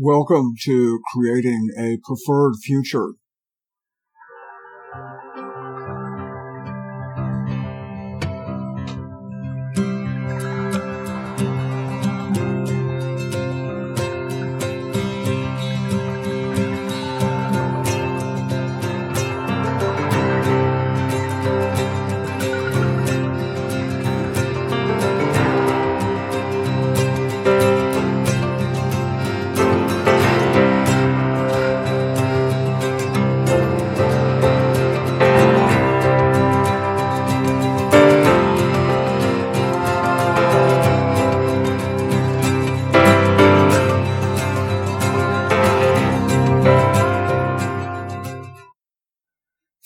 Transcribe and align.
Welcome 0.00 0.52
to 0.62 1.00
Creating 1.12 1.70
a 1.76 1.98
Preferred 2.04 2.54
Future. 2.62 3.14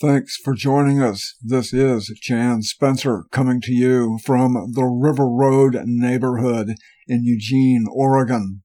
Thanks 0.02 0.36
for 0.36 0.52
joining 0.54 1.00
us. 1.00 1.36
This 1.40 1.72
is 1.72 2.12
Jan 2.20 2.62
Spencer 2.62 3.22
coming 3.30 3.60
to 3.60 3.72
you 3.72 4.18
from 4.24 4.72
the 4.74 4.82
River 4.82 5.28
Road 5.28 5.78
neighborhood 5.84 6.74
in 7.06 7.22
Eugene, 7.22 7.86
Oregon. 7.88 8.62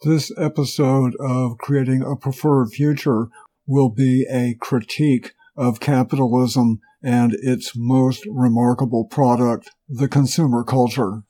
This 0.00 0.32
episode 0.38 1.12
of 1.20 1.58
Creating 1.58 2.00
a 2.00 2.16
Preferred 2.16 2.70
Future 2.70 3.26
will 3.66 3.90
be 3.90 4.26
a 4.32 4.56
critique 4.58 5.32
of 5.54 5.80
capitalism 5.80 6.80
and 7.02 7.34
its 7.34 7.72
most 7.76 8.24
remarkable 8.26 9.04
product, 9.04 9.68
the 9.86 10.08
consumer 10.08 10.64
culture. 10.64 11.24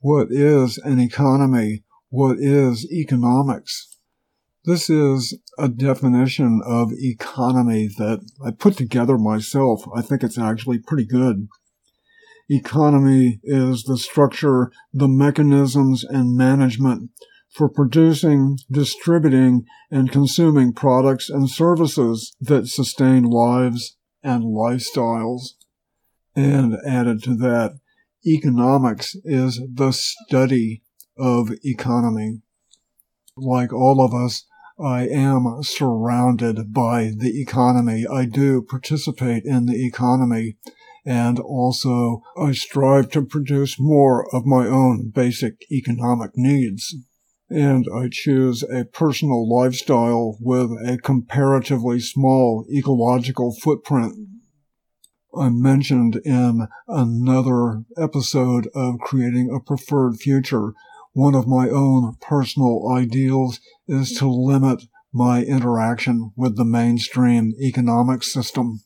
What 0.00 0.28
is 0.30 0.76
an 0.76 1.00
economy? 1.00 1.84
What 2.10 2.36
is 2.38 2.86
economics? 2.92 3.96
This 4.66 4.90
is 4.90 5.38
a 5.58 5.68
definition 5.68 6.60
of 6.64 6.92
economy 6.92 7.88
that 7.98 8.20
I 8.44 8.50
put 8.50 8.76
together 8.76 9.18
myself. 9.18 9.84
I 9.94 10.02
think 10.02 10.22
it's 10.22 10.38
actually 10.38 10.78
pretty 10.78 11.06
good. 11.06 11.48
Economy 12.48 13.40
is 13.42 13.82
the 13.84 13.98
structure, 13.98 14.70
the 14.92 15.08
mechanisms, 15.08 16.04
and 16.04 16.36
management 16.36 17.10
for 17.50 17.68
producing, 17.68 18.58
distributing, 18.70 19.64
and 19.90 20.12
consuming 20.12 20.72
products 20.72 21.30
and 21.30 21.48
services 21.50 22.36
that 22.40 22.68
sustain 22.68 23.24
lives 23.24 23.96
and 24.22 24.44
lifestyles. 24.44 25.54
And 26.36 26.76
added 26.86 27.22
to 27.24 27.34
that, 27.36 27.78
economics 28.26 29.16
is 29.24 29.60
the 29.72 29.92
study 29.92 30.82
of 31.18 31.50
economy. 31.64 32.42
Like 33.36 33.72
all 33.72 34.04
of 34.04 34.12
us, 34.12 34.44
I 34.78 35.08
am 35.08 35.62
surrounded 35.62 36.72
by 36.72 37.12
the 37.16 37.40
economy. 37.40 38.06
I 38.06 38.26
do 38.26 38.62
participate 38.62 39.44
in 39.44 39.66
the 39.66 39.86
economy 39.86 40.56
and 41.06 41.38
also 41.38 42.22
I 42.36 42.52
strive 42.52 43.10
to 43.12 43.24
produce 43.24 43.76
more 43.78 44.26
of 44.34 44.44
my 44.44 44.66
own 44.66 45.12
basic 45.14 45.54
economic 45.70 46.32
needs. 46.34 46.94
And 47.48 47.86
I 47.94 48.08
choose 48.10 48.64
a 48.64 48.84
personal 48.84 49.48
lifestyle 49.48 50.36
with 50.40 50.70
a 50.84 50.98
comparatively 51.02 52.00
small 52.00 52.66
ecological 52.70 53.54
footprint. 53.62 54.14
I 55.38 55.50
mentioned 55.50 56.20
in 56.24 56.66
another 56.88 57.84
episode 57.96 58.68
of 58.74 58.98
Creating 58.98 59.48
a 59.54 59.64
Preferred 59.64 60.16
Future 60.16 60.72
one 61.16 61.34
of 61.34 61.48
my 61.48 61.66
own 61.70 62.14
personal 62.20 62.92
ideals 62.92 63.58
is 63.88 64.12
to 64.12 64.30
limit 64.30 64.82
my 65.14 65.42
interaction 65.42 66.30
with 66.36 66.58
the 66.58 66.64
mainstream 66.64 67.54
economic 67.58 68.22
system. 68.22 68.82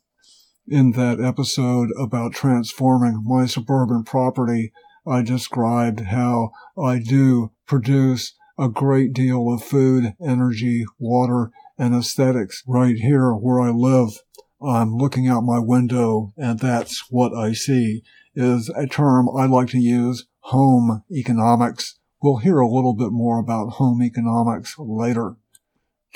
In 0.68 0.92
that 0.92 1.20
episode 1.20 1.88
about 1.98 2.32
transforming 2.32 3.24
my 3.26 3.46
suburban 3.46 4.04
property, 4.04 4.70
I 5.04 5.22
described 5.22 6.02
how 6.02 6.52
I 6.80 7.00
do 7.00 7.50
produce 7.66 8.34
a 8.56 8.68
great 8.68 9.12
deal 9.12 9.52
of 9.52 9.64
food, 9.64 10.14
energy, 10.24 10.84
water, 11.00 11.50
and 11.76 11.96
aesthetics 11.96 12.62
right 12.64 12.94
here 12.94 13.32
where 13.32 13.60
I 13.60 13.70
live. 13.70 14.20
I'm 14.62 14.94
looking 14.94 15.26
out 15.26 15.40
my 15.40 15.58
window 15.58 16.32
and 16.36 16.60
that's 16.60 17.10
what 17.10 17.34
I 17.34 17.54
see 17.54 18.04
is 18.36 18.68
a 18.76 18.86
term 18.86 19.28
I 19.36 19.46
like 19.46 19.70
to 19.70 19.80
use, 19.80 20.28
home 20.42 21.02
economics. 21.10 21.96
We'll 22.22 22.36
hear 22.36 22.58
a 22.58 22.68
little 22.68 22.94
bit 22.94 23.12
more 23.12 23.38
about 23.38 23.74
home 23.74 24.02
economics 24.02 24.76
later. 24.78 25.36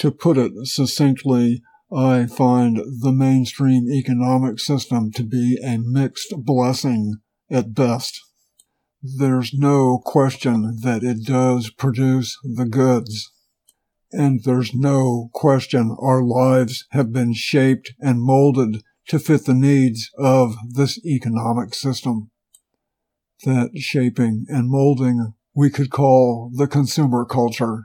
To 0.01 0.11
put 0.11 0.37
it 0.37 0.53
succinctly, 0.65 1.63
I 1.91 2.27
find 2.27 2.77
the 3.01 3.13
mainstream 3.13 3.89
economic 3.89 4.59
system 4.59 5.13
to 5.13 5.23
be 5.23 5.59
a 5.65 5.79
mixed 5.79 6.35
blessing 6.37 7.17
at 7.51 7.75
best. 7.75 8.21
There's 9.03 9.55
no 9.55 10.01
question 10.05 10.79
that 10.83 11.03
it 11.03 11.25
does 11.25 11.71
produce 11.71 12.39
the 12.43 12.67
goods. 12.67 13.31
And 14.13 14.45
there's 14.45 14.75
no 14.75 15.31
question 15.33 15.97
our 16.01 16.23
lives 16.23 16.87
have 16.91 17.13
been 17.13 17.33
shaped 17.35 17.95
and 17.99 18.23
molded 18.23 18.83
to 19.09 19.19
fit 19.19 19.45
the 19.45 19.55
needs 19.55 20.11
of 20.19 20.55
this 20.71 20.99
economic 21.05 21.75
system. 21.75 22.31
That 23.45 23.71
shaping 23.79 24.47
and 24.49 24.69
molding 24.69 25.35
we 25.55 25.71
could 25.71 25.91
call 25.91 26.51
the 26.55 26.67
consumer 26.67 27.25
culture. 27.25 27.85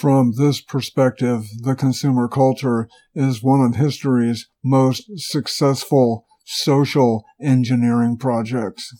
From 0.00 0.34
this 0.36 0.60
perspective, 0.60 1.46
the 1.62 1.74
consumer 1.74 2.28
culture 2.28 2.88
is 3.14 3.42
one 3.42 3.60
of 3.60 3.74
history's 3.74 4.48
most 4.62 5.10
successful 5.16 6.26
social 6.44 7.24
engineering 7.40 8.16
projects. 8.16 8.94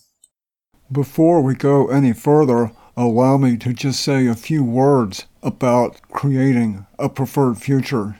Before 0.91 1.41
we 1.41 1.55
go 1.55 1.87
any 1.87 2.11
further, 2.11 2.71
allow 2.97 3.37
me 3.37 3.55
to 3.57 3.71
just 3.71 4.01
say 4.01 4.27
a 4.27 4.35
few 4.35 4.63
words 4.65 5.25
about 5.41 6.01
creating 6.11 6.85
a 6.99 7.07
preferred 7.07 7.57
future. 7.57 8.19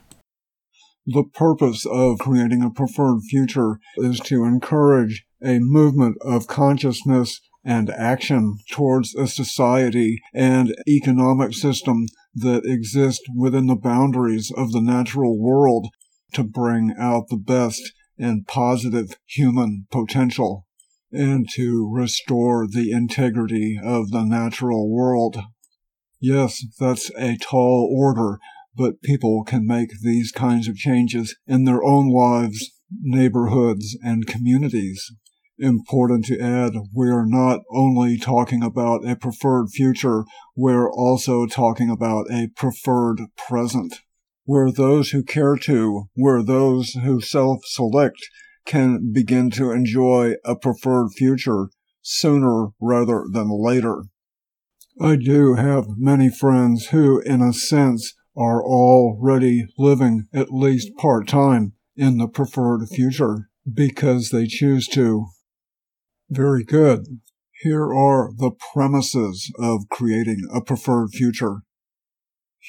The 1.06 1.24
purpose 1.34 1.86
of 1.86 2.20
creating 2.20 2.64
a 2.64 2.70
preferred 2.70 3.22
future 3.30 3.80
is 3.98 4.20
to 4.22 4.46
encourage 4.46 5.26
a 5.44 5.60
movement 5.60 6.18
of 6.22 6.48
consciousness 6.48 7.42
and 7.64 7.90
action 7.92 8.58
towards 8.72 9.14
a 9.16 9.28
society 9.28 10.20
and 10.34 10.76
economic 10.88 11.54
system 11.54 12.08
that 12.34 12.66
exist 12.66 13.22
within 13.36 13.68
the 13.68 13.76
boundaries 13.76 14.52
of 14.56 14.72
the 14.72 14.82
natural 14.82 15.40
world 15.40 15.88
to 16.34 16.44
bring 16.44 16.94
out 17.00 17.28
the 17.30 17.38
best 17.38 17.94
and 18.18 18.48
positive 18.48 19.16
human 19.26 19.86
potential 19.92 20.66
and 21.12 21.48
to 21.50 21.90
restore 21.92 22.66
the 22.68 22.92
integrity 22.92 23.78
of 23.84 24.12
the 24.12 24.24
natural 24.24 24.90
world. 24.90 25.38
Yes, 26.20 26.64
that's 26.80 27.12
a 27.18 27.38
tall 27.38 27.94
order, 27.94 28.40
but 28.76 29.02
people 29.02 29.44
can 29.44 29.68
make 29.68 29.90
these 30.02 30.32
kinds 30.32 30.68
of 30.68 30.76
changes 30.76 31.36
in 31.46 31.66
their 31.66 31.84
own 31.84 32.10
lives, 32.10 32.72
neighborhoods, 33.02 33.98
and 34.04 34.28
communities 34.28 35.12
important 35.58 36.26
to 36.26 36.40
add, 36.40 36.74
we 36.96 37.10
are 37.10 37.26
not 37.26 37.62
only 37.72 38.18
talking 38.18 38.64
about 38.64 39.08
a 39.08 39.16
preferred 39.16 39.70
future, 39.70 40.24
we're 40.56 40.92
also 40.92 41.46
talking 41.46 41.90
about 41.90 42.32
a 42.32 42.50
preferred 42.56 43.22
present, 43.38 44.02
where 44.46 44.72
those 44.72 45.12
who 45.12 45.24
care 45.24 45.56
to, 45.56 46.06
where 46.16 46.44
those 46.44 46.94
who 46.94 47.22
self-select 47.22 48.18
can 48.66 49.12
begin 49.14 49.50
to 49.52 49.72
enjoy 49.72 50.34
a 50.46 50.56
preferred 50.56 51.10
future 51.16 51.70
sooner 52.02 52.70
rather 52.80 53.26
than 53.32 53.50
later. 53.52 54.04
I 55.00 55.16
do 55.16 55.56
have 55.56 55.86
many 55.98 56.30
friends 56.30 56.88
who, 56.88 57.22
in 57.22 57.42
a 57.42 57.54
sense, 57.54 58.14
are 58.36 58.64
already 58.64 59.68
living 59.78 60.28
at 60.34 60.52
least 60.52 60.96
part-time 60.98 61.74
in 61.96 62.18
the 62.18 62.28
preferred 62.28 62.88
future 62.88 63.50
because 63.72 64.30
they 64.30 64.48
choose 64.48 64.88
to. 64.88 65.28
Very 66.32 66.64
good. 66.64 67.20
Here 67.62 67.94
are 67.94 68.32
the 68.38 68.52
premises 68.74 69.52
of 69.60 69.90
creating 69.92 70.48
a 70.54 70.62
preferred 70.62 71.10
future. 71.12 71.64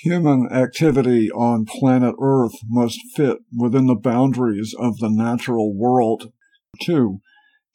Human 0.02 0.48
activity 0.50 1.30
on 1.30 1.66
planet 1.66 2.16
Earth 2.20 2.56
must 2.68 2.98
fit 3.14 3.38
within 3.56 3.86
the 3.86 3.94
boundaries 3.94 4.74
of 4.76 4.98
the 4.98 5.08
natural 5.08 5.72
world. 5.76 6.32
2. 6.82 7.20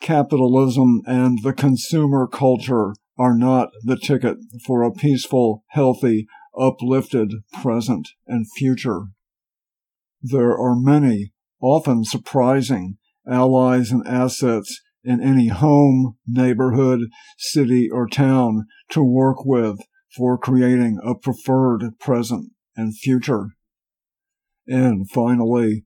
Capitalism 0.02 1.04
and 1.06 1.42
the 1.42 1.54
consumer 1.54 2.28
culture 2.28 2.94
are 3.18 3.38
not 3.38 3.70
the 3.82 3.96
ticket 3.96 4.40
for 4.66 4.84
a 4.84 4.92
peaceful, 4.92 5.64
healthy, 5.70 6.28
uplifted 6.60 7.32
present 7.62 8.10
and 8.28 8.46
future. 8.58 9.04
There 10.22 10.52
are 10.52 10.76
many, 10.76 11.32
often 11.62 12.04
surprising, 12.04 12.98
allies 13.26 13.92
and 13.92 14.06
assets 14.06 14.82
in 15.08 15.24
any 15.24 15.48
home, 15.48 16.18
neighborhood, 16.28 17.00
city, 17.38 17.88
or 17.90 18.10
town 18.10 18.66
to 18.90 19.02
work 19.02 19.46
with 19.46 19.80
for 20.16 20.38
creating 20.38 21.00
a 21.02 21.16
preferred 21.16 21.98
present 21.98 22.52
and 22.76 22.96
future. 22.98 23.52
And 24.68 25.10
finally, 25.10 25.86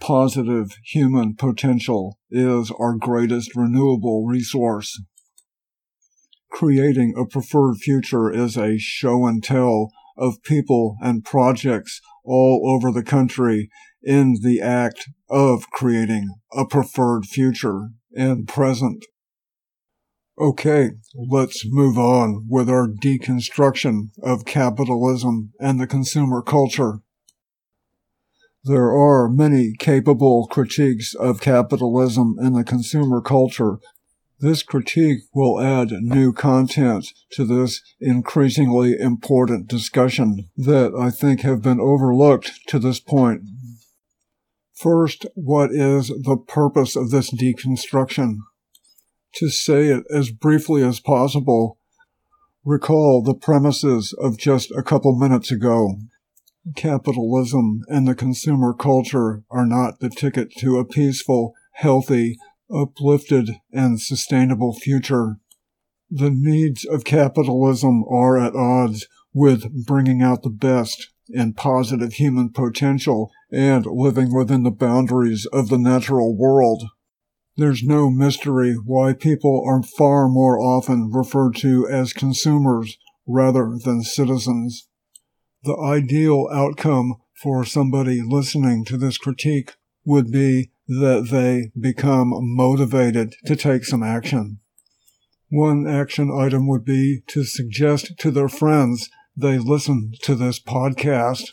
positive 0.00 0.70
human 0.84 1.36
potential 1.36 2.18
is 2.28 2.72
our 2.76 2.96
greatest 2.96 3.54
renewable 3.54 4.26
resource. 4.26 5.00
Creating 6.50 7.14
a 7.16 7.24
preferred 7.24 7.76
future 7.76 8.32
is 8.32 8.56
a 8.56 8.78
show 8.78 9.26
and 9.26 9.44
tell 9.44 9.92
of 10.18 10.42
people 10.42 10.96
and 11.00 11.24
projects 11.24 12.00
all 12.24 12.68
over 12.68 12.90
the 12.90 13.04
country 13.04 13.68
in 14.02 14.38
the 14.42 14.60
act 14.60 15.08
of 15.28 15.70
creating 15.70 16.34
a 16.52 16.66
preferred 16.66 17.26
future 17.26 17.90
and 18.16 18.48
present. 18.48 19.04
Okay, 20.38 20.90
let's 21.14 21.64
move 21.66 21.96
on 21.96 22.46
with 22.48 22.68
our 22.68 22.88
deconstruction 22.88 24.10
of 24.22 24.44
capitalism 24.44 25.52
and 25.58 25.80
the 25.80 25.86
consumer 25.86 26.42
culture. 26.42 27.00
There 28.64 28.90
are 28.90 29.28
many 29.28 29.74
capable 29.78 30.46
critiques 30.48 31.14
of 31.14 31.40
capitalism 31.40 32.36
and 32.38 32.56
the 32.56 32.64
consumer 32.64 33.20
culture 33.20 33.78
this 34.38 34.62
critique 34.62 35.20
will 35.32 35.60
add 35.60 35.90
new 35.90 36.30
content 36.32 37.06
to 37.30 37.44
this 37.44 37.80
increasingly 38.00 38.94
important 38.98 39.66
discussion 39.66 40.50
that 40.58 40.92
I 40.94 41.10
think 41.10 41.40
have 41.40 41.62
been 41.62 41.80
overlooked 41.80 42.68
to 42.68 42.78
this 42.78 43.00
point. 43.00 43.42
First, 44.76 45.24
what 45.34 45.70
is 45.72 46.08
the 46.08 46.36
purpose 46.36 46.96
of 46.96 47.10
this 47.10 47.32
deconstruction? 47.32 48.36
To 49.36 49.48
say 49.48 49.86
it 49.86 50.04
as 50.14 50.30
briefly 50.30 50.82
as 50.82 51.00
possible, 51.00 51.78
recall 52.62 53.22
the 53.22 53.34
premises 53.34 54.14
of 54.20 54.36
just 54.36 54.70
a 54.72 54.82
couple 54.82 55.18
minutes 55.18 55.50
ago. 55.50 55.96
Capitalism 56.74 57.80
and 57.88 58.06
the 58.06 58.14
consumer 58.14 58.74
culture 58.74 59.44
are 59.50 59.64
not 59.64 60.00
the 60.00 60.10
ticket 60.10 60.52
to 60.58 60.78
a 60.78 60.84
peaceful, 60.84 61.54
healthy, 61.72 62.36
uplifted, 62.70 63.52
and 63.72 64.00
sustainable 64.00 64.74
future. 64.74 65.36
The 66.10 66.30
needs 66.30 66.84
of 66.84 67.04
capitalism 67.04 68.04
are 68.10 68.36
at 68.36 68.54
odds 68.54 69.06
with 69.32 69.86
bringing 69.86 70.22
out 70.22 70.42
the 70.42 70.50
best 70.50 71.10
and 71.34 71.56
positive 71.56 72.14
human 72.14 72.50
potential 72.50 73.30
and 73.56 73.86
living 73.86 74.34
within 74.34 74.64
the 74.64 74.70
boundaries 74.70 75.46
of 75.50 75.70
the 75.70 75.78
natural 75.78 76.36
world. 76.36 76.84
There's 77.56 77.82
no 77.82 78.10
mystery 78.10 78.74
why 78.74 79.14
people 79.14 79.64
are 79.66 79.82
far 79.82 80.28
more 80.28 80.60
often 80.60 81.10
referred 81.10 81.56
to 81.56 81.88
as 81.88 82.12
consumers 82.12 82.98
rather 83.26 83.78
than 83.82 84.02
citizens. 84.02 84.88
The 85.62 85.76
ideal 85.78 86.48
outcome 86.52 87.14
for 87.42 87.64
somebody 87.64 88.20
listening 88.22 88.84
to 88.84 88.98
this 88.98 89.16
critique 89.16 89.72
would 90.04 90.30
be 90.30 90.70
that 90.86 91.28
they 91.30 91.72
become 91.80 92.32
motivated 92.34 93.36
to 93.46 93.56
take 93.56 93.86
some 93.86 94.02
action. 94.02 94.58
One 95.48 95.86
action 95.86 96.30
item 96.30 96.68
would 96.68 96.84
be 96.84 97.22
to 97.28 97.44
suggest 97.44 98.18
to 98.18 98.30
their 98.30 98.48
friends 98.48 99.08
they 99.34 99.56
listen 99.58 100.12
to 100.22 100.34
this 100.34 100.60
podcast. 100.60 101.52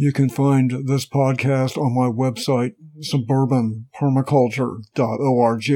You 0.00 0.12
can 0.14 0.30
find 0.30 0.86
this 0.86 1.04
podcast 1.04 1.76
on 1.76 1.94
my 1.94 2.08
website, 2.08 2.72
suburbanpermaculture.org. 3.12 5.70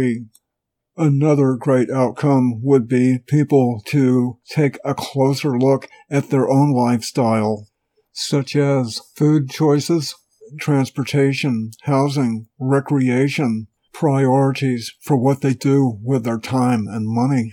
Another 0.96 1.56
great 1.56 1.90
outcome 1.90 2.62
would 2.62 2.88
be 2.88 3.18
people 3.26 3.82
to 3.88 4.38
take 4.48 4.78
a 4.82 4.94
closer 4.94 5.58
look 5.58 5.90
at 6.08 6.30
their 6.30 6.48
own 6.48 6.72
lifestyle, 6.72 7.68
such 8.14 8.56
as 8.56 9.02
food 9.14 9.50
choices, 9.50 10.14
transportation, 10.58 11.72
housing, 11.82 12.46
recreation, 12.58 13.66
priorities 13.92 14.90
for 15.02 15.18
what 15.18 15.42
they 15.42 15.52
do 15.52 15.98
with 16.02 16.24
their 16.24 16.40
time 16.40 16.86
and 16.88 17.06
money. 17.06 17.52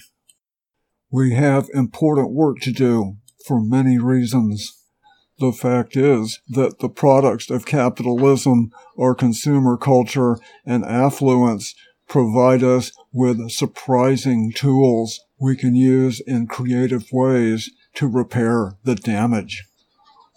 We 1.12 1.34
have 1.34 1.68
important 1.74 2.32
work 2.32 2.60
to 2.62 2.72
do 2.72 3.18
for 3.46 3.60
many 3.60 3.98
reasons. 3.98 4.81
The 5.42 5.52
fact 5.52 5.98
is 5.98 6.40
that 6.50 6.78
the 6.82 6.88
products 6.88 7.50
of 7.50 7.66
capitalism 7.66 8.70
or 8.96 9.16
consumer 9.16 9.76
culture 9.76 10.38
and 10.68 10.86
affluence 10.86 11.74
provide 12.08 12.62
us 12.62 12.92
with 13.12 13.50
surprising 13.50 14.52
tools 14.52 15.20
we 15.40 15.56
can 15.56 15.74
use 15.74 16.20
in 16.20 16.46
creative 16.46 17.06
ways 17.12 17.72
to 17.96 18.08
repair 18.08 18.78
the 18.84 18.94
damage. 18.94 19.64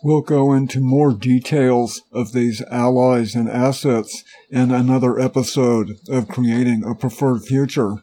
We'll 0.03 0.23
go 0.23 0.55
into 0.55 0.81
more 0.81 1.13
details 1.13 2.01
of 2.11 2.33
these 2.33 2.63
allies 2.71 3.35
and 3.35 3.47
assets 3.47 4.25
in 4.49 4.71
another 4.71 5.21
episode 5.21 5.99
of 6.09 6.29
Creating 6.29 6.83
a 6.83 6.95
Preferred 6.95 7.43
Future. 7.43 7.97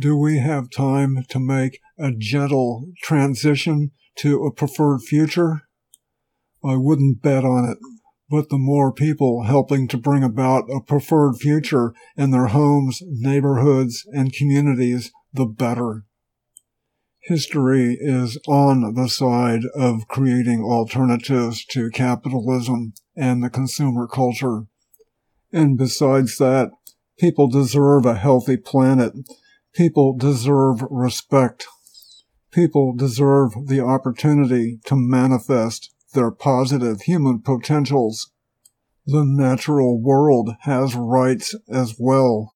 Do 0.00 0.16
we 0.16 0.38
have 0.38 0.70
time 0.70 1.26
to 1.28 1.38
make 1.38 1.80
a 1.98 2.12
gentle 2.12 2.86
transition 3.02 3.90
to 4.16 4.46
a 4.46 4.50
preferred 4.50 5.02
future? 5.02 5.68
I 6.64 6.76
wouldn't 6.76 7.22
bet 7.22 7.44
on 7.44 7.68
it, 7.68 7.78
but 8.30 8.48
the 8.48 8.58
more 8.58 8.92
people 8.92 9.44
helping 9.44 9.88
to 9.88 9.96
bring 9.96 10.22
about 10.22 10.70
a 10.70 10.80
preferred 10.80 11.36
future 11.36 11.92
in 12.16 12.30
their 12.30 12.48
homes, 12.48 13.02
neighborhoods, 13.06 14.06
and 14.12 14.32
communities, 14.32 15.10
the 15.32 15.46
better 15.46 16.04
history 17.22 17.96
is 18.00 18.36
on 18.48 18.94
the 18.94 19.08
side 19.08 19.62
of 19.76 20.08
creating 20.08 20.62
alternatives 20.62 21.64
to 21.64 21.90
capitalism 21.90 22.92
and 23.16 23.42
the 23.42 23.50
consumer 23.50 24.06
culture. 24.08 24.64
And 25.52 25.78
besides 25.78 26.38
that, 26.38 26.70
people 27.18 27.48
deserve 27.48 28.06
a 28.06 28.16
healthy 28.16 28.56
planet. 28.56 29.12
People 29.72 30.16
deserve 30.16 30.82
respect. 30.90 31.66
People 32.50 32.94
deserve 32.94 33.52
the 33.66 33.80
opportunity 33.80 34.80
to 34.86 34.96
manifest 34.96 35.91
their 36.12 36.30
positive 36.30 37.02
human 37.02 37.40
potentials. 37.40 38.30
The 39.06 39.24
natural 39.24 40.00
world 40.00 40.50
has 40.60 40.94
rights 40.94 41.54
as 41.68 41.96
well. 41.98 42.54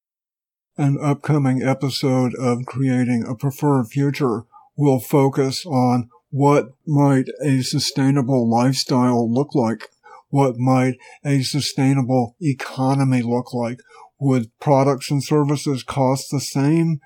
An 0.77 0.97
upcoming 1.01 1.63
episode 1.63 2.33
of 2.39 2.65
Creating 2.65 3.25
a 3.27 3.35
Preferred 3.35 3.87
Future 3.87 4.43
will 4.77 4.99
focus 4.99 5.65
on 5.65 6.09
what 6.29 6.69
might 6.85 7.25
a 7.43 7.61
sustainable 7.61 8.49
lifestyle 8.49 9.31
look 9.31 9.55
like? 9.55 9.89
What 10.29 10.57
might 10.57 10.95
a 11.25 11.41
sustainable 11.41 12.35
economy 12.41 13.21
look 13.21 13.53
like? 13.53 13.79
Would 14.19 14.51
products 14.59 15.09
and 15.09 15.23
services 15.23 15.83
cost 15.83 16.31
the 16.31 16.41
same? 16.41 16.99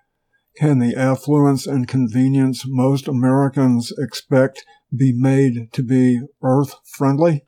Can 0.57 0.79
the 0.79 0.95
affluence 0.95 1.65
and 1.65 1.87
convenience 1.87 2.65
most 2.67 3.07
Americans 3.07 3.93
expect 3.97 4.65
be 4.95 5.13
made 5.13 5.71
to 5.73 5.83
be 5.83 6.21
earth 6.41 6.75
friendly? 6.85 7.45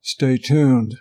Stay 0.00 0.36
tuned. 0.36 0.96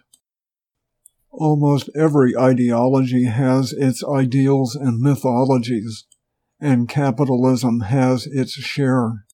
Almost 1.32 1.90
every 1.96 2.36
ideology 2.36 3.26
has 3.26 3.74
its 3.74 4.04
ideals 4.04 4.76
and 4.76 5.00
mythologies 5.00 6.06
and 6.60 6.90
capitalism 6.90 7.82
has 7.82 8.28
its 8.28 8.54
share. 8.54 9.26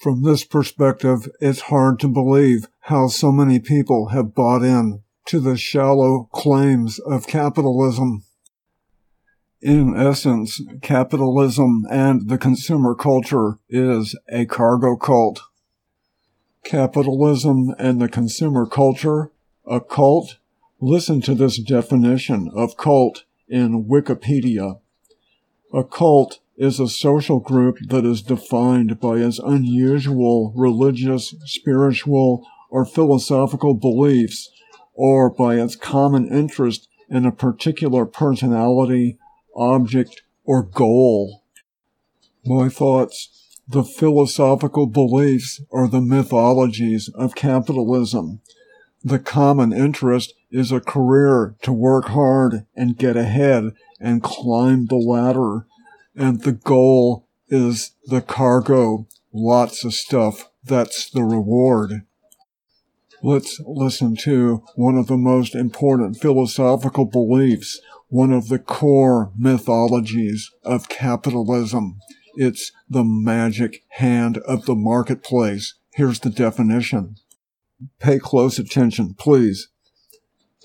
From 0.00 0.22
this 0.22 0.44
perspective, 0.44 1.28
it's 1.40 1.62
hard 1.62 1.98
to 2.00 2.08
believe 2.08 2.66
how 2.80 3.08
so 3.08 3.32
many 3.32 3.60
people 3.60 4.08
have 4.08 4.34
bought 4.34 4.62
in 4.62 5.02
to 5.26 5.40
the 5.40 5.56
shallow 5.56 6.28
claims 6.32 6.98
of 7.00 7.26
capitalism. 7.26 8.24
In 9.62 9.94
essence, 9.94 10.62
capitalism 10.80 11.84
and 11.90 12.30
the 12.30 12.38
consumer 12.38 12.94
culture 12.94 13.58
is 13.68 14.18
a 14.32 14.46
cargo 14.46 14.96
cult. 14.96 15.42
Capitalism 16.64 17.74
and 17.78 18.00
the 18.00 18.08
consumer 18.08 18.64
culture, 18.64 19.32
a 19.66 19.78
cult? 19.78 20.38
Listen 20.80 21.20
to 21.20 21.34
this 21.34 21.58
definition 21.58 22.50
of 22.54 22.78
cult 22.78 23.24
in 23.48 23.84
Wikipedia. 23.84 24.80
A 25.74 25.84
cult 25.84 26.40
is 26.56 26.80
a 26.80 26.88
social 26.88 27.38
group 27.38 27.76
that 27.88 28.06
is 28.06 28.22
defined 28.22 28.98
by 28.98 29.16
its 29.16 29.38
unusual 29.38 30.54
religious, 30.56 31.34
spiritual, 31.44 32.46
or 32.70 32.86
philosophical 32.86 33.74
beliefs, 33.74 34.50
or 34.94 35.28
by 35.28 35.56
its 35.56 35.76
common 35.76 36.32
interest 36.32 36.88
in 37.10 37.26
a 37.26 37.32
particular 37.32 38.06
personality, 38.06 39.18
object, 39.54 40.22
or 40.44 40.62
goal. 40.62 41.42
My 42.44 42.68
thoughts. 42.68 43.36
The 43.68 43.84
philosophical 43.84 44.86
beliefs 44.86 45.62
are 45.70 45.86
the 45.86 46.00
mythologies 46.00 47.08
of 47.14 47.36
capitalism. 47.36 48.40
The 49.04 49.20
common 49.20 49.72
interest 49.72 50.34
is 50.50 50.72
a 50.72 50.80
career 50.80 51.54
to 51.62 51.72
work 51.72 52.06
hard 52.06 52.66
and 52.74 52.98
get 52.98 53.16
ahead 53.16 53.72
and 54.00 54.24
climb 54.24 54.86
the 54.86 54.96
ladder. 54.96 55.66
And 56.16 56.42
the 56.42 56.52
goal 56.52 57.28
is 57.48 57.92
the 58.06 58.20
cargo. 58.20 59.06
Lots 59.32 59.84
of 59.84 59.94
stuff. 59.94 60.50
That's 60.64 61.08
the 61.08 61.22
reward. 61.22 62.02
Let's 63.22 63.60
listen 63.64 64.16
to 64.22 64.64
one 64.74 64.96
of 64.96 65.06
the 65.06 65.16
most 65.16 65.54
important 65.54 66.16
philosophical 66.16 67.04
beliefs, 67.04 67.80
one 68.10 68.32
of 68.32 68.48
the 68.48 68.58
core 68.58 69.32
mythologies 69.36 70.50
of 70.64 70.88
capitalism. 70.88 71.96
It's 72.34 72.72
the 72.88 73.04
magic 73.04 73.82
hand 73.90 74.38
of 74.38 74.66
the 74.66 74.74
marketplace. 74.74 75.74
Here's 75.94 76.20
the 76.20 76.30
definition. 76.30 77.16
Pay 77.98 78.18
close 78.18 78.58
attention, 78.58 79.14
please. 79.14 79.68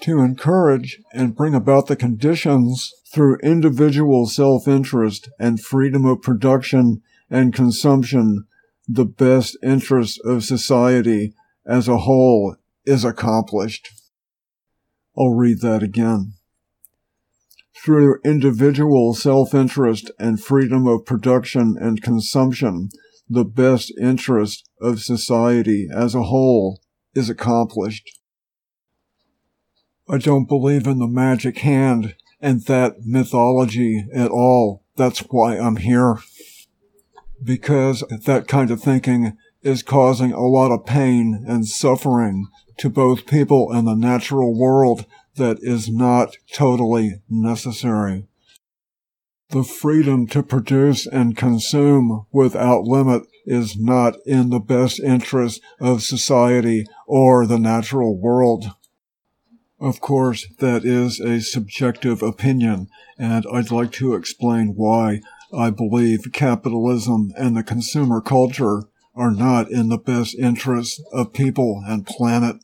To 0.02 0.20
encourage 0.20 1.00
and 1.14 1.36
bring 1.36 1.56
about 1.56 1.88
the 1.88 1.96
conditions 1.96 2.92
through 3.14 3.38
individual 3.38 4.26
self-interest 4.26 5.30
and 5.40 5.62
freedom 5.62 6.06
of 6.06 6.22
production 6.22 7.02
and 7.30 7.54
consumption, 7.54 8.46
the 8.88 9.06
best 9.06 9.58
interest 9.64 10.20
of 10.26 10.44
society 10.44 11.34
as 11.66 11.88
a 11.88 12.00
whole 12.00 12.56
is 12.86 13.06
accomplished. 13.06 13.90
I'll 15.18 15.34
read 15.34 15.62
that 15.62 15.82
again. 15.82 16.34
Through 17.86 18.20
individual 18.26 19.14
self-interest 19.14 20.10
and 20.18 20.44
freedom 20.44 20.88
of 20.88 21.06
production 21.06 21.76
and 21.80 22.02
consumption, 22.02 22.90
the 23.30 23.46
best 23.46 23.94
interest 24.02 24.68
of 24.82 25.04
society 25.04 25.88
as 25.96 26.16
a 26.16 26.24
whole 26.24 26.82
is 27.14 27.30
accomplished. 27.30 28.10
I 30.10 30.18
don't 30.18 30.48
believe 30.48 30.88
in 30.88 30.98
the 30.98 31.06
magic 31.06 31.60
hand 31.60 32.16
and 32.42 32.66
that 32.66 33.06
mythology 33.06 34.08
at 34.16 34.32
all. 34.32 34.84
That's 34.96 35.20
why 35.20 35.56
I'm 35.56 35.78
here. 35.78 36.18
Because 37.44 38.04
that 38.10 38.48
kind 38.48 38.72
of 38.72 38.82
thinking 38.82 39.38
is 39.62 39.84
causing 39.84 40.32
a 40.34 40.42
lot 40.42 40.72
of 40.72 40.88
pain 40.88 41.46
and 41.48 41.68
suffering 41.68 42.48
to 42.78 42.90
both 42.90 43.28
people 43.28 43.72
and 43.72 43.88
the 43.88 43.94
natural 43.94 44.58
world 44.58 45.06
that 45.36 45.58
is 45.62 45.90
not 45.90 46.38
totally 46.54 47.22
necessary. 47.30 48.26
The 49.50 49.64
freedom 49.64 50.28
to 50.28 50.42
produce 50.42 51.06
and 51.06 51.38
consume 51.38 52.26
without 52.32 52.84
limit 52.84 53.24
is 53.46 53.78
not 53.78 54.16
in 54.26 54.50
the 54.50 54.60
best 54.60 55.00
interest 55.00 55.62
of 55.80 56.02
society 56.02 56.86
or 57.06 57.46
the 57.46 57.60
natural 57.60 58.18
world. 58.18 58.66
Of 59.80 60.02
course, 60.02 60.48
that 60.60 60.84
is 60.84 61.20
a 61.20 61.42
subjective 61.42 62.24
opinion, 62.24 62.88
and 63.20 63.46
I'd 63.52 63.72
like 63.72 63.92
to 63.94 64.16
explain 64.16 64.74
why 64.76 65.22
I 65.54 65.70
believe 65.70 66.32
capitalism 66.34 67.32
and 67.38 67.56
the 67.56 67.64
consumer 67.64 68.22
culture 68.22 68.84
are 69.14 69.32
not 69.32 69.70
in 69.70 69.90
the 69.90 69.98
best 69.98 70.36
interest 70.36 71.02
of 71.14 71.34
people 71.34 71.84
and 71.86 72.06
planet. 72.06 72.58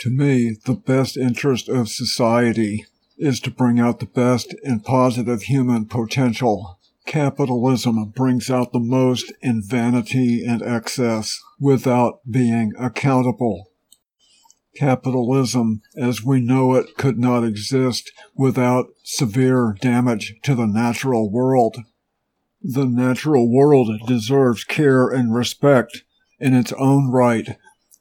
To 0.00 0.10
me, 0.10 0.56
the 0.64 0.74
best 0.74 1.16
interest 1.16 1.68
of 1.68 1.88
society 1.88 2.84
is 3.16 3.40
to 3.40 3.50
bring 3.50 3.80
out 3.80 4.00
the 4.00 4.06
best 4.06 4.54
and 4.62 4.84
positive 4.84 5.42
human 5.42 5.86
potential. 5.86 6.78
Capitalism 7.06 8.10
brings 8.10 8.50
out 8.50 8.72
the 8.72 8.80
most 8.80 9.32
in 9.40 9.62
vanity 9.62 10.44
and 10.46 10.62
excess 10.62 11.40
without 11.58 12.20
being 12.30 12.72
accountable. 12.78 13.70
Capitalism, 14.76 15.80
as 15.96 16.22
we 16.22 16.40
know 16.40 16.74
it, 16.74 16.96
could 16.98 17.18
not 17.18 17.44
exist 17.44 18.12
without 18.34 18.88
severe 19.02 19.76
damage 19.80 20.34
to 20.42 20.54
the 20.54 20.66
natural 20.66 21.30
world. 21.30 21.78
The 22.60 22.84
natural 22.84 23.50
world 23.50 23.88
deserves 24.06 24.64
care 24.64 25.08
and 25.08 25.34
respect 25.34 26.02
in 26.38 26.52
its 26.52 26.72
own 26.74 27.10
right. 27.10 27.56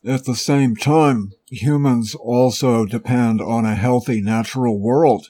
At 0.07 0.25
the 0.25 0.35
same 0.35 0.75
time, 0.75 1.31
humans 1.49 2.13
also 2.13 2.85
depend 2.85 3.41
on 3.41 3.65
a 3.65 3.73
healthy 3.73 4.21
natural 4.21 4.79
world. 4.79 5.27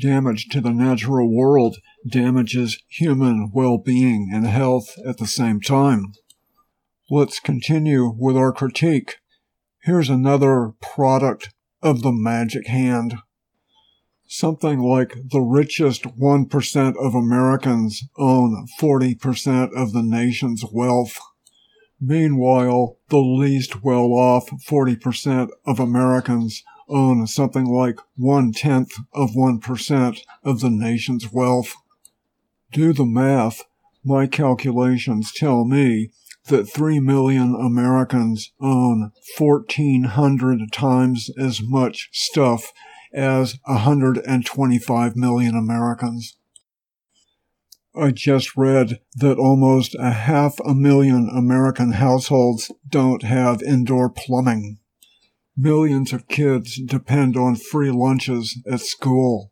Damage 0.00 0.48
to 0.48 0.60
the 0.60 0.72
natural 0.72 1.32
world 1.32 1.76
damages 2.10 2.82
human 2.88 3.52
well-being 3.54 4.30
and 4.32 4.44
health 4.44 4.88
at 5.06 5.18
the 5.18 5.26
same 5.26 5.60
time. 5.60 6.14
Let's 7.08 7.38
continue 7.38 8.12
with 8.16 8.36
our 8.36 8.52
critique. 8.52 9.18
Here's 9.84 10.10
another 10.10 10.72
product 10.80 11.54
of 11.80 12.02
the 12.02 12.12
magic 12.12 12.66
hand 12.66 13.18
something 14.28 14.78
like 14.78 15.14
the 15.30 15.40
richest 15.40 16.02
1% 16.02 16.94
of 16.96 17.14
Americans 17.14 18.02
own 18.18 18.66
40% 18.78 19.70
of 19.74 19.92
the 19.92 20.02
nation's 20.02 20.64
wealth. 20.70 21.18
Meanwhile, 22.00 22.96
the 23.08 23.18
least 23.18 23.82
well 23.82 24.12
off 24.12 24.48
40% 24.50 25.48
of 25.66 25.80
Americans 25.80 26.62
own 26.88 27.26
something 27.26 27.66
like 27.66 27.98
one 28.16 28.52
tenth 28.52 28.92
of 29.12 29.32
1% 29.32 30.20
of 30.44 30.60
the 30.60 30.70
nation's 30.70 31.32
wealth. 31.32 31.74
Do 32.72 32.92
the 32.92 33.04
math. 33.04 33.64
My 34.04 34.26
calculations 34.26 35.32
tell 35.34 35.64
me 35.64 36.10
that 36.46 36.72
3 36.72 37.00
million 37.00 37.54
Americans 37.54 38.52
own 38.60 39.12
1,400 39.36 40.72
times 40.72 41.30
as 41.38 41.60
much 41.60 42.08
stuff 42.12 42.72
as 43.12 43.58
125 43.64 45.16
million 45.16 45.54
Americans. 45.54 46.37
I 47.98 48.12
just 48.12 48.56
read 48.56 49.00
that 49.16 49.38
almost 49.38 49.96
a 49.98 50.12
half 50.12 50.60
a 50.64 50.72
million 50.72 51.28
American 51.34 51.92
households 51.92 52.70
don't 52.88 53.24
have 53.24 53.60
indoor 53.60 54.08
plumbing. 54.08 54.78
Millions 55.56 56.12
of 56.12 56.28
kids 56.28 56.80
depend 56.80 57.36
on 57.36 57.56
free 57.56 57.90
lunches 57.90 58.56
at 58.70 58.80
school. 58.80 59.50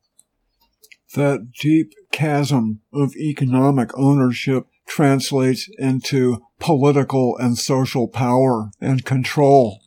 That 1.15 1.51
deep 1.61 1.93
chasm 2.13 2.83
of 2.93 3.17
economic 3.17 3.91
ownership 3.99 4.67
translates 4.87 5.69
into 5.79 6.41
political 6.61 7.37
and 7.39 7.59
social 7.59 8.07
power 8.07 8.71
and 8.81 9.05
control. 9.05 9.81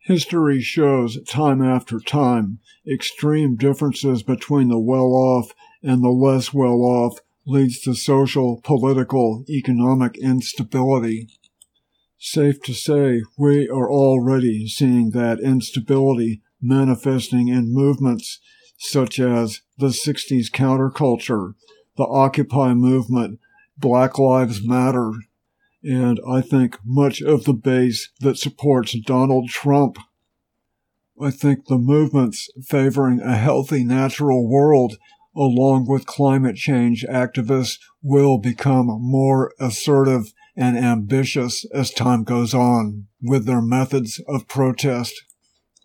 History 0.00 0.60
shows 0.60 1.18
time 1.26 1.62
after 1.62 1.98
time 1.98 2.58
extreme 2.86 3.56
differences 3.56 4.22
between 4.22 4.68
the 4.68 4.78
well-off 4.78 5.54
and 5.82 6.04
the 6.04 6.10
less 6.10 6.52
well-off 6.52 7.20
leads 7.46 7.80
to 7.80 7.94
social, 7.94 8.60
political, 8.62 9.44
economic 9.48 10.16
instability. 10.16 11.28
Safe 12.18 12.62
to 12.62 12.72
say, 12.72 13.22
we 13.36 13.68
are 13.68 13.90
already 13.90 14.66
seeing 14.66 15.10
that 15.10 15.40
instability 15.40 16.40
manifesting 16.60 17.48
in 17.48 17.74
movements 17.74 18.40
such 18.78 19.20
as 19.20 19.60
the 19.78 19.88
60s 19.88 20.50
counterculture, 20.50 21.54
the 21.96 22.04
Occupy 22.04 22.74
movement, 22.74 23.40
Black 23.76 24.18
Lives 24.18 24.66
Matter, 24.66 25.12
and 25.82 26.18
I 26.28 26.40
think 26.40 26.78
much 26.84 27.20
of 27.20 27.44
the 27.44 27.52
base 27.52 28.10
that 28.20 28.38
supports 28.38 28.98
Donald 29.00 29.50
Trump. 29.50 29.98
I 31.20 31.30
think 31.30 31.66
the 31.66 31.78
movements 31.78 32.48
favoring 32.64 33.20
a 33.20 33.36
healthy 33.36 33.84
natural 33.84 34.48
world 34.48 34.96
along 35.36 35.86
with 35.88 36.06
climate 36.06 36.56
change 36.56 37.04
activists 37.08 37.78
will 38.02 38.38
become 38.38 38.86
more 38.86 39.52
assertive 39.58 40.32
and 40.56 40.76
ambitious 40.76 41.64
as 41.74 41.90
time 41.90 42.24
goes 42.24 42.54
on 42.54 43.06
with 43.20 43.46
their 43.46 43.62
methods 43.62 44.20
of 44.28 44.46
protest. 44.46 45.14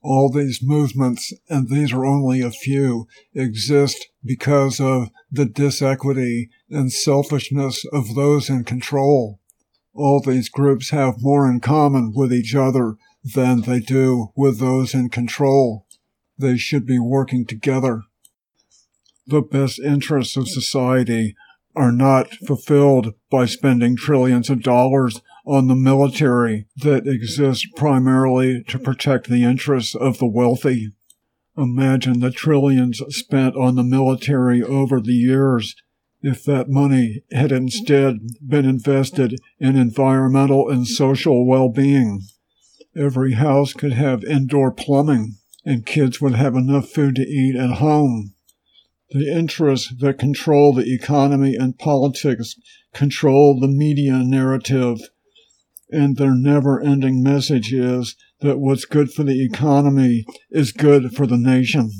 All 0.04 0.32
these 0.32 0.60
movements, 0.62 1.34
and 1.50 1.70
these 1.70 1.92
are 1.92 2.06
only 2.06 2.42
a 2.42 2.52
few, 2.52 3.08
exist 3.34 4.08
because 4.24 4.80
of 4.80 5.10
the 5.32 5.46
disequity 5.46 6.50
and 6.70 6.92
selfishness 6.94 7.84
of 7.92 8.16
those 8.16 8.50
in 8.50 8.64
control 8.64 9.40
all 10.00 10.22
these 10.22 10.50
groups 10.50 10.92
have 10.92 11.22
more 11.22 11.50
in 11.50 11.60
common 11.60 12.14
with 12.16 12.32
each 12.32 12.56
other 12.56 12.96
than 13.24 13.62
they 13.62 13.80
do 13.80 14.32
with 14.36 14.60
those 14.60 14.94
in 14.94 15.10
control. 15.10 15.86
They 16.38 16.58
should 16.58 16.86
be 16.86 17.00
working 17.00 17.46
together. 17.46 18.04
The 19.30 19.42
best 19.44 19.80
interests 19.80 20.36
of 20.38 20.50
society 20.50 21.36
are 21.76 21.92
not 21.92 22.34
fulfilled 22.48 23.14
by 23.30 23.46
spending 23.46 23.96
trillions 23.96 24.50
of 24.50 24.64
dollars 24.64 25.22
on 25.46 25.68
the 25.68 25.76
military 25.76 26.66
that 26.78 27.06
exists 27.06 27.68
primarily 27.76 28.64
to 28.70 28.80
protect 28.80 29.30
the 29.30 29.44
interests 29.44 29.94
of 29.94 30.18
the 30.18 30.26
wealthy. 30.26 30.94
Imagine 31.56 32.22
the 32.22 32.32
trillions 32.32 33.04
spent 33.10 33.56
on 33.56 33.76
the 33.76 33.84
military 33.84 34.64
over 34.64 35.00
the 35.00 35.14
years 35.14 35.76
if 36.24 36.44
that 36.46 36.68
money 36.68 37.22
had 37.32 37.52
instead 37.52 38.16
been 38.48 38.66
invested 38.66 39.40
in 39.60 39.76
environmental 39.76 40.68
and 40.70 40.88
social 40.88 41.46
well-being. 41.46 42.22
Every 42.96 43.34
house 43.34 43.74
could 43.74 43.94
have 43.94 44.24
indoor 44.24 44.72
plumbing, 44.72 45.36
and 45.64 45.86
kids 45.86 46.20
would 46.20 46.34
have 46.34 46.56
enough 46.56 46.90
food 46.90 47.14
to 47.18 47.22
eat 47.22 47.56
at 47.56 47.78
home. 47.78 48.34
The 49.12 49.36
interests 49.36 49.92
that 50.00 50.20
control 50.20 50.72
the 50.72 50.94
economy 50.94 51.56
and 51.56 51.78
politics 51.80 52.56
control 52.94 53.60
the 53.60 53.68
media 53.68 54.20
narrative, 54.20 55.00
and 55.92 56.18
their 56.18 56.36
never 56.36 56.80
ending 56.80 57.24
message 57.24 57.74
is 57.74 58.16
that 58.42 58.60
what's 58.60 58.86
good 58.86 59.12
for 59.12 59.24
the 59.24 59.44
economy 59.44 60.26
is 60.52 60.72
good 60.72 61.16
for 61.16 61.26
the 61.26 61.38
nation. 61.38 61.92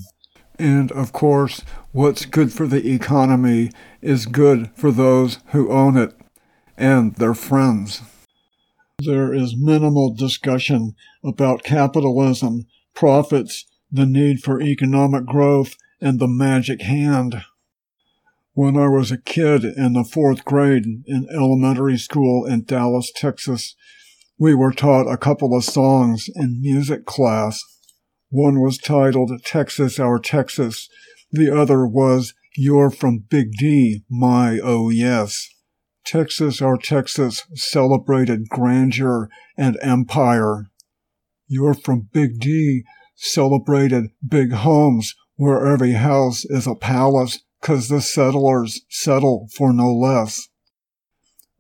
And 0.60 0.92
of 0.92 1.12
course, 1.12 1.62
what's 1.94 2.26
good 2.26 2.54
for 2.54 2.68
the 2.68 2.94
economy 2.94 3.72
is 4.02 4.28
good 4.28 4.70
for 4.76 4.92
those 4.92 5.40
who 5.48 5.72
own 5.72 5.98
it 5.98 6.14
and 6.78 7.16
their 7.16 7.34
friends. 7.34 8.02
There 9.04 9.34
is 9.34 9.56
minimal 9.58 10.14
discussion 10.14 10.94
about 11.24 11.64
capitalism, 11.64 12.68
profits, 12.94 13.66
the 13.92 14.06
need 14.06 14.44
for 14.44 14.62
economic 14.62 15.26
growth, 15.26 15.76
and 16.02 16.20
the 16.20 16.28
magic 16.28 16.82
hand. 16.82 17.44
When 18.54 18.78
I 18.78 18.88
was 18.88 19.12
a 19.12 19.18
kid 19.18 19.64
in 19.64 19.94
the 19.94 20.04
fourth 20.04 20.44
grade 20.44 20.86
in 21.06 21.28
elementary 21.34 21.98
school 21.98 22.46
in 22.46 22.66
Dallas, 22.66 23.12
Texas, 23.16 23.76
we 24.38 24.54
were 24.54 24.72
taught 24.72 25.12
a 25.12 25.18
couple 25.18 25.56
of 25.56 25.64
songs 25.64 26.28
in 26.36 26.62
music 26.62 27.06
class. 27.06 27.62
One 28.30 28.62
was 28.62 28.78
titled 28.78 29.32
Texas 29.44 30.00
Our 30.00 30.20
Texas. 30.20 30.88
The 31.32 31.56
other 31.56 31.86
was 31.86 32.34
You're 32.56 32.90
from 32.90 33.26
Big 33.30 33.52
D, 33.58 34.04
My 34.10 34.60
Oh 34.62 34.90
Yes. 34.90 35.48
Texas 36.06 36.62
Our 36.62 36.78
Texas 36.78 37.44
celebrated 37.54 38.50
grandeur 38.50 39.30
and 39.58 39.78
empire. 39.82 40.68
You're 41.48 41.74
from 41.74 42.10
Big 42.12 42.40
D 42.40 42.84
celebrated 43.16 44.06
big 44.26 44.54
homes 44.54 45.14
where 45.40 45.66
every 45.66 45.94
house 45.94 46.44
is 46.44 46.68
a 46.68 46.76
palace 46.76 47.40
'cause 47.62 47.88
the 47.88 48.02
settlers 48.02 48.82
settle 48.90 49.48
for 49.54 49.72
no 49.72 49.90
less. 49.90 50.50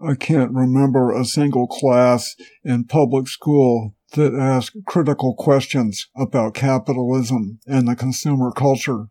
I 0.02 0.16
can't 0.16 0.52
remember 0.52 1.14
a 1.14 1.24
single 1.24 1.66
class 1.66 2.36
in 2.66 2.84
public 2.84 3.30
school 3.30 3.96
that 4.16 4.36
asked 4.36 4.76
critical 4.86 5.34
questions 5.34 6.10
about 6.14 6.56
capitalism 6.56 7.60
and 7.66 7.88
the 7.88 7.96
consumer 7.96 8.52
culture. 8.52 9.08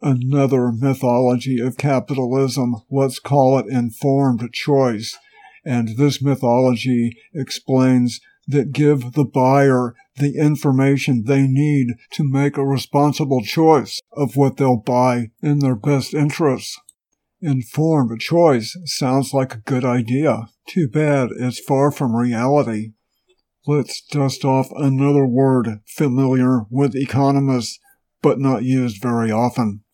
Another 0.00 0.72
mythology 0.72 1.60
of 1.60 1.76
capitalism, 1.76 2.74
let's 2.90 3.18
call 3.18 3.58
it 3.58 3.66
informed 3.66 4.48
choice, 4.50 5.14
and 5.62 5.90
this 5.98 6.22
mythology 6.22 7.18
explains 7.34 8.18
that 8.48 8.72
give 8.72 9.12
the 9.12 9.24
buyer 9.24 9.94
the 10.16 10.36
information 10.36 11.24
they 11.24 11.46
need 11.46 11.94
to 12.12 12.24
make 12.24 12.56
a 12.56 12.66
responsible 12.66 13.42
choice 13.42 14.00
of 14.12 14.36
what 14.36 14.56
they'll 14.56 14.76
buy 14.76 15.28
in 15.42 15.60
their 15.60 15.76
best 15.76 16.14
interests. 16.14 16.80
Informed 17.40 18.18
choice 18.20 18.76
sounds 18.84 19.32
like 19.32 19.54
a 19.54 19.58
good 19.58 19.84
idea. 19.84 20.48
Too 20.66 20.88
bad 20.88 21.28
it's 21.38 21.60
far 21.60 21.92
from 21.92 22.16
reality. 22.16 22.94
Let's 23.66 24.00
dust 24.00 24.44
off 24.44 24.70
another 24.74 25.26
word 25.26 25.80
familiar 25.86 26.62
with 26.70 26.96
economists, 26.96 27.78
but 28.22 28.40
not 28.40 28.64
used 28.64 29.00
very 29.00 29.30
often. 29.30 29.84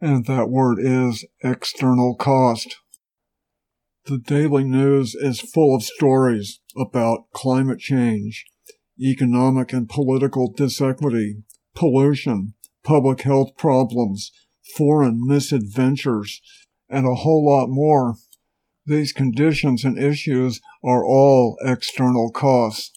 And 0.00 0.26
that 0.26 0.50
word 0.50 0.78
is 0.78 1.24
external 1.42 2.14
cost. 2.14 2.76
The 4.06 4.18
daily 4.18 4.62
news 4.62 5.16
is 5.16 5.40
full 5.40 5.74
of 5.74 5.82
stories 5.82 6.60
about 6.76 7.32
climate 7.32 7.80
change, 7.80 8.44
economic 9.00 9.72
and 9.72 9.88
political 9.88 10.52
disequity, 10.52 11.42
pollution, 11.74 12.54
public 12.84 13.22
health 13.22 13.56
problems, 13.56 14.30
foreign 14.76 15.26
misadventures, 15.26 16.40
and 16.88 17.04
a 17.04 17.16
whole 17.16 17.44
lot 17.44 17.66
more. 17.68 18.14
These 18.84 19.12
conditions 19.12 19.84
and 19.84 19.98
issues 19.98 20.60
are 20.84 21.04
all 21.04 21.56
external 21.64 22.30
costs. 22.30 22.92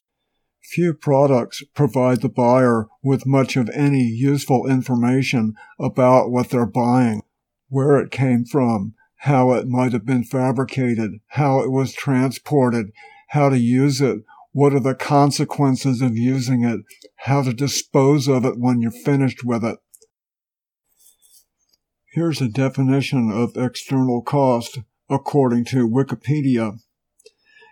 Few 0.62 0.93
products 0.93 1.63
provide 1.74 2.22
the 2.22 2.30
buyer 2.30 2.88
with 3.02 3.26
much 3.26 3.58
of 3.58 3.67
any 3.74 4.04
useful 4.04 4.67
information 4.69 5.56
about 5.80 6.30
what 6.30 6.50
they're 6.50 6.67
buying, 6.67 7.24
where 7.67 7.98
it 7.98 8.12
came 8.12 8.45
from, 8.45 8.93
how 9.23 9.51
it 9.51 9.67
might 9.67 9.91
have 9.91 10.05
been 10.05 10.23
fabricated, 10.23 11.12
how 11.27 11.60
it 11.60 11.71
was 11.71 11.93
transported, 11.93 12.91
how 13.29 13.49
to 13.49 13.58
use 13.58 13.99
it, 13.99 14.19
what 14.51 14.73
are 14.73 14.79
the 14.79 14.95
consequences 14.95 16.01
of 16.01 16.17
using 16.17 16.63
it, 16.63 16.82
how 17.17 17.43
to 17.43 17.53
dispose 17.53 18.27
of 18.27 18.45
it 18.45 18.58
when 18.58 18.82
you're 18.82 18.91
finished 18.91 19.43
with 19.43 19.63
it. 19.63 19.77
Here's 22.13 22.41
a 22.41 22.47
definition 22.47 23.29
of 23.29 23.58
external 23.58 24.21
cost 24.21 24.79
according 25.10 25.65
to 25.65 25.88
Wikipedia. 25.88 26.79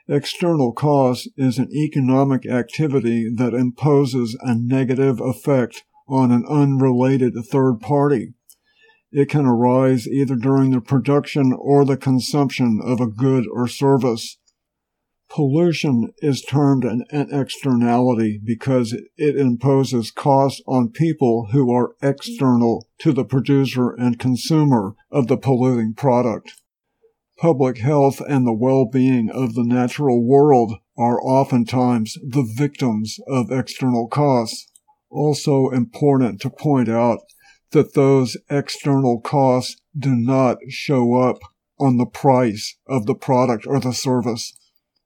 External 0.09 0.73
cost 0.73 1.29
is 1.37 1.57
an 1.57 1.69
economic 1.73 2.45
activity 2.45 3.29
that 3.33 3.53
imposes 3.53 4.37
a 4.41 4.53
negative 4.53 5.19
effect 5.21 5.83
on 6.07 6.31
an 6.31 6.45
unrelated 6.47 7.33
third 7.49 7.79
party. 7.79 8.33
It 9.11 9.29
can 9.29 9.45
arise 9.45 10.07
either 10.07 10.35
during 10.35 10.71
the 10.71 10.81
production 10.81 11.53
or 11.57 11.85
the 11.85 11.97
consumption 11.97 12.81
of 12.83 12.99
a 12.99 13.07
good 13.07 13.45
or 13.51 13.67
service. 13.67 14.37
Pollution 15.29 16.13
is 16.19 16.41
termed 16.41 16.83
an, 16.83 17.05
externality 17.11 18.39
because 18.43 18.93
it 19.17 19.35
imposes 19.35 20.11
costs 20.11 20.61
on 20.67 20.89
people 20.89 21.49
who 21.51 21.71
are 21.71 21.95
external 22.01 22.87
to 22.99 23.11
the 23.11 23.25
producer 23.25 23.91
and 23.91 24.19
consumer 24.19 24.95
of 25.11 25.27
the 25.27 25.37
polluting 25.37 25.93
product. 25.93 26.53
Public 27.37 27.77
health 27.77 28.21
and 28.27 28.47
the 28.47 28.53
well-being 28.53 29.29
of 29.29 29.53
the 29.53 29.63
natural 29.63 30.25
world 30.25 30.73
are 30.97 31.21
oftentimes 31.21 32.15
the 32.25 32.49
victims 32.57 33.19
of 33.27 33.51
external 33.51 34.07
costs. 34.07 34.71
Also 35.09 35.69
important 35.69 36.41
to 36.41 36.49
point 36.49 36.89
out 36.89 37.19
that 37.71 37.93
those 37.93 38.37
external 38.49 39.19
costs 39.19 39.75
do 39.97 40.15
not 40.15 40.57
show 40.69 41.15
up 41.15 41.37
on 41.79 41.97
the 41.97 42.05
price 42.05 42.77
of 42.87 43.05
the 43.05 43.15
product 43.15 43.67
or 43.67 43.79
the 43.79 43.93
service. 43.93 44.53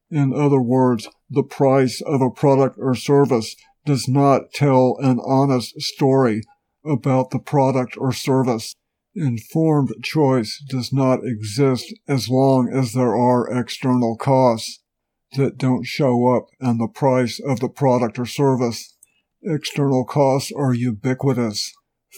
In 0.09 0.33
other 0.33 0.61
words, 0.61 1.07
the 1.29 1.43
price 1.43 2.01
of 2.01 2.21
a 2.21 2.29
product 2.29 2.77
or 2.79 2.95
service 2.95 3.55
does 3.85 4.07
not 4.07 4.51
tell 4.53 4.97
an 4.99 5.19
honest 5.25 5.79
story 5.81 6.43
about 6.85 7.31
the 7.31 7.39
product 7.39 7.95
or 7.97 8.11
service. 8.11 8.75
Informed 9.15 9.91
choice 10.03 10.63
does 10.69 10.93
not 10.93 11.19
exist 11.23 11.93
as 12.07 12.29
long 12.29 12.69
as 12.71 12.93
there 12.93 13.15
are 13.15 13.49
external 13.49 14.15
costs 14.15 14.81
that 15.35 15.57
don't 15.57 15.85
show 15.85 16.35
up 16.35 16.47
in 16.59 16.77
the 16.77 16.87
price 16.87 17.39
of 17.39 17.59
the 17.59 17.69
product 17.69 18.19
or 18.19 18.25
service. 18.25 18.95
External 19.43 20.05
costs 20.05 20.51
are 20.55 20.73
ubiquitous. 20.73 21.73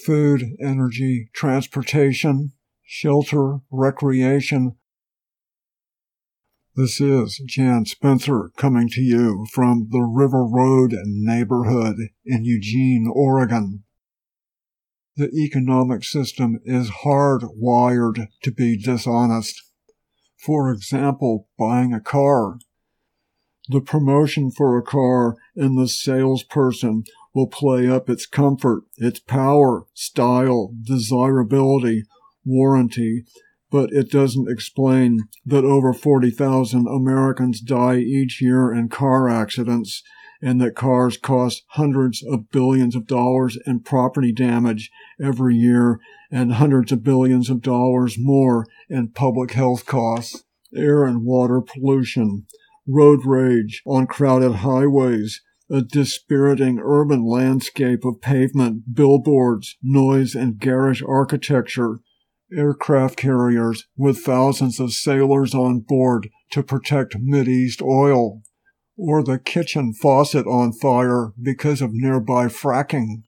Food, 0.05 0.55
energy, 0.59 1.29
transportation, 1.33 2.53
shelter, 2.83 3.59
recreation, 3.71 4.75
this 6.75 6.99
is 6.99 7.39
Jan 7.45 7.85
Spencer 7.85 8.49
coming 8.57 8.89
to 8.89 9.01
you 9.01 9.45
from 9.51 9.89
the 9.91 10.01
River 10.01 10.43
Road 10.43 10.95
neighborhood 11.05 11.97
in 12.25 12.45
Eugene, 12.45 13.05
Oregon. 13.13 13.83
The 15.15 15.29
economic 15.29 16.03
system 16.03 16.59
is 16.65 16.89
hardwired 17.05 18.25
to 18.41 18.51
be 18.51 18.75
dishonest. 18.75 19.61
For 20.43 20.71
example, 20.71 21.47
buying 21.59 21.93
a 21.93 22.01
car. 22.01 22.57
The 23.69 23.81
promotion 23.81 24.49
for 24.49 24.75
a 24.75 24.81
car 24.81 25.35
and 25.55 25.77
the 25.77 25.87
salesperson 25.87 27.03
will 27.33 27.47
play 27.47 27.89
up 27.89 28.09
its 28.09 28.25
comfort, 28.25 28.83
its 28.97 29.19
power, 29.19 29.85
style, 29.93 30.73
desirability, 30.83 32.03
warranty, 32.45 33.23
but 33.71 33.91
it 33.91 34.11
doesn't 34.11 34.49
explain 34.49 35.23
that 35.45 35.65
over 35.65 35.93
40,000 35.93 36.87
Americans 36.87 37.59
die 37.59 37.97
each 37.97 38.41
year 38.41 38.71
in 38.71 38.87
car 38.87 39.27
accidents 39.27 40.03
and 40.43 40.59
that 40.59 40.75
cars 40.75 41.17
cost 41.17 41.63
hundreds 41.69 42.21
of 42.21 42.51
billions 42.51 42.95
of 42.95 43.07
dollars 43.07 43.57
in 43.65 43.79
property 43.79 44.33
damage 44.33 44.91
every 45.23 45.55
year 45.55 45.99
and 46.29 46.53
hundreds 46.53 46.91
of 46.91 47.01
billions 47.01 47.49
of 47.49 47.61
dollars 47.61 48.17
more 48.19 48.67
in 48.89 49.07
public 49.07 49.53
health 49.53 49.85
costs, 49.85 50.43
air 50.75 51.05
and 51.05 51.23
water 51.23 51.61
pollution, 51.61 52.45
road 52.85 53.21
rage 53.25 53.81
on 53.85 54.05
crowded 54.05 54.55
highways, 54.55 55.41
a 55.73 55.81
dispiriting 55.81 56.79
urban 56.79 57.25
landscape 57.25 58.05
of 58.05 58.21
pavement, 58.21 58.93
billboards, 58.93 59.75
noise, 59.81 60.35
and 60.35 60.59
garish 60.59 61.01
architecture, 61.01 61.99
aircraft 62.55 63.17
carriers 63.17 63.87
with 63.97 64.19
thousands 64.19 64.79
of 64.79 64.93
sailors 64.93 65.55
on 65.55 65.79
board 65.79 66.29
to 66.51 66.61
protect 66.61 67.17
Mideast 67.19 67.81
oil, 67.81 68.43
or 68.95 69.23
the 69.23 69.39
kitchen 69.39 69.95
faucet 69.95 70.45
on 70.45 70.73
fire 70.73 71.33
because 71.41 71.81
of 71.81 71.89
nearby 71.91 72.45
fracking. 72.45 73.23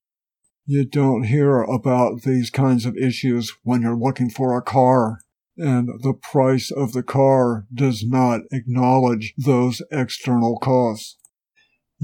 You 0.68 0.86
don't 0.86 1.24
hear 1.24 1.64
about 1.64 2.22
these 2.22 2.52
kinds 2.52 2.86
of 2.86 2.96
issues 2.96 3.52
when 3.64 3.82
you're 3.82 3.98
looking 3.98 4.30
for 4.30 4.56
a 4.56 4.62
car, 4.62 5.22
and 5.58 5.88
the 6.04 6.14
price 6.14 6.70
of 6.70 6.92
the 6.94 7.02
car 7.02 7.66
does 7.74 8.04
not 8.06 8.42
acknowledge 8.52 9.34
those 9.36 9.82
external 9.92 10.60
costs. 10.60 11.18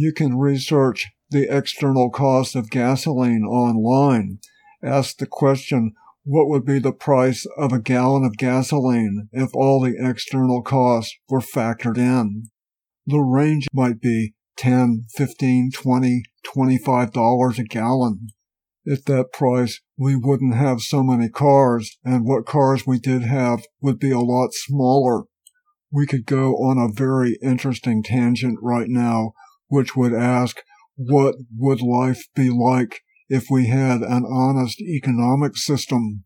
You 0.04 0.12
can 0.14 0.36
research 0.36 1.12
the 1.30 1.56
external 1.56 2.10
cost 2.10 2.56
of 2.56 2.72
gasoline 2.72 3.44
online. 3.44 4.40
Ask 4.84 5.18
the 5.18 5.28
question, 5.28 5.94
what 6.24 6.50
would 6.50 6.66
be 6.66 6.80
the 6.80 6.92
price 6.92 7.46
of 7.56 7.72
a 7.72 7.80
gallon 7.80 8.26
of 8.26 8.36
gasoline 8.36 9.30
if 9.32 9.54
all 9.54 9.80
the 9.80 9.94
external 10.00 10.64
costs 10.64 11.16
were 11.30 11.40
factored 11.40 12.00
in? 12.00 12.50
The 13.06 13.20
range 13.20 13.68
might 13.72 14.02
be 14.02 14.34
10, 14.58 15.04
15, 15.14 15.70
20, 15.72 16.24
25 16.52 17.14
dollars 17.14 17.60
a 17.60 17.64
gallon. 17.64 18.30
At 18.92 19.06
that 19.06 19.32
price, 19.32 19.82
we 20.00 20.16
wouldn't 20.16 20.56
have 20.56 20.82
so 20.82 21.04
many 21.04 21.30
cars, 21.30 22.00
and 22.04 22.26
what 22.26 22.48
cars 22.48 22.88
we 22.88 22.98
did 22.98 23.22
have 23.22 23.66
would 23.82 24.00
be 24.00 24.10
a 24.10 24.20
lot 24.20 24.50
smaller. 24.54 25.26
We 25.92 26.08
could 26.08 26.26
go 26.26 26.54
on 26.54 26.80
a 26.80 26.92
very 26.92 27.38
interesting 27.44 28.02
tangent 28.02 28.58
right 28.64 28.90
now 28.90 29.34
which 29.72 29.96
would 29.96 30.14
ask, 30.14 30.58
what 30.98 31.36
would 31.58 31.82
life 31.82 32.26
be 32.36 32.50
like 32.50 33.00
if 33.30 33.46
we 33.50 33.68
had 33.68 34.02
an 34.02 34.26
honest 34.26 34.82
economic 34.82 35.56
system? 35.56 36.26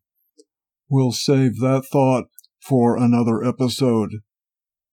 We'll 0.89 1.11
save 1.11 1.59
that 1.59 1.83
thought 1.91 2.25
for 2.67 2.97
another 2.97 3.43
episode. 3.43 4.09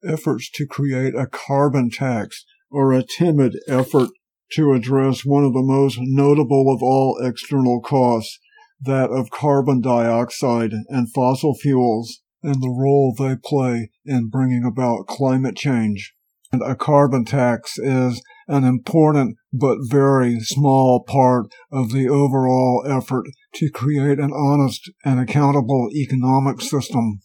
Efforts 0.06 0.50
to 0.50 0.66
create 0.66 1.14
a 1.14 1.26
carbon 1.26 1.88
tax 1.88 2.44
are 2.70 2.92
a 2.92 3.02
timid 3.02 3.56
effort 3.66 4.10
to 4.52 4.74
address 4.74 5.24
one 5.24 5.44
of 5.44 5.54
the 5.54 5.62
most 5.62 5.96
notable 5.98 6.70
of 6.70 6.82
all 6.82 7.18
external 7.24 7.80
costs, 7.80 8.38
that 8.82 9.08
of 9.08 9.30
carbon 9.30 9.80
dioxide 9.80 10.72
and 10.88 11.10
fossil 11.10 11.54
fuels, 11.54 12.20
and 12.42 12.56
the 12.56 12.68
role 12.68 13.14
they 13.16 13.34
play 13.42 13.88
in 14.04 14.28
bringing 14.28 14.64
about 14.64 15.06
climate 15.06 15.56
change. 15.56 16.14
And 16.52 16.60
a 16.60 16.74
carbon 16.74 17.24
tax 17.24 17.78
is 17.78 18.20
an 18.48 18.64
important 18.64 19.36
but 19.52 19.78
very 19.82 20.40
small 20.40 21.02
part 21.02 21.46
of 21.70 21.92
the 21.92 22.08
overall 22.08 22.84
effort 22.86 23.26
to 23.54 23.70
create 23.70 24.18
an 24.18 24.32
honest 24.32 24.90
and 25.04 25.20
accountable 25.20 25.88
economic 25.94 26.60
system. 26.60 27.20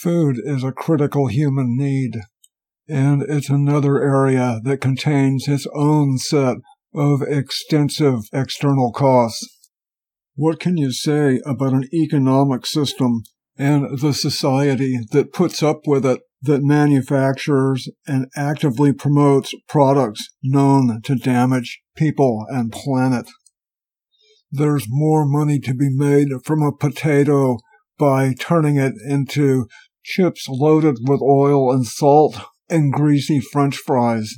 Food 0.00 0.36
is 0.44 0.64
a 0.64 0.72
critical 0.72 1.26
human 1.26 1.76
need, 1.76 2.20
and 2.88 3.22
it's 3.22 3.50
another 3.50 4.02
area 4.02 4.60
that 4.64 4.80
contains 4.80 5.46
its 5.48 5.66
own 5.74 6.18
set 6.18 6.56
of 6.94 7.22
extensive 7.22 8.20
external 8.32 8.92
costs. 8.92 9.58
What 10.34 10.58
can 10.58 10.76
you 10.76 10.92
say 10.92 11.40
about 11.44 11.72
an 11.72 11.88
economic 11.92 12.64
system 12.66 13.24
and 13.58 13.98
the 13.98 14.14
society 14.14 14.98
that 15.12 15.32
puts 15.32 15.62
up 15.62 15.80
with 15.86 16.06
it 16.06 16.20
that 16.42 16.62
manufactures 16.62 17.88
and 18.06 18.26
actively 18.34 18.92
promotes 18.92 19.54
products 19.68 20.28
known 20.42 21.00
to 21.02 21.14
damage 21.14 21.80
people 21.96 22.46
and 22.48 22.72
planet. 22.72 23.26
There's 24.50 24.86
more 24.88 25.26
money 25.26 25.60
to 25.60 25.74
be 25.74 25.90
made 25.90 26.28
from 26.44 26.62
a 26.62 26.72
potato 26.72 27.58
by 27.98 28.34
turning 28.38 28.76
it 28.76 28.94
into 29.06 29.66
chips 30.02 30.46
loaded 30.48 30.96
with 31.02 31.20
oil 31.20 31.70
and 31.70 31.86
salt 31.86 32.36
and 32.68 32.92
greasy 32.92 33.40
french 33.40 33.76
fries, 33.76 34.32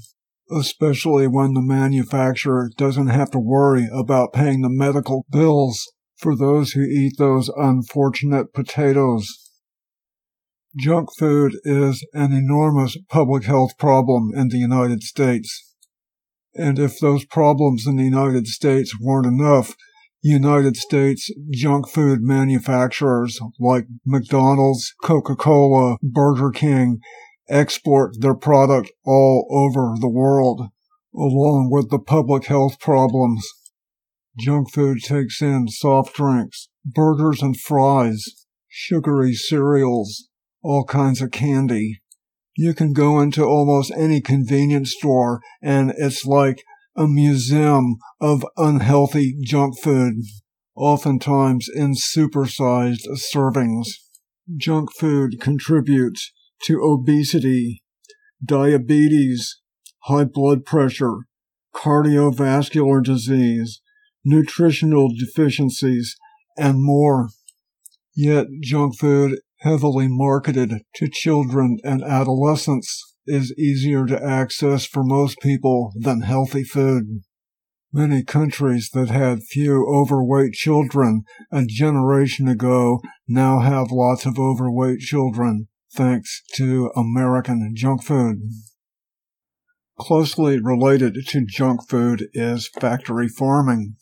especially 0.51 1.27
when 1.27 1.55
the 1.55 1.63
manufacturer 1.63 2.71
doesn't 2.77 3.09
have 3.09 3.31
to 3.31 3.39
worry 3.39 3.89
about 3.93 4.33
paying 4.33 4.63
the 4.63 4.69
medical 4.69 5.25
bills 5.31 5.93
for 6.17 6.37
those 6.37 6.73
who 6.73 6.83
eat 6.83 7.15
those 7.19 7.49
unfortunate 7.57 8.53
potatoes. 8.53 9.52
Junk 10.77 11.11
food 11.19 11.59
is 11.65 12.07
an 12.15 12.33
enormous 12.33 12.97
public 13.11 13.45
health 13.45 13.77
problem 13.77 14.31
in 14.35 14.49
the 14.49 14.57
United 14.57 15.03
States. 15.03 15.75
And 16.55 16.79
if 16.79 16.99
those 16.99 17.27
problems 17.27 17.87
in 17.87 17.97
the 17.97 18.05
United 18.05 18.47
States 18.47 18.99
weren't 18.99 19.27
enough, 19.27 19.75
United 20.23 20.77
States 20.79 21.31
junk 21.51 21.91
food 21.91 22.21
manufacturers 22.23 23.39
like 23.61 23.85
McDonald's, 24.07 24.95
Coca-Cola, 25.03 25.99
Burger 26.03 26.51
King 26.51 27.01
export 27.51 28.21
their 28.21 28.35
product 28.35 28.93
all 29.05 29.47
over 29.51 29.95
the 30.01 30.09
world, 30.09 30.69
along 31.15 31.69
with 31.71 31.91
the 31.91 31.99
public 31.99 32.47
health 32.47 32.81
problems. 32.81 33.47
Junk 34.39 34.73
food 34.73 35.01
takes 35.03 35.43
in 35.43 35.69
soft 35.69 36.15
drinks, 36.15 36.69
burgers 36.87 37.43
and 37.43 37.61
fries, 37.61 38.25
sugary 38.71 39.35
cereals, 39.35 40.31
all 40.63 40.85
kinds 40.85 41.21
of 41.21 41.31
candy. 41.31 42.01
You 42.57 42.75
can 42.75 42.93
go 42.93 43.21
into 43.21 43.45
almost 43.45 43.93
any 43.97 44.21
convenience 44.21 44.93
store 44.93 45.41
and 45.63 45.93
it's 45.97 46.25
like 46.25 46.63
a 46.97 47.07
museum 47.07 47.97
of 48.21 48.45
unhealthy 48.57 49.37
junk 49.43 49.79
food, 49.81 50.15
oftentimes 50.77 51.69
in 51.75 51.95
supersized 51.95 53.07
servings. 53.35 53.87
Junk 54.57 54.91
food 54.93 55.41
contributes 55.41 56.33
to 56.65 56.81
obesity, 56.83 57.83
diabetes, 58.45 59.61
high 60.05 60.25
blood 60.25 60.65
pressure, 60.65 61.27
cardiovascular 61.75 63.03
disease, 63.03 63.81
nutritional 64.25 65.09
deficiencies, 65.19 66.17
and 66.59 66.83
more. 66.83 67.31
Yet 68.15 68.47
junk 68.63 68.99
food 68.99 69.41
heavily 69.63 70.09
marketed 70.09 70.83
to 70.95 71.09
children 71.09 71.79
and 71.85 72.03
adolescents 72.03 73.15
is 73.27 73.55
easier 73.57 74.05
to 74.07 74.23
access 74.23 74.85
for 74.85 75.05
most 75.05 75.39
people 75.41 75.93
than 75.97 76.23
healthy 76.23 76.65
food. 76.65 77.23
Many 77.93 78.25
countries 78.25 78.91
that 78.95 79.09
had 79.09 79.43
few 79.43 79.87
overweight 79.87 80.55
children 80.55 81.23
a 81.53 81.65
generation 81.67 82.49
ago 82.49 83.01
now 83.29 83.61
have 83.61 83.93
lots 83.93 84.27
of 84.27 84.39
overweight 84.39 85.01
children 85.01 85.69
thanks 85.95 86.43
to 86.55 86.91
American 86.97 87.73
junk 87.77 88.03
food. 88.03 88.41
Closely 89.99 90.59
related 90.59 91.15
to 91.29 91.47
junk 91.47 91.89
food 91.89 92.29
is 92.33 92.69
factory 92.81 93.29
farming. 93.29 93.97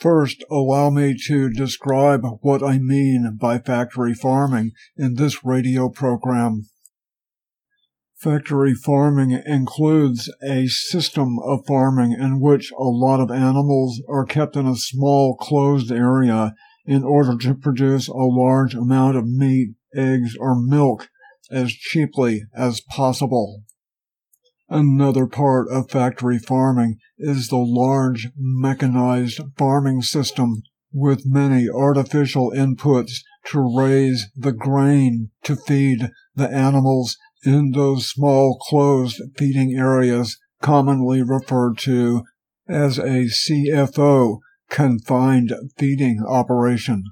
First, 0.00 0.42
allow 0.50 0.88
me 0.88 1.14
to 1.26 1.50
describe 1.50 2.22
what 2.40 2.62
I 2.62 2.78
mean 2.78 3.36
by 3.38 3.58
factory 3.58 4.14
farming 4.14 4.72
in 4.96 5.16
this 5.16 5.44
radio 5.44 5.90
program. 5.90 6.62
Factory 8.16 8.72
farming 8.74 9.32
includes 9.44 10.32
a 10.42 10.68
system 10.68 11.38
of 11.44 11.66
farming 11.66 12.12
in 12.12 12.40
which 12.40 12.72
a 12.72 12.84
lot 12.84 13.20
of 13.20 13.30
animals 13.30 14.00
are 14.08 14.24
kept 14.24 14.56
in 14.56 14.66
a 14.66 14.74
small 14.74 15.36
closed 15.36 15.92
area 15.92 16.54
in 16.86 17.04
order 17.04 17.36
to 17.36 17.54
produce 17.54 18.08
a 18.08 18.14
large 18.14 18.74
amount 18.74 19.18
of 19.18 19.26
meat, 19.26 19.74
eggs, 19.94 20.34
or 20.40 20.58
milk 20.58 21.08
as 21.50 21.72
cheaply 21.72 22.44
as 22.54 22.80
possible. 22.80 23.64
Another 24.72 25.26
part 25.26 25.66
of 25.68 25.90
factory 25.90 26.38
farming 26.38 26.98
is 27.18 27.48
the 27.48 27.56
large 27.56 28.28
mechanized 28.36 29.40
farming 29.58 30.02
system 30.02 30.62
with 30.92 31.26
many 31.26 31.68
artificial 31.68 32.52
inputs 32.52 33.22
to 33.46 33.76
raise 33.76 34.28
the 34.36 34.52
grain 34.52 35.30
to 35.42 35.56
feed 35.56 36.10
the 36.36 36.48
animals 36.48 37.16
in 37.44 37.72
those 37.72 38.08
small 38.08 38.58
closed 38.68 39.20
feeding 39.36 39.76
areas 39.76 40.38
commonly 40.62 41.20
referred 41.20 41.76
to 41.78 42.22
as 42.68 42.96
a 42.96 43.26
CFO, 43.26 44.38
confined 44.68 45.52
feeding 45.76 46.24
operation. 46.28 47.02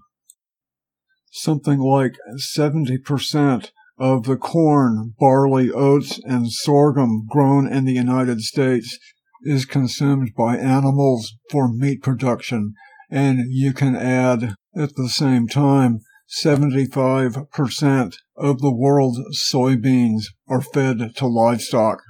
Something 1.32 1.80
like 1.80 2.14
70% 2.36 3.70
of 3.98 4.24
the 4.24 4.36
corn, 4.36 5.14
barley, 5.18 5.70
oats, 5.70 6.20
and 6.24 6.50
sorghum 6.50 7.26
grown 7.28 7.66
in 7.66 7.84
the 7.84 7.92
United 7.92 8.40
States 8.40 8.98
is 9.42 9.64
consumed 9.64 10.32
by 10.36 10.56
animals 10.56 11.34
for 11.50 11.68
meat 11.72 12.02
production, 12.02 12.74
and 13.10 13.40
you 13.48 13.72
can 13.72 13.96
add 13.96 14.54
at 14.76 14.94
the 14.96 15.08
same 15.08 15.48
time 15.48 16.00
75% 16.44 18.14
of 18.36 18.60
the 18.60 18.74
world's 18.74 19.50
soybeans 19.50 20.24
are 20.46 20.60
fed 20.60 21.16
to 21.16 21.26
livestock. 21.26 22.02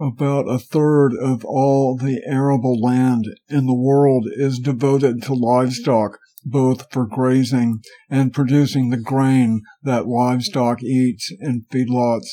About 0.00 0.48
a 0.48 0.58
third 0.58 1.12
of 1.14 1.44
all 1.44 1.96
the 1.96 2.22
arable 2.26 2.80
land 2.80 3.26
in 3.48 3.66
the 3.66 3.74
world 3.74 4.26
is 4.32 4.58
devoted 4.58 5.22
to 5.22 5.34
livestock, 5.34 6.18
both 6.44 6.92
for 6.92 7.06
grazing 7.06 7.80
and 8.10 8.32
producing 8.32 8.90
the 8.90 8.96
grain 8.96 9.62
that 9.82 10.06
livestock 10.06 10.82
eats 10.82 11.32
in 11.40 11.64
feedlots. 11.72 12.28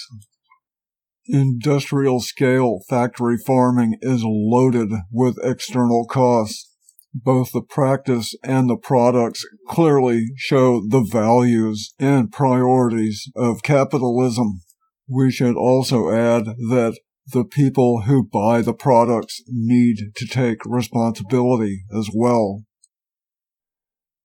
Industrial 1.28 2.20
scale 2.20 2.80
factory 2.90 3.38
farming 3.38 3.98
is 4.02 4.24
loaded 4.26 4.90
with 5.12 5.38
external 5.44 6.06
costs. 6.06 6.66
Both 7.14 7.52
the 7.52 7.62
practice 7.62 8.36
and 8.44 8.70
the 8.70 8.78
products 8.78 9.46
clearly 9.68 10.28
show 10.36 10.82
the 10.88 11.02
values 11.02 11.94
and 12.00 12.32
priorities 12.32 13.32
of 13.36 13.64
capitalism. 13.64 14.62
We 15.08 15.32
should 15.32 15.56
also 15.56 16.10
add 16.12 16.46
that 16.46 17.00
the 17.32 17.46
people 17.46 18.02
who 18.02 18.24
buy 18.24 18.62
the 18.62 18.74
products 18.74 19.42
need 19.48 19.98
to 20.16 20.26
take 20.26 20.66
responsibility 20.66 21.84
as 21.96 22.10
well. 22.14 22.64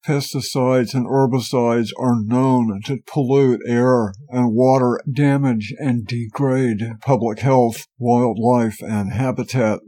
Pesticides 0.06 0.92
and 0.92 1.06
herbicides 1.06 1.90
are 1.98 2.22
known 2.22 2.82
to 2.84 2.98
pollute 3.06 3.60
air 3.66 4.12
and 4.28 4.54
water, 4.54 5.00
damage 5.10 5.72
and 5.78 6.06
degrade 6.06 6.82
public 7.00 7.38
health, 7.38 7.86
wildlife, 7.98 8.82
and 8.82 9.12
habitat. 9.12 9.80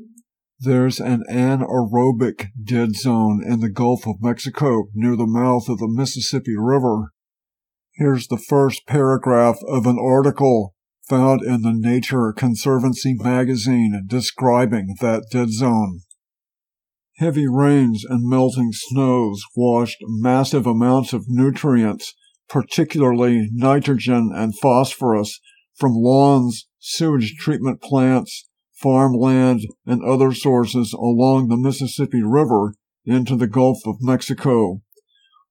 There's 0.58 1.00
an 1.00 1.22
anaerobic 1.30 2.46
dead 2.64 2.94
zone 2.94 3.42
in 3.46 3.60
the 3.60 3.68
Gulf 3.68 4.06
of 4.06 4.22
Mexico 4.22 4.84
near 4.94 5.16
the 5.16 5.26
mouth 5.26 5.68
of 5.68 5.78
the 5.78 5.88
Mississippi 5.88 6.56
River. 6.56 7.12
Here's 7.92 8.28
the 8.28 8.38
first 8.38 8.86
paragraph 8.86 9.58
of 9.68 9.86
an 9.86 9.98
article 9.98 10.74
found 11.06 11.42
in 11.42 11.60
the 11.60 11.74
Nature 11.74 12.32
Conservancy 12.32 13.14
magazine 13.14 14.04
describing 14.06 14.96
that 15.00 15.24
dead 15.30 15.50
zone. 15.50 16.00
Heavy 17.18 17.46
rains 17.48 18.04
and 18.06 18.28
melting 18.28 18.72
snows 18.72 19.42
washed 19.56 19.96
massive 20.02 20.66
amounts 20.66 21.14
of 21.14 21.24
nutrients, 21.28 22.12
particularly 22.46 23.48
nitrogen 23.54 24.32
and 24.34 24.52
phosphorus, 24.58 25.40
from 25.74 25.92
lawns, 25.94 26.68
sewage 26.78 27.34
treatment 27.38 27.80
plants, 27.80 28.50
farmland, 28.74 29.62
and 29.86 30.04
other 30.04 30.34
sources 30.34 30.92
along 30.92 31.48
the 31.48 31.56
Mississippi 31.56 32.22
River 32.22 32.74
into 33.06 33.34
the 33.34 33.46
Gulf 33.46 33.78
of 33.86 33.96
Mexico. 34.02 34.82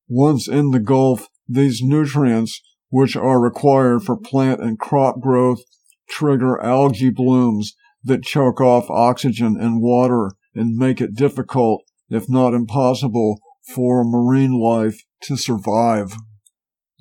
Once 0.08 0.48
in 0.48 0.70
the 0.70 0.80
Gulf, 0.80 1.30
these 1.48 1.82
nutrients, 1.82 2.62
which 2.90 3.16
are 3.16 3.42
required 3.42 4.04
for 4.04 4.16
plant 4.16 4.62
and 4.62 4.78
crop 4.78 5.20
growth, 5.20 5.64
trigger 6.08 6.62
algae 6.62 7.10
blooms 7.10 7.74
that 8.04 8.22
choke 8.22 8.62
off 8.62 8.88
oxygen 8.92 9.58
and 9.60 9.82
water 9.82 10.34
and 10.56 10.78
make 10.78 11.02
it 11.02 11.16
difficult, 11.16 11.84
if 12.10 12.30
not 12.30 12.54
impossible, 12.54 13.40
for 13.74 14.04
marine 14.04 14.60
life 14.60 15.02
to 15.24 15.38
survive. 15.38 16.16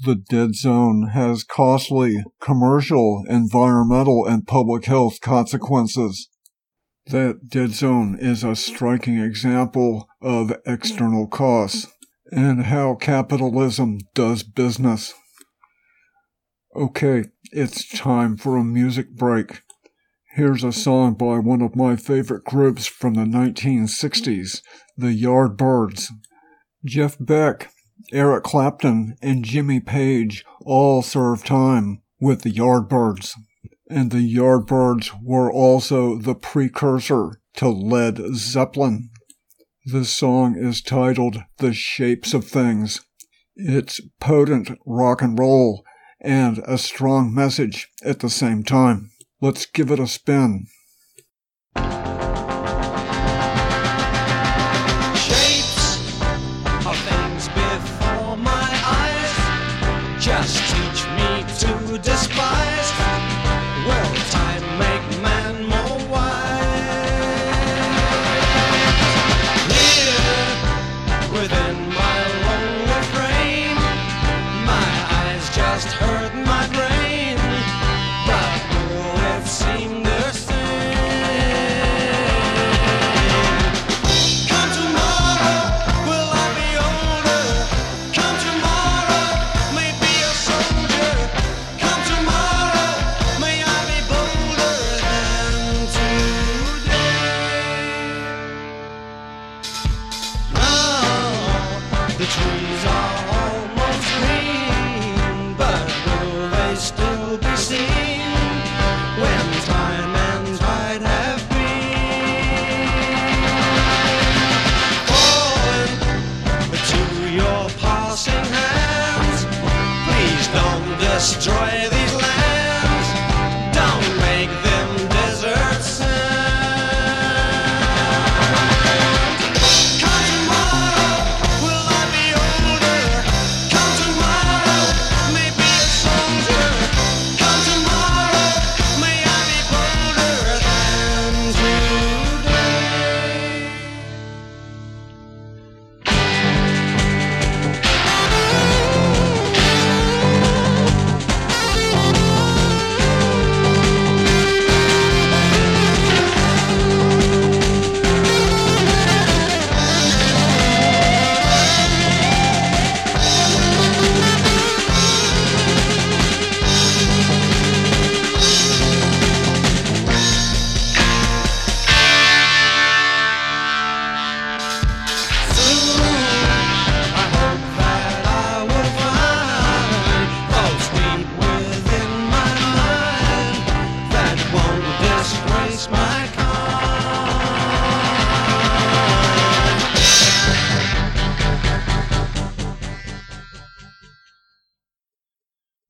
The 0.05 0.17
dead 0.17 0.55
zone 0.55 1.11
has 1.13 1.45
costly 1.45 2.23
commercial, 2.41 3.25
environmental, 3.29 4.27
and 4.27 4.47
public 4.47 4.87
health 4.87 5.21
consequences. 5.21 6.29
That 7.07 7.49
dead 7.49 7.71
zone 7.73 8.19
is 8.19 8.43
a 8.43 8.57
striking 8.57 9.19
example 9.19 10.09
of 10.21 10.57
external 10.67 11.27
costs 11.27 11.87
and 12.33 12.65
how 12.65 12.95
capitalism 12.95 13.99
does 14.15 14.43
business. 14.43 15.15
Okay, 16.75 17.27
it's 17.53 17.87
time 17.87 18.37
for 18.37 18.57
a 18.57 18.65
music 18.65 19.15
break. 19.15 19.61
Here's 20.37 20.65
a 20.65 20.73
song 20.73 21.15
by 21.15 21.39
one 21.39 21.63
of 21.63 21.77
my 21.77 21.95
favorite 21.95 22.43
groups 22.43 22.87
from 22.87 23.15
the 23.15 23.21
1960s, 23.21 24.63
the 24.97 25.17
Yardbirds. 25.17 26.09
Jeff 26.85 27.17
Beck, 27.21 27.71
Eric 28.13 28.43
Clapton, 28.43 29.15
and 29.23 29.45
Jimmy 29.45 29.79
Page 29.79 30.45
all 30.67 31.03
served 31.03 31.47
time 31.47 32.03
with 32.19 32.43
the 32.43 32.51
Yardbirds. 32.51 33.35
And 33.89 34.11
the 34.11 34.29
Yardbirds 34.29 35.13
were 35.23 35.53
also 35.53 36.19
the 36.19 36.35
precursor 36.35 37.41
to 37.59 37.69
Led 37.69 38.19
Zeppelin. 38.35 39.11
This 39.87 40.11
song 40.11 40.57
is 40.57 40.83
titled 40.83 41.45
The 41.59 41.73
Shapes 41.73 42.35
of 42.35 42.45
Things. 42.45 43.07
It's 43.55 44.01
potent 44.19 44.77
rock 44.85 45.23
and 45.23 45.39
roll 45.39 45.85
and 46.21 46.59
a 46.67 46.77
strong 46.77 47.33
message 47.33 47.89
at 48.05 48.19
the 48.19 48.31
same 48.31 48.65
time. 48.65 49.13
Let's 49.45 49.67
give 49.67 49.91
it 49.91 50.01
a 50.01 50.07
spin. 50.07 50.69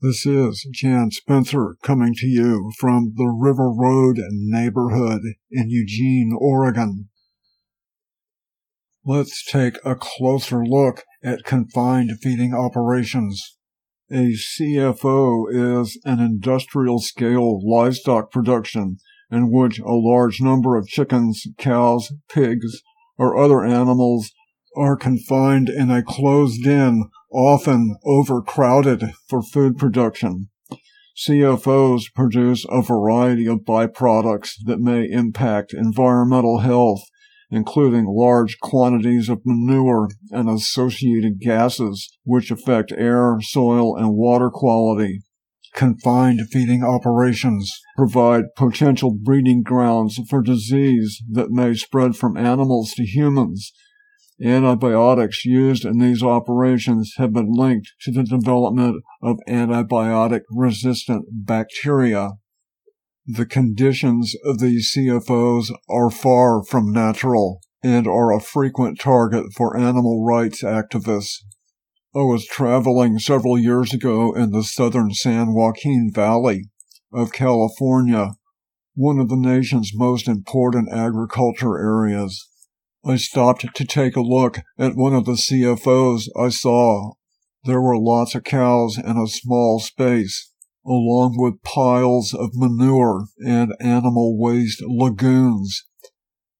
This 0.05 0.27
is 0.27 0.69
Jan 0.71 1.11
Spencer 1.13 1.77
coming 1.83 2.13
to 2.17 2.27
you 2.27 2.71
from 2.79 3.15
the 3.17 3.25
River 3.25 3.71
Road 3.73 4.19
neighborhood 4.31 5.23
in 5.51 5.71
Eugene, 5.71 6.37
Oregon. 6.39 7.09
Let's 9.03 9.43
take 9.43 9.79
a 9.83 9.95
closer 9.95 10.63
look 10.63 11.05
at 11.23 11.45
confined 11.45 12.11
feeding 12.21 12.53
operations. 12.53 13.57
A 14.13 14.35
CFO 14.35 15.81
is 15.81 15.99
an 16.05 16.21
industrial 16.21 16.99
scale 16.99 17.67
livestock 17.67 18.31
production 18.31 18.99
in 19.31 19.51
which 19.51 19.79
a 19.79 19.95
large 19.95 20.39
number 20.39 20.77
of 20.77 20.87
chickens, 20.87 21.47
cows, 21.57 22.13
pigs, 22.29 22.83
or 23.17 23.39
other 23.39 23.65
animals 23.65 24.33
are 24.77 24.97
confined 24.97 25.71
in 25.71 25.91
a 25.91 26.03
closed 26.03 26.67
in, 26.67 27.09
often 27.35 27.97
overcrowded 28.05 29.13
for 29.29 29.43
food 29.43 29.77
production. 29.77 30.49
CFOs 31.17 32.05
produce 32.15 32.65
a 32.69 32.83
variety 32.83 33.47
of 33.47 33.61
byproducts 33.61 34.53
that 34.65 34.81
may 34.81 35.09
impact 35.09 35.75
environmental 35.75 36.61
health 36.61 37.03
including 37.55 38.05
large 38.07 38.59
quantities 38.59 39.29
of 39.29 39.41
manure 39.45 40.09
and 40.31 40.49
associated 40.49 41.41
gases, 41.41 42.11
which 42.25 42.51
affect 42.51 42.93
air, 42.93 43.39
soil, 43.41 43.97
and 43.97 44.15
water 44.15 44.51
quality. 44.51 45.23
Confined 45.73 46.41
feeding 46.51 46.85
operations 46.85 47.73
provide 47.97 48.55
potential 48.57 49.13
breeding 49.13 49.63
grounds 49.63 50.19
for 50.29 50.43
disease 50.43 51.23
that 51.31 51.51
may 51.51 51.75
spread 51.75 52.17
from 52.17 52.37
animals 52.37 52.93
to 52.97 53.05
humans. 53.05 53.73
Antibiotics 54.43 55.45
used 55.45 55.85
in 55.85 55.99
these 55.99 56.23
operations 56.23 57.15
have 57.19 57.33
been 57.33 57.53
linked 57.53 57.93
to 58.01 58.11
the 58.11 58.25
development 58.25 59.03
of 59.23 59.39
antibiotic 59.49 60.41
resistant 60.51 61.27
bacteria. 61.31 62.33
The 63.27 63.47
conditions 63.47 64.35
of 64.45 64.59
these 64.59 64.93
CFOs 64.95 65.69
are 65.89 66.11
far 66.11 66.65
from 66.65 66.93
natural 66.93 67.61
and 67.83 68.09
are 68.09 68.33
a 68.33 68.41
frequent 68.41 68.99
target 68.99 69.53
for 69.55 69.77
animal 69.77 70.25
rights 70.25 70.63
activists. 70.63 71.37
I 72.15 72.21
was 72.21 72.47
traveling 72.47 73.19
several 73.19 73.59
years 73.59 73.95
ago 73.95 74.33
in 74.35 74.51
the 74.51 74.65
southern 74.65 75.13
San 75.13 75.53
Joaquin 75.53 76.11
Valley 76.13 76.71
of 77.13 77.33
California, 77.33 78.33
one 78.95 79.19
of 79.19 79.29
the 79.29 79.37
nation's 79.37 79.93
most 79.95 80.27
important 80.27 80.89
agriculture 80.93 81.79
areas. 81.79 82.49
I 83.07 83.17
stopped 83.17 83.67
to 83.75 83.85
take 83.85 84.17
a 84.17 84.23
look 84.23 84.61
at 84.79 84.97
one 84.97 85.15
of 85.15 85.27
the 85.27 85.33
CFOs 85.33 86.29
I 86.41 86.49
saw. 86.49 87.13
There 87.65 87.81
were 87.81 87.99
lots 87.99 88.35
of 88.35 88.45
cows 88.45 88.97
in 88.97 89.19
a 89.19 89.27
small 89.27 89.79
space 89.79 90.51
along 90.87 91.35
with 91.37 91.63
piles 91.63 92.33
of 92.33 92.51
manure 92.55 93.27
and 93.45 93.75
animal 93.79 94.39
waste 94.39 94.83
lagoons. 94.87 95.85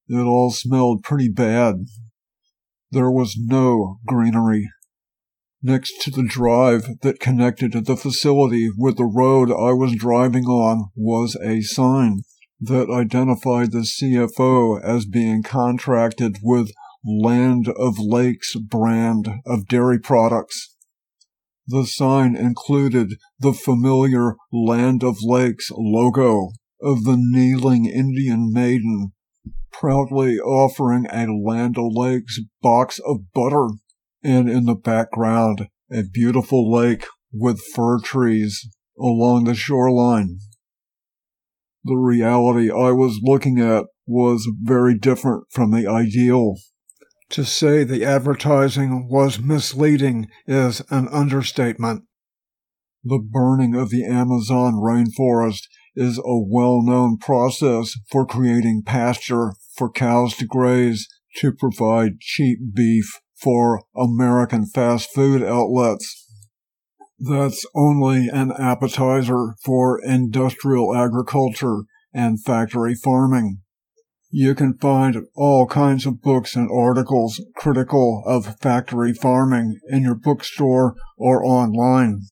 It 0.07 0.21
all 0.21 0.51
smelled 0.51 1.03
pretty 1.03 1.29
bad. 1.29 1.85
There 2.91 3.11
was 3.11 3.35
no 3.37 3.97
greenery. 4.05 4.69
Next 5.63 5.99
to 6.01 6.11
the 6.11 6.27
drive 6.27 6.99
that 7.01 7.19
connected 7.19 7.73
the 7.73 7.97
facility 7.97 8.69
with 8.77 8.97
the 8.97 9.05
road 9.05 9.49
I 9.49 9.73
was 9.73 9.95
driving 9.95 10.45
on 10.45 10.91
was 10.95 11.35
a 11.43 11.61
sign 11.61 12.21
that 12.59 12.89
identified 12.89 13.71
the 13.71 13.79
CFO 13.79 14.81
as 14.81 15.05
being 15.05 15.43
contracted 15.43 16.37
with 16.41 16.71
Land 17.05 17.67
O'Lakes 17.77 18.55
brand 18.55 19.29
of 19.45 19.67
dairy 19.67 19.99
products. 19.99 20.75
The 21.67 21.85
sign 21.85 22.35
included 22.35 23.13
the 23.39 23.53
familiar 23.53 24.35
Land 24.51 25.03
O'Lakes 25.03 25.71
logo 25.75 26.51
of 26.81 27.03
the 27.03 27.17
kneeling 27.17 27.85
Indian 27.85 28.51
maiden 28.51 29.13
proudly 29.71 30.37
offering 30.37 31.05
a 31.11 31.27
Land 31.27 31.77
O'Lakes 31.77 32.39
box 32.61 32.99
of 32.99 33.31
butter, 33.33 33.67
and 34.23 34.49
in 34.49 34.65
the 34.65 34.75
background, 34.75 35.67
a 35.91 36.03
beautiful 36.03 36.71
lake 36.71 37.05
with 37.33 37.59
fir 37.73 37.99
trees 37.99 38.67
along 38.97 39.43
the 39.43 39.55
shoreline. 39.55 40.39
The 41.85 41.95
reality 41.95 42.71
I 42.71 42.91
was 42.91 43.19
looking 43.21 43.59
at 43.59 43.85
was 44.07 44.49
very 44.59 44.97
different 44.97 45.45
from 45.51 45.69
the 45.69 45.87
ideal. 45.87 46.55
To 47.29 47.45
say 47.45 47.83
the 47.83 48.03
advertising 48.03 49.07
was 49.07 49.39
misleading 49.39 50.27
is 50.47 50.81
an 50.89 51.07
understatement. 51.09 52.05
The 53.03 53.19
burning 53.19 53.75
of 53.75 53.91
the 53.91 54.03
Amazon 54.03 54.73
rainforest 54.73 55.67
is 55.95 56.17
a 56.17 56.39
well 56.39 56.81
known 56.81 57.19
process 57.19 57.93
for 58.09 58.25
creating 58.25 58.81
pasture 58.83 59.53
for 59.75 59.91
cows 59.91 60.35
to 60.37 60.45
graze 60.45 61.07
to 61.37 61.51
provide 61.51 62.19
cheap 62.19 62.57
beef 62.73 63.21
for 63.35 63.83
American 63.95 64.65
fast 64.65 65.13
food 65.13 65.43
outlets. 65.43 66.24
That's 67.17 67.65
only 67.73 68.27
an 68.27 68.51
appetizer 68.51 69.55
for 69.63 70.01
industrial 70.03 70.95
agriculture 70.95 71.83
and 72.13 72.43
factory 72.43 72.95
farming. 72.95 73.59
You 74.29 74.53
can 74.53 74.77
find 74.77 75.17
all 75.33 75.65
kinds 75.65 76.05
of 76.05 76.21
books 76.21 76.55
and 76.55 76.69
articles 76.69 77.41
critical 77.55 78.21
of 78.25 78.59
factory 78.59 79.13
farming 79.13 79.79
in 79.87 80.03
your 80.03 80.15
bookstore 80.15 80.95
or 81.17 81.45
online. 81.45 82.23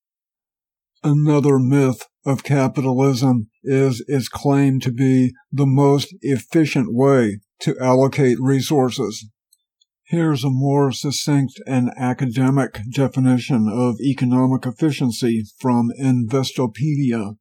Another 1.02 1.60
myth 1.60 2.08
of 2.26 2.44
capitalism 2.44 3.50
is 3.64 4.04
its 4.08 4.28
claim 4.28 4.80
to 4.82 4.92
be 4.92 5.34
the 5.52 5.66
most 5.66 6.14
efficient 6.22 6.94
way 6.94 7.40
to 7.60 7.78
allocate 7.80 8.38
resources. 8.40 9.30
Here's 10.14 10.44
a 10.44 10.52
more 10.52 10.92
succinct 10.92 11.60
and 11.66 11.90
academic 11.98 12.82
definition 12.92 13.68
of 13.68 14.00
economic 14.00 14.64
efficiency 14.64 15.44
from 15.60 15.90
Investopedia. 16.00 17.38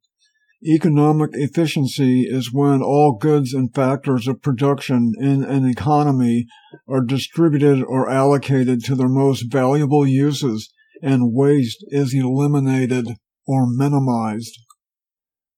Economic 0.65 1.29
efficiency 1.33 2.23
is 2.23 2.51
when 2.51 2.81
all 2.81 3.15
goods 3.21 3.53
and 3.53 3.71
factors 3.75 4.27
of 4.27 4.41
production 4.41 5.13
in 5.19 5.43
an 5.43 5.69
economy 5.69 6.47
are 6.89 7.05
distributed 7.05 7.83
or 7.83 8.09
allocated 8.09 8.83
to 8.85 8.95
their 8.95 9.07
most 9.07 9.51
valuable 9.51 10.07
uses 10.07 10.73
and 10.99 11.31
waste 11.31 11.85
is 11.89 12.11
eliminated 12.15 13.05
or 13.45 13.67
minimized. 13.67 14.57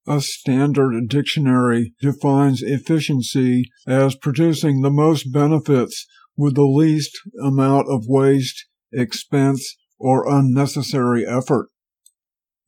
A 0.05 0.19
standard 0.19 1.07
dictionary 1.07 1.93
defines 2.01 2.61
efficiency 2.61 3.71
as 3.87 4.17
producing 4.17 4.81
the 4.81 4.91
most 4.91 5.31
benefits 5.31 6.05
with 6.37 6.55
the 6.55 6.63
least 6.63 7.11
amount 7.43 7.87
of 7.89 8.05
waste, 8.07 8.65
expense, 8.91 9.75
or 9.97 10.29
unnecessary 10.29 11.25
effort. 11.25 11.69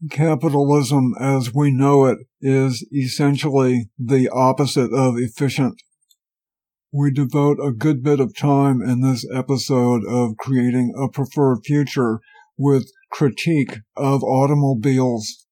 Capitalism 0.10 1.14
as 1.20 1.54
we 1.54 1.72
know 1.72 2.06
it 2.06 2.20
is 2.40 2.88
essentially 2.94 3.90
the 3.98 4.30
opposite 4.30 4.94
of 4.94 5.16
efficient. 5.18 5.82
We 6.94 7.12
devote 7.12 7.58
a 7.62 7.72
good 7.72 8.04
bit 8.04 8.20
of 8.20 8.36
time 8.36 8.82
in 8.82 9.02
this 9.02 9.26
episode 9.34 10.04
of 10.08 10.38
creating 10.38 10.94
a 10.98 11.10
preferred 11.10 11.60
future 11.66 12.20
with 12.58 12.90
critique 13.12 13.80
of 13.96 14.24
automobiles, 14.24 15.46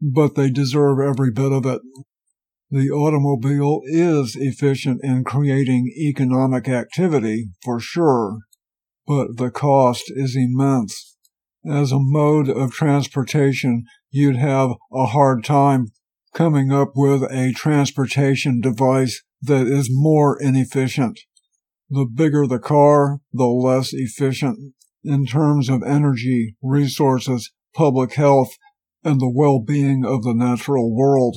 but 0.00 0.34
they 0.34 0.50
deserve 0.50 0.98
every 1.00 1.30
bit 1.30 1.52
of 1.52 1.64
it. 1.64 1.80
The 2.70 2.90
automobile 2.90 3.80
is 3.84 4.36
efficient 4.38 5.00
in 5.04 5.24
creating 5.24 5.92
economic 5.96 6.68
activity, 6.68 7.50
for 7.62 7.78
sure, 7.78 8.38
but 9.06 9.36
the 9.36 9.50
cost 9.50 10.04
is 10.08 10.36
immense 10.36 11.16
as 11.68 11.90
a 11.90 11.98
mode 11.98 12.48
of 12.48 12.72
transportation, 12.72 13.84
you'd 14.10 14.36
have 14.36 14.70
a 14.92 15.06
hard 15.06 15.44
time 15.44 15.88
coming 16.32 16.72
up 16.72 16.92
with 16.94 17.22
a 17.24 17.52
transportation 17.56 18.60
device 18.60 19.22
that 19.42 19.66
is 19.66 19.88
more 19.90 20.40
inefficient. 20.40 21.18
The 21.90 22.06
bigger 22.06 22.46
the 22.46 22.58
car, 22.58 23.18
the 23.32 23.46
less 23.46 23.92
efficient 23.92 24.74
in 25.02 25.26
terms 25.26 25.68
of 25.68 25.82
energy, 25.82 26.56
resources, 26.62 27.52
public 27.74 28.14
health, 28.14 28.50
and 29.04 29.20
the 29.20 29.32
well-being 29.32 30.04
of 30.04 30.22
the 30.22 30.34
natural 30.34 30.94
world. 30.94 31.36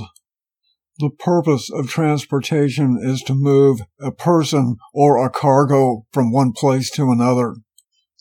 The 1.00 1.10
purpose 1.10 1.70
of 1.72 1.88
transportation 1.88 3.00
is 3.02 3.22
to 3.22 3.34
move 3.34 3.80
a 4.02 4.12
person 4.12 4.76
or 4.94 5.24
a 5.24 5.30
cargo 5.30 6.06
from 6.12 6.34
one 6.34 6.52
place 6.52 6.92
to 6.92 7.10
another 7.10 7.56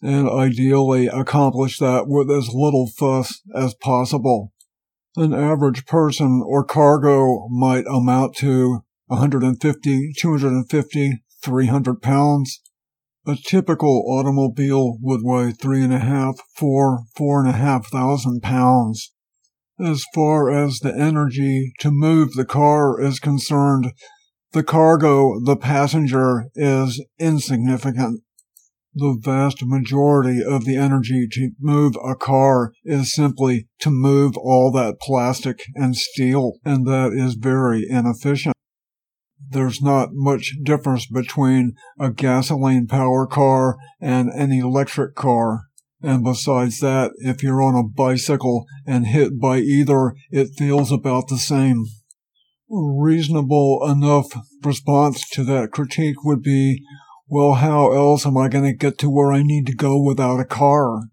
and 0.01 0.29
ideally 0.29 1.09
accomplish 1.09 1.79
that 1.79 2.05
with 2.07 2.31
as 2.31 2.55
little 2.55 2.87
fuss 2.87 3.43
as 3.53 3.75
possible. 3.75 4.53
An 5.17 5.35
average 5.35 5.87
person 5.87 6.41
or 6.47 6.65
cargo 6.65 7.49
might 7.49 7.85
amount 7.89 8.37
to 8.37 8.85
150, 9.07 10.13
250, 10.17 11.23
300 11.43 12.01
pounds. 12.01 12.61
A 13.27 13.35
typical 13.35 14.05
automobile 14.07 14.99
would 15.01 15.23
weigh 15.25 15.51
three 15.51 15.83
and 15.83 15.93
a 15.93 15.99
half, 15.99 16.39
four, 16.55 17.01
four 17.17 17.41
and 17.41 17.49
a 17.49 17.59
half 17.59 17.89
thousand 17.89 18.41
pounds. 18.41 19.13
As 19.81 20.05
far 20.13 20.51
as 20.51 20.81
the 20.81 20.93
energy 20.93 21.73
to 21.79 21.93
move 21.93 22.33
the 22.33 22.45
car 22.45 23.01
is 23.01 23.21
concerned, 23.21 23.93
the 24.53 24.65
cargo, 24.65 25.39
the 25.39 25.57
passenger, 25.57 26.47
is 26.57 27.05
insignificant. 27.21 28.23
The 28.95 29.17
vast 29.21 29.59
majority 29.63 30.43
of 30.43 30.65
the 30.65 30.77
energy 30.77 31.29
to 31.31 31.51
move 31.61 31.95
a 32.05 32.17
car 32.17 32.73
is 32.85 33.15
simply 33.15 33.69
to 33.81 33.91
move 33.91 34.37
all 34.37 34.73
that 34.73 34.99
plastic 35.01 35.61
and 35.77 35.95
steel, 35.95 36.55
and 36.65 36.85
that 36.87 37.13
is 37.13 37.35
very 37.35 37.87
inefficient. 37.89 38.55
There's 39.51 39.81
not 39.81 40.09
much 40.13 40.57
difference 40.65 41.07
between 41.07 41.75
a 42.01 42.11
gasoline 42.11 42.89
power 42.89 43.29
car 43.29 43.77
and 44.01 44.29
an 44.31 44.51
electric 44.51 45.15
car. 45.15 45.68
And 46.03 46.23
besides 46.23 46.79
that, 46.81 47.13
if 47.19 47.43
you're 47.43 47.63
on 47.63 47.75
a 47.75 47.83
bicycle 47.83 48.67
and 48.87 49.07
hit 49.07 49.41
by 49.41 49.59
either, 49.59 50.15
it 50.31 50.57
feels 50.57 50.93
about 50.93 51.29
the 51.29 51.39
same. 51.39 51.87
Reasonable 52.71 53.81
enough 53.89 54.27
response 54.63 55.29
to 55.31 55.43
that 55.45 55.73
critique 55.73 56.23
would 56.25 56.43
be, 56.43 56.85
well, 57.27 57.55
how 57.55 57.93
else 57.93 58.25
am 58.25 58.37
I 58.37 58.49
going 58.49 58.65
to 58.65 58.73
get 58.73 58.99
to 58.99 59.11
where 59.11 59.33
I 59.33 59.43
need 59.43 59.67
to 59.67 59.75
go 59.75 60.01
without 60.01 60.41
a 60.41 60.45
car? 60.45 61.09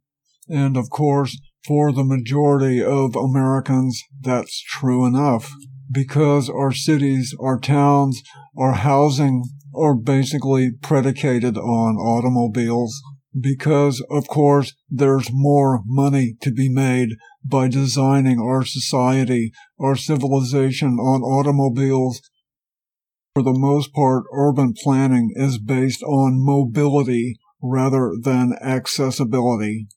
And 0.47 0.77
of 0.77 0.89
course, 0.89 1.39
for 1.65 1.91
the 1.91 2.03
majority 2.03 2.83
of 2.83 3.15
Americans, 3.15 4.01
that's 4.21 4.61
true 4.61 5.05
enough. 5.05 5.51
Because 5.91 6.49
our 6.49 6.71
cities, 6.71 7.35
our 7.39 7.59
towns, 7.59 8.21
our 8.57 8.73
housing 8.73 9.43
are 9.73 9.95
basically 9.95 10.71
predicated 10.81 11.57
on 11.57 11.97
automobiles 11.97 13.01
because, 13.39 14.03
of 14.09 14.27
course, 14.27 14.73
there's 14.89 15.29
more 15.31 15.81
money 15.85 16.35
to 16.41 16.51
be 16.51 16.69
made 16.69 17.09
by 17.43 17.67
designing 17.67 18.39
our 18.39 18.63
society, 18.63 19.51
our 19.79 19.95
civilization 19.95 20.97
on 20.99 21.21
automobiles. 21.21 22.21
For 23.35 23.43
the 23.43 23.53
most 23.53 23.93
part, 23.93 24.23
urban 24.33 24.73
planning 24.81 25.31
is 25.35 25.59
based 25.59 26.01
on 26.03 26.43
mobility 26.43 27.35
rather 27.61 28.11
than 28.21 28.53
accessibility. 28.61 29.87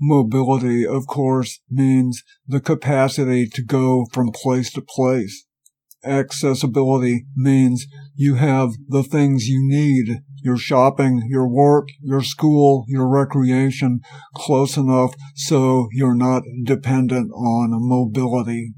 Mobility, 0.00 0.86
of 0.86 1.06
course, 1.06 1.60
means 1.70 2.22
the 2.46 2.60
capacity 2.60 3.46
to 3.46 3.62
go 3.62 4.06
from 4.12 4.32
place 4.32 4.72
to 4.72 4.82
place. 4.82 5.46
Accessibility 6.02 7.26
means 7.36 7.86
you 8.16 8.36
have 8.36 8.70
the 8.88 9.02
things 9.02 9.46
you 9.46 9.60
need 9.62 10.22
your 10.42 10.56
shopping, 10.56 11.22
your 11.28 11.48
work, 11.48 11.88
your 12.00 12.22
school, 12.22 12.84
your 12.88 13.08
recreation 13.08 14.00
close 14.34 14.76
enough 14.76 15.14
so 15.34 15.88
you're 15.92 16.14
not 16.14 16.42
dependent 16.64 17.30
on 17.32 17.70
mobility. 17.72 18.72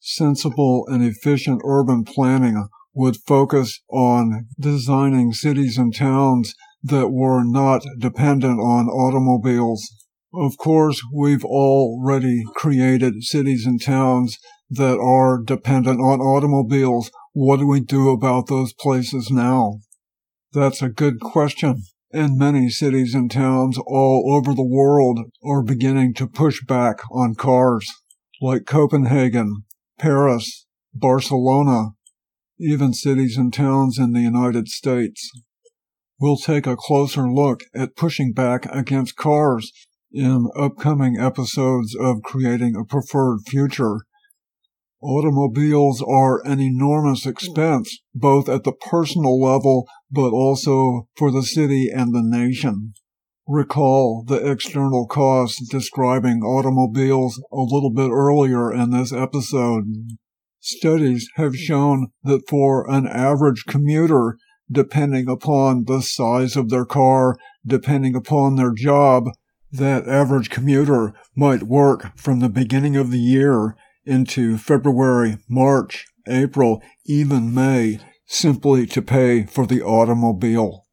Sensible 0.00 0.84
and 0.88 1.04
efficient 1.04 1.60
urban 1.64 2.04
planning 2.04 2.68
would 2.94 3.16
focus 3.16 3.80
on 3.90 4.46
designing 4.58 5.32
cities 5.32 5.78
and 5.78 5.94
towns 5.94 6.54
that 6.82 7.08
were 7.08 7.42
not 7.44 7.82
dependent 7.98 8.60
on 8.60 8.88
automobiles. 8.88 9.88
Of 10.34 10.56
course, 10.56 11.00
we've 11.14 11.44
already 11.44 12.42
created 12.54 13.22
cities 13.22 13.66
and 13.66 13.80
towns 13.80 14.38
that 14.70 14.98
are 14.98 15.42
dependent 15.42 16.00
on 16.00 16.20
automobiles. 16.20 17.10
What 17.34 17.58
do 17.58 17.66
we 17.66 17.80
do 17.80 18.10
about 18.10 18.48
those 18.48 18.72
places 18.72 19.30
now? 19.30 19.80
That's 20.52 20.82
a 20.82 20.88
good 20.88 21.20
question. 21.20 21.84
And 22.12 22.36
many 22.36 22.68
cities 22.68 23.14
and 23.14 23.30
towns 23.30 23.78
all 23.78 24.34
over 24.36 24.54
the 24.54 24.68
world 24.68 25.20
are 25.42 25.62
beginning 25.62 26.12
to 26.14 26.26
push 26.26 26.62
back 26.66 26.98
on 27.10 27.34
cars, 27.34 27.90
like 28.40 28.66
Copenhagen, 28.66 29.64
Paris, 29.98 30.66
Barcelona, 30.92 31.92
even 32.58 32.92
cities 32.92 33.38
and 33.38 33.52
towns 33.52 33.98
in 33.98 34.12
the 34.12 34.20
United 34.20 34.68
States. 34.68 35.30
We'll 36.20 36.36
take 36.36 36.66
a 36.66 36.76
closer 36.76 37.32
look 37.32 37.62
at 37.74 37.96
pushing 37.96 38.32
back 38.32 38.66
against 38.66 39.16
cars 39.16 39.72
in 40.12 40.48
upcoming 40.54 41.18
episodes 41.18 41.96
of 41.98 42.22
Creating 42.22 42.76
a 42.76 42.84
Preferred 42.84 43.38
Future 43.46 44.00
Automobiles 45.02 46.00
are 46.00 46.46
an 46.46 46.60
enormous 46.60 47.26
expense, 47.26 47.98
both 48.14 48.48
at 48.48 48.62
the 48.62 48.72
personal 48.72 49.40
level, 49.40 49.88
but 50.08 50.30
also 50.30 51.08
for 51.16 51.32
the 51.32 51.42
city 51.42 51.88
and 51.92 52.14
the 52.14 52.22
nation. 52.22 52.94
Recall 53.48 54.22
the 54.22 54.48
external 54.48 55.08
costs 55.08 55.68
describing 55.68 56.42
automobiles 56.42 57.42
a 57.50 57.62
little 57.62 57.90
bit 57.90 58.10
earlier 58.10 58.72
in 58.72 58.90
this 58.90 59.12
episode. 59.12 59.86
Studies 60.60 61.28
have 61.34 61.56
shown 61.56 62.12
that 62.22 62.48
for 62.48 62.88
an 62.88 63.08
average 63.08 63.64
commuter, 63.66 64.36
depending 64.70 65.28
upon 65.28 65.86
the 65.86 66.00
size 66.00 66.54
of 66.54 66.68
their 66.70 66.84
car, 66.84 67.36
depending 67.66 68.14
upon 68.14 68.54
their 68.54 68.72
job, 68.72 69.24
that 69.72 70.06
average 70.06 70.48
commuter 70.48 71.12
might 71.34 71.64
work 71.64 72.16
from 72.16 72.38
the 72.38 72.48
beginning 72.48 72.94
of 72.94 73.10
the 73.10 73.18
year 73.18 73.74
into 74.04 74.58
February, 74.58 75.38
March, 75.48 76.06
April, 76.26 76.82
even 77.06 77.54
May, 77.54 78.00
simply 78.26 78.86
to 78.86 79.02
pay 79.02 79.44
for 79.44 79.66
the 79.66 79.82
automobile. 79.82 80.84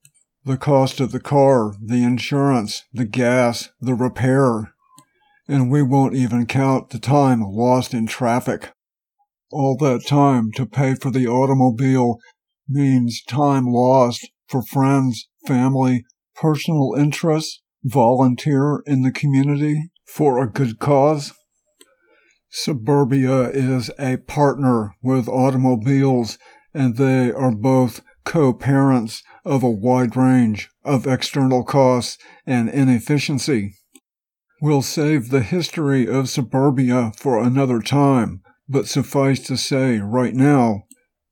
The 0.45 0.57
cost 0.57 0.99
of 0.99 1.12
the 1.12 1.20
car, 1.20 1.74
the 1.84 2.03
insurance, 2.03 2.84
the 2.93 3.05
gas, 3.05 3.70
the 3.80 3.93
repair. 3.93 4.74
And 5.47 5.72
we 5.72 5.82
won't 5.82 6.16
even 6.16 6.45
count 6.45 6.89
the 6.89 6.99
time 6.99 7.41
lost 7.41 7.93
in 7.93 8.07
traffic. 8.07 8.72
All 9.51 9.78
that 9.78 10.05
time 10.05 10.51
to 10.53 10.66
pay 10.66 10.95
for 10.95 11.12
the 11.12 11.28
automobile 11.28 12.18
means 12.68 13.24
time 13.24 13.66
lost 13.66 14.30
for 14.47 14.62
friends, 14.62 15.28
family, 15.45 16.03
personal 16.36 16.93
interests, 16.97 17.62
volunteer 17.84 18.84
in 18.86 19.01
the 19.01 19.12
community 19.12 19.91
for 20.05 20.41
a 20.41 20.49
good 20.49 20.80
cause. 20.80 21.34
Suburbia 22.49 23.49
is 23.49 23.91
a 23.99 24.17
partner 24.17 24.95
with 25.01 25.27
automobiles, 25.27 26.37
and 26.73 26.97
they 26.97 27.31
are 27.31 27.51
both 27.51 28.01
co-parents 28.25 29.23
of 29.45 29.63
a 29.63 29.69
wide 29.69 30.15
range 30.15 30.69
of 30.83 31.07
external 31.07 31.63
costs 31.63 32.17
and 32.45 32.69
inefficiency. 32.69 33.75
We'll 34.61 34.81
save 34.81 35.29
the 35.29 35.41
history 35.41 36.07
of 36.07 36.29
suburbia 36.29 37.11
for 37.15 37.41
another 37.41 37.79
time, 37.79 38.41
but 38.67 38.87
suffice 38.87 39.39
to 39.47 39.55
say 39.55 39.99
right 39.99 40.33
now, 40.33 40.83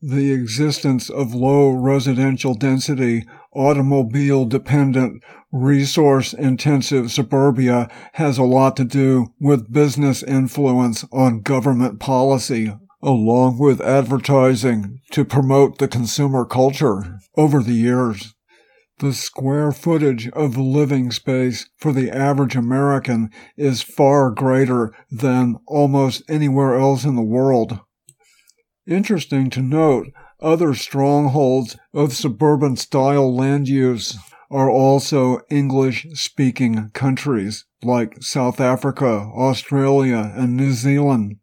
the 0.02 0.32
existence 0.32 1.10
of 1.10 1.34
low 1.34 1.72
residential 1.72 2.54
density, 2.54 3.26
automobile 3.52 4.46
dependent 4.46 5.24
resource 5.52 6.34
intensive 6.34 7.12
suburbia 7.12 7.90
has 8.14 8.38
a 8.38 8.44
lot 8.44 8.76
to 8.78 8.84
do 8.84 9.28
with 9.40 9.72
business 9.72 10.24
influence 10.24 11.06
on 11.12 11.42
government 11.42 12.00
policy, 12.00 12.74
along 13.02 13.58
with 13.60 13.82
advertising 13.82 15.00
to 15.12 15.24
promote 15.24 15.78
the 15.78 15.88
consumer 15.88 16.46
culture 16.46 17.20
over 17.38 17.62
the 17.62 17.74
years. 17.74 18.34
The 19.00 19.14
square 19.14 19.72
footage 19.72 20.28
of 20.30 20.58
living 20.58 21.12
space 21.12 21.70
for 21.78 21.94
the 21.94 22.10
average 22.10 22.56
American 22.56 23.30
is 23.56 23.84
far 23.84 24.32
greater 24.32 24.92
than 25.12 25.58
almost 25.68 26.24
anywhere 26.28 26.80
else 26.80 27.06
in 27.06 27.16
the 27.16 27.22
world. 27.22 27.80
Interesting 28.88 29.52
to 29.52 29.62
note, 29.62 30.08
other 30.42 30.74
strongholds 30.74 31.78
of 31.94 32.14
suburban 32.14 32.76
style 32.76 33.36
land 33.36 33.68
use 33.68 34.18
are 34.50 34.70
also 34.70 35.40
English 35.50 36.08
speaking 36.14 36.90
countries 36.94 37.66
like 37.84 38.22
South 38.22 38.60
Africa, 38.60 39.30
Australia, 39.36 40.34
and 40.36 40.56
New 40.56 40.72
Zealand. 40.72 41.38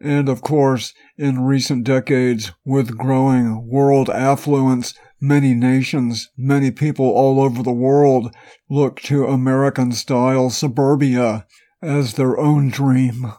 And 0.00 0.28
of 0.28 0.42
course, 0.42 0.92
in 1.16 1.40
recent 1.40 1.84
decades, 1.84 2.52
with 2.64 2.98
growing 2.98 3.66
world 3.68 4.10
affluence, 4.10 4.92
many 5.20 5.54
nations, 5.54 6.28
many 6.36 6.70
people 6.70 7.06
all 7.06 7.40
over 7.40 7.62
the 7.62 7.72
world 7.72 8.34
look 8.68 9.00
to 9.02 9.26
American 9.26 9.92
style 9.92 10.50
suburbia 10.50 11.46
as 11.80 12.14
their 12.14 12.38
own 12.38 12.68
dream. 12.68 13.32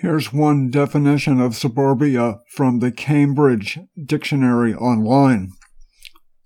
Here's 0.00 0.32
one 0.32 0.70
definition 0.70 1.40
of 1.40 1.54
suburbia 1.54 2.40
from 2.48 2.78
the 2.78 2.90
Cambridge 2.90 3.78
Dictionary 4.02 4.74
Online. 4.74 5.50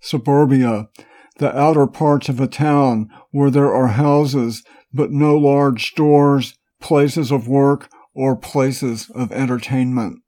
Suburbia, 0.05 0.91
the 1.39 1.59
outer 1.59 1.87
parts 1.87 2.29
of 2.29 2.39
a 2.39 2.47
town 2.47 3.09
where 3.31 3.51
there 3.51 3.73
are 3.73 3.89
houses 3.89 4.63
but 4.93 5.11
no 5.11 5.35
large 5.35 5.87
stores, 5.87 6.59
places 6.79 7.33
of 7.33 7.49
work, 7.49 7.89
or 8.15 8.37
places 8.37 9.11
of 9.15 9.33
entertainment. 9.33 10.21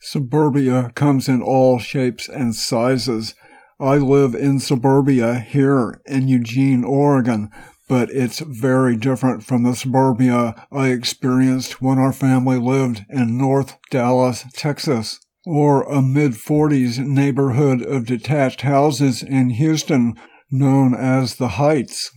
Suburbia 0.00 0.92
comes 0.94 1.26
in 1.26 1.40
all 1.40 1.78
shapes 1.78 2.28
and 2.28 2.54
sizes. 2.54 3.34
I 3.80 3.96
live 3.96 4.34
in 4.34 4.60
suburbia 4.60 5.40
here 5.40 6.00
in 6.04 6.28
Eugene, 6.28 6.84
Oregon, 6.84 7.48
but 7.88 8.10
it's 8.10 8.40
very 8.40 8.94
different 8.94 9.42
from 9.42 9.62
the 9.62 9.74
suburbia 9.74 10.66
I 10.70 10.88
experienced 10.88 11.80
when 11.80 11.98
our 11.98 12.12
family 12.12 12.58
lived 12.58 13.06
in 13.08 13.38
North 13.38 13.78
Dallas, 13.90 14.44
Texas. 14.52 15.18
Or 15.46 15.82
a 15.82 16.02
mid 16.02 16.32
40s 16.32 16.98
neighborhood 16.98 17.82
of 17.82 18.06
detached 18.06 18.62
houses 18.62 19.22
in 19.22 19.50
Houston 19.50 20.14
known 20.50 20.94
as 20.94 21.36
the 21.36 21.48
Heights. 21.48 22.10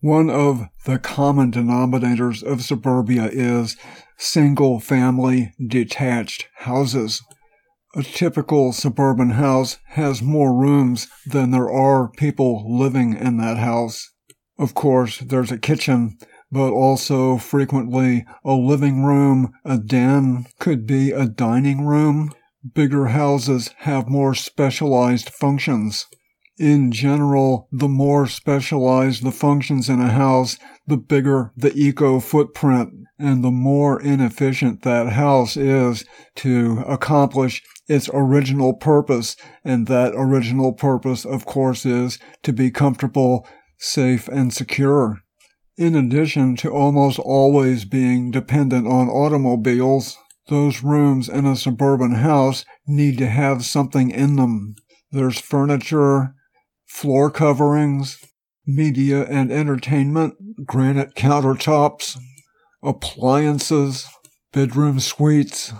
One 0.00 0.30
of 0.30 0.66
the 0.84 0.98
common 0.98 1.52
denominators 1.52 2.42
of 2.42 2.62
suburbia 2.62 3.28
is 3.32 3.76
single 4.18 4.80
family 4.80 5.52
detached 5.64 6.48
houses. 6.58 7.22
A 7.94 8.02
typical 8.02 8.72
suburban 8.72 9.30
house 9.30 9.78
has 9.90 10.22
more 10.22 10.54
rooms 10.54 11.08
than 11.26 11.50
there 11.50 11.70
are 11.70 12.10
people 12.10 12.64
living 12.66 13.14
in 13.14 13.36
that 13.36 13.58
house. 13.58 14.10
Of 14.58 14.74
course, 14.74 15.18
there's 15.18 15.52
a 15.52 15.58
kitchen, 15.58 16.16
but 16.52 16.70
also 16.70 17.38
frequently 17.38 18.26
a 18.44 18.52
living 18.52 19.02
room, 19.02 19.52
a 19.64 19.78
den, 19.78 20.46
could 20.58 20.86
be 20.86 21.10
a 21.10 21.26
dining 21.26 21.86
room. 21.86 22.30
Bigger 22.74 23.06
houses 23.06 23.70
have 23.78 24.08
more 24.08 24.34
specialized 24.34 25.30
functions. 25.30 26.06
In 26.58 26.92
general, 26.92 27.68
the 27.72 27.88
more 27.88 28.26
specialized 28.26 29.24
the 29.24 29.32
functions 29.32 29.88
in 29.88 30.00
a 30.00 30.10
house, 30.10 30.58
the 30.86 30.98
bigger 30.98 31.52
the 31.56 31.72
eco 31.74 32.20
footprint 32.20 32.90
and 33.18 33.42
the 33.42 33.50
more 33.50 34.00
inefficient 34.00 34.82
that 34.82 35.14
house 35.14 35.56
is 35.56 36.04
to 36.36 36.84
accomplish 36.86 37.62
its 37.88 38.10
original 38.12 38.74
purpose. 38.74 39.36
And 39.64 39.86
that 39.86 40.12
original 40.14 40.72
purpose, 40.74 41.24
of 41.24 41.46
course, 41.46 41.86
is 41.86 42.18
to 42.42 42.52
be 42.52 42.70
comfortable, 42.70 43.46
safe, 43.78 44.28
and 44.28 44.52
secure. 44.52 45.21
In 45.82 45.96
addition 45.96 46.54
to 46.58 46.70
almost 46.70 47.18
always 47.18 47.84
being 47.84 48.30
dependent 48.30 48.86
on 48.86 49.08
automobiles, 49.08 50.16
those 50.46 50.84
rooms 50.84 51.28
in 51.28 51.44
a 51.44 51.56
suburban 51.56 52.14
house 52.14 52.64
need 52.86 53.18
to 53.18 53.26
have 53.26 53.64
something 53.64 54.12
in 54.12 54.36
them. 54.36 54.76
There's 55.10 55.40
furniture, 55.40 56.36
floor 56.86 57.32
coverings, 57.32 58.20
media 58.64 59.24
and 59.24 59.50
entertainment, 59.50 60.34
granite 60.64 61.16
countertops, 61.16 62.16
appliances, 62.80 64.06
bedroom 64.52 65.00
suites, 65.00 65.72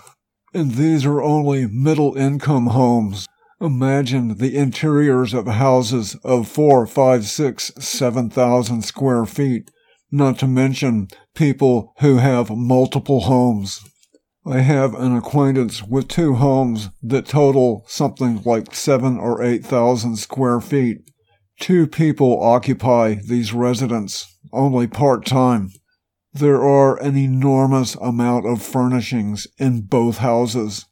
and 0.53 0.73
these 0.73 1.07
are 1.07 1.23
only 1.23 1.69
middle 1.69 2.17
income 2.17 2.67
homes. 2.67 3.29
Imagine 3.61 4.39
the 4.39 4.57
interiors 4.57 5.33
of 5.33 5.47
houses 5.47 6.17
of 6.25 6.49
four, 6.49 6.89
five, 6.89 7.27
six, 7.27 7.71
seven 7.79 8.31
thousand 8.31 8.83
square 8.83 9.25
feet, 9.25 9.71
not 10.13 10.39
to 10.39 10.47
mention 10.47 11.09
people 11.35 11.95
who 12.01 12.19
have 12.19 12.51
multiple 12.51 13.23
homes. 13.23 13.81
I 14.45 14.59
have 14.59 14.95
an 14.95 15.17
acquaintance 15.17 15.83
with 15.83 16.09
two 16.09 16.35
homes 16.35 16.91
that 17.03 17.27
total 17.27 17.85
something 17.89 18.43
like 18.45 18.75
seven 18.75 19.17
or 19.17 19.43
eight 19.43 19.65
thousand 19.65 20.17
square 20.17 20.61
feet. 20.61 20.99
Two 21.61 21.87
people 21.87 22.43
occupy 22.43 23.15
these 23.15 23.53
residences, 23.53 24.27
only 24.53 24.87
part 24.87 25.25
time. 25.25 25.71
There 26.33 26.63
are 26.63 27.01
an 27.01 27.17
enormous 27.17 27.95
amount 27.97 28.47
of 28.47 28.63
furnishings 28.63 29.47
in 29.59 29.83
both 29.83 30.19
houses, 30.19 30.87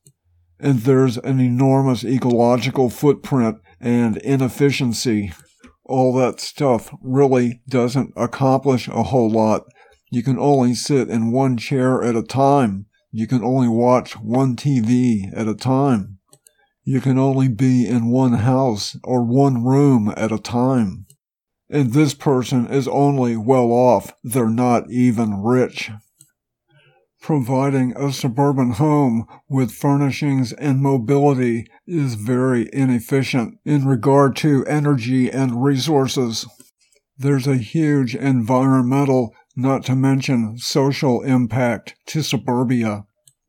and 0.59 0.81
there's 0.81 1.17
an 1.19 1.41
enormous 1.41 2.05
ecological 2.05 2.89
footprint 2.89 3.59
and 3.81 4.17
inefficiency. 4.19 5.33
All 5.91 6.15
that 6.15 6.41
stuff 6.41 6.95
really 7.03 7.61
doesn't 7.69 8.13
accomplish 8.17 8.89
a 8.89 9.03
whole 9.03 9.31
lot. 9.31 9.65
You 10.11 10.23
can 10.23 10.39
only 10.39 10.75
sit 10.75 11.11
in 11.11 11.33
one 11.33 11.57
chair 11.57 12.03
at 12.03 12.17
a 12.17 12.23
time 12.23 12.87
you 13.13 13.27
can 13.27 13.43
only 13.43 13.67
watch 13.67 14.17
one 14.17 14.55
TV 14.55 15.31
at 15.35 15.49
a 15.49 15.55
time. 15.55 16.19
You 16.85 17.01
can 17.01 17.19
only 17.19 17.49
be 17.49 17.87
in 17.87 18.11
one 18.11 18.35
house 18.35 18.97
or 19.03 19.25
one 19.25 19.65
room 19.65 20.13
at 20.17 20.31
a 20.31 20.39
time. 20.39 21.07
And 21.69 21.93
this 21.93 22.15
person 22.15 22.69
is 22.69 22.87
only 22.87 23.37
well 23.37 23.73
off, 23.73 24.13
they're 24.23 24.49
not 24.49 24.91
even 24.91 25.43
rich. 25.43 25.91
Providing 27.21 27.95
a 27.97 28.13
suburban 28.13 28.73
home 28.73 29.27
with 29.49 29.73
furnishings 29.73 30.53
and 30.55 30.81
mobility 30.81 31.67
is 31.87 32.15
very 32.15 32.71
inefficient 32.73 33.59
in 33.65 33.85
regard 33.85 34.35
to 34.37 34.65
energy 34.67 35.31
and 35.31 35.63
resources. 35.63 36.47
There's 37.19 37.47
a 37.47 37.57
huge 37.57 38.15
environmental 38.15 39.35
not 39.55 39.85
to 39.85 39.95
mention 39.95 40.57
social 40.57 41.21
impact 41.23 41.95
to 42.07 42.23
suburbia. 42.23 43.05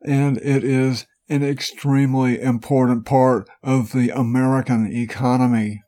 And 0.05 0.37
it 0.39 0.63
is 0.65 1.05
an 1.29 1.43
extremely 1.43 2.41
important 2.41 3.05
part 3.05 3.47
of 3.63 3.93
the 3.93 4.09
American 4.09 4.91
economy. 4.91 5.81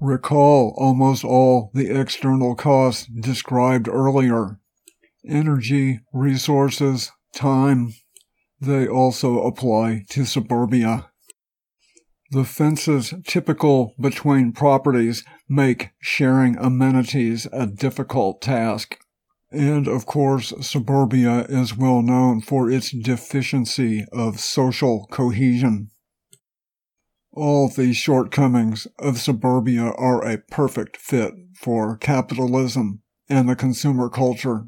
Recall 0.00 0.74
almost 0.78 1.24
all 1.24 1.70
the 1.74 1.90
external 1.90 2.54
costs 2.54 3.06
described 3.06 3.86
earlier 3.86 4.59
energy, 5.26 6.00
resources, 6.12 7.12
time. 7.34 7.94
They 8.60 8.86
also 8.86 9.42
apply 9.42 10.04
to 10.10 10.24
suburbia. 10.24 11.10
The 12.32 12.44
fences 12.44 13.12
typical 13.26 13.94
between 13.98 14.52
properties 14.52 15.24
make 15.48 15.90
sharing 16.00 16.56
amenities 16.58 17.48
a 17.52 17.66
difficult 17.66 18.40
task. 18.40 18.98
And 19.50 19.88
of 19.88 20.06
course, 20.06 20.52
suburbia 20.60 21.46
is 21.48 21.76
well 21.76 22.02
known 22.02 22.40
for 22.40 22.70
its 22.70 22.92
deficiency 22.92 24.06
of 24.12 24.38
social 24.38 25.08
cohesion. 25.10 25.90
All 27.32 27.68
these 27.68 27.96
shortcomings 27.96 28.86
of 28.98 29.20
suburbia 29.20 29.82
are 29.82 30.24
a 30.24 30.38
perfect 30.38 30.96
fit 30.96 31.34
for 31.56 31.96
capitalism 31.96 33.02
and 33.28 33.48
the 33.48 33.56
consumer 33.56 34.08
culture. 34.08 34.66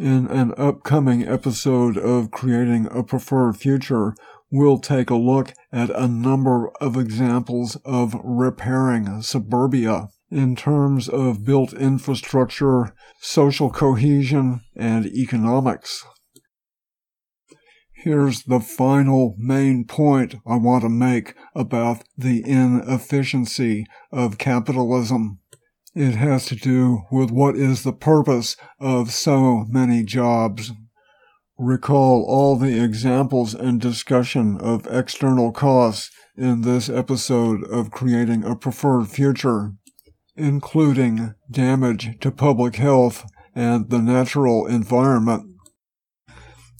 In 0.00 0.28
an 0.28 0.54
upcoming 0.56 1.28
episode 1.28 1.98
of 1.98 2.30
Creating 2.30 2.88
a 2.90 3.02
Preferred 3.02 3.58
Future, 3.58 4.14
we'll 4.50 4.78
take 4.78 5.10
a 5.10 5.14
look 5.14 5.52
at 5.70 5.90
a 5.90 6.08
number 6.08 6.70
of 6.80 6.96
examples 6.96 7.76
of 7.84 8.18
repairing 8.24 9.20
suburbia 9.20 10.08
in 10.30 10.56
terms 10.56 11.06
of 11.06 11.44
built 11.44 11.74
infrastructure, 11.74 12.94
social 13.20 13.68
cohesion, 13.68 14.62
and 14.74 15.04
economics. 15.04 16.02
Here's 17.92 18.44
the 18.44 18.60
final 18.60 19.34
main 19.36 19.84
point 19.84 20.36
I 20.46 20.56
want 20.56 20.80
to 20.80 20.88
make 20.88 21.34
about 21.54 22.04
the 22.16 22.42
inefficiency 22.48 23.84
of 24.10 24.38
capitalism. 24.38 25.39
It 25.94 26.14
has 26.14 26.46
to 26.46 26.56
do 26.56 27.02
with 27.10 27.30
what 27.30 27.56
is 27.56 27.82
the 27.82 27.92
purpose 27.92 28.56
of 28.78 29.12
so 29.12 29.64
many 29.68 30.04
jobs. 30.04 30.72
Recall 31.58 32.24
all 32.28 32.56
the 32.56 32.82
examples 32.82 33.54
and 33.54 33.80
discussion 33.80 34.58
of 34.58 34.86
external 34.86 35.52
costs 35.52 36.10
in 36.36 36.62
this 36.62 36.88
episode 36.88 37.64
of 37.64 37.90
Creating 37.90 38.44
a 38.44 38.56
Preferred 38.56 39.08
Future 39.08 39.72
including 40.40 41.34
damage 41.50 42.18
to 42.20 42.30
public 42.30 42.76
health 42.76 43.24
and 43.54 43.90
the 43.90 44.00
natural 44.00 44.66
environment. 44.66 45.44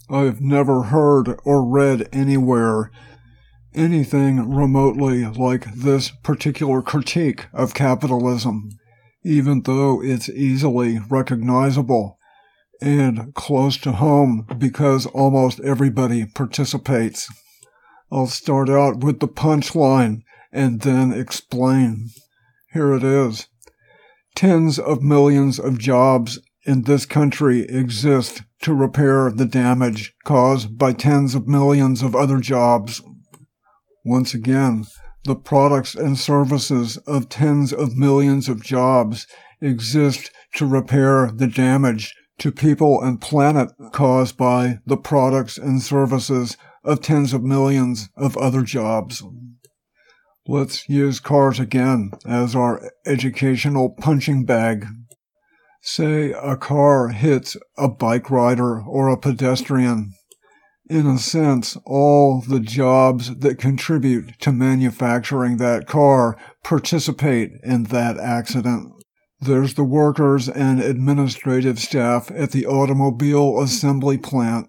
I've 0.08 0.40
never 0.40 0.84
heard 0.84 1.38
or 1.44 1.64
read 1.64 2.08
anywhere 2.12 2.90
anything 3.74 4.50
remotely 4.50 5.26
like 5.26 5.72
this 5.74 6.10
particular 6.22 6.82
critique 6.82 7.46
of 7.52 7.74
capitalism, 7.74 8.70
even 9.24 9.62
though 9.62 10.02
it's 10.02 10.28
easily 10.28 10.98
recognizable 11.08 12.18
and 12.80 13.34
close 13.34 13.76
to 13.76 13.92
home 13.92 14.46
because 14.58 15.06
almost 15.06 15.60
everybody 15.60 16.24
participates. 16.24 17.28
I'll 18.10 18.26
start 18.26 18.68
out 18.68 19.04
with 19.04 19.20
the 19.20 19.28
punchline 19.28 20.22
and 20.52 20.80
then 20.80 21.12
explain. 21.12 22.08
Here 22.72 22.92
it 22.94 23.04
is. 23.04 23.46
Tens 24.34 24.78
of 24.78 25.02
millions 25.02 25.58
of 25.58 25.78
jobs 25.78 26.40
in 26.64 26.82
this 26.82 27.06
country 27.06 27.62
exist 27.62 28.42
to 28.62 28.74
repair 28.74 29.30
the 29.30 29.46
damage 29.46 30.14
caused 30.24 30.78
by 30.78 30.92
tens 30.92 31.34
of 31.34 31.48
millions 31.48 32.02
of 32.02 32.14
other 32.14 32.38
jobs. 32.38 33.02
Once 34.04 34.34
again, 34.34 34.84
the 35.24 35.36
products 35.36 35.94
and 35.94 36.18
services 36.18 36.96
of 37.06 37.28
tens 37.28 37.72
of 37.72 37.96
millions 37.96 38.48
of 38.48 38.62
jobs 38.62 39.26
exist 39.60 40.30
to 40.54 40.66
repair 40.66 41.30
the 41.30 41.46
damage 41.46 42.14
to 42.38 42.50
people 42.50 43.02
and 43.02 43.20
planet 43.20 43.70
caused 43.92 44.36
by 44.36 44.78
the 44.86 44.96
products 44.96 45.58
and 45.58 45.82
services 45.82 46.56
of 46.82 47.02
tens 47.02 47.34
of 47.34 47.42
millions 47.42 48.08
of 48.16 48.36
other 48.38 48.62
jobs. 48.62 49.22
Let's 50.46 50.88
use 50.88 51.20
cars 51.20 51.60
again 51.60 52.12
as 52.26 52.56
our 52.56 52.90
educational 53.06 53.90
punching 53.90 54.46
bag. 54.46 54.86
Say 55.82 56.32
a 56.32 56.56
car 56.56 57.08
hits 57.08 57.56
a 57.76 57.88
bike 57.88 58.30
rider 58.30 58.80
or 58.80 59.08
a 59.08 59.18
pedestrian. 59.18 60.12
In 60.90 61.06
a 61.06 61.18
sense, 61.18 61.76
all 61.86 62.40
the 62.40 62.58
jobs 62.58 63.36
that 63.38 63.58
contribute 63.58 64.38
to 64.40 64.50
manufacturing 64.50 65.56
that 65.58 65.86
car 65.86 66.36
participate 66.64 67.52
in 67.62 67.84
that 67.84 68.18
accident. 68.18 68.92
There's 69.40 69.74
the 69.74 69.84
workers 69.84 70.48
and 70.48 70.80
administrative 70.80 71.78
staff 71.78 72.30
at 72.32 72.50
the 72.50 72.66
automobile 72.66 73.60
assembly 73.62 74.18
plant. 74.18 74.68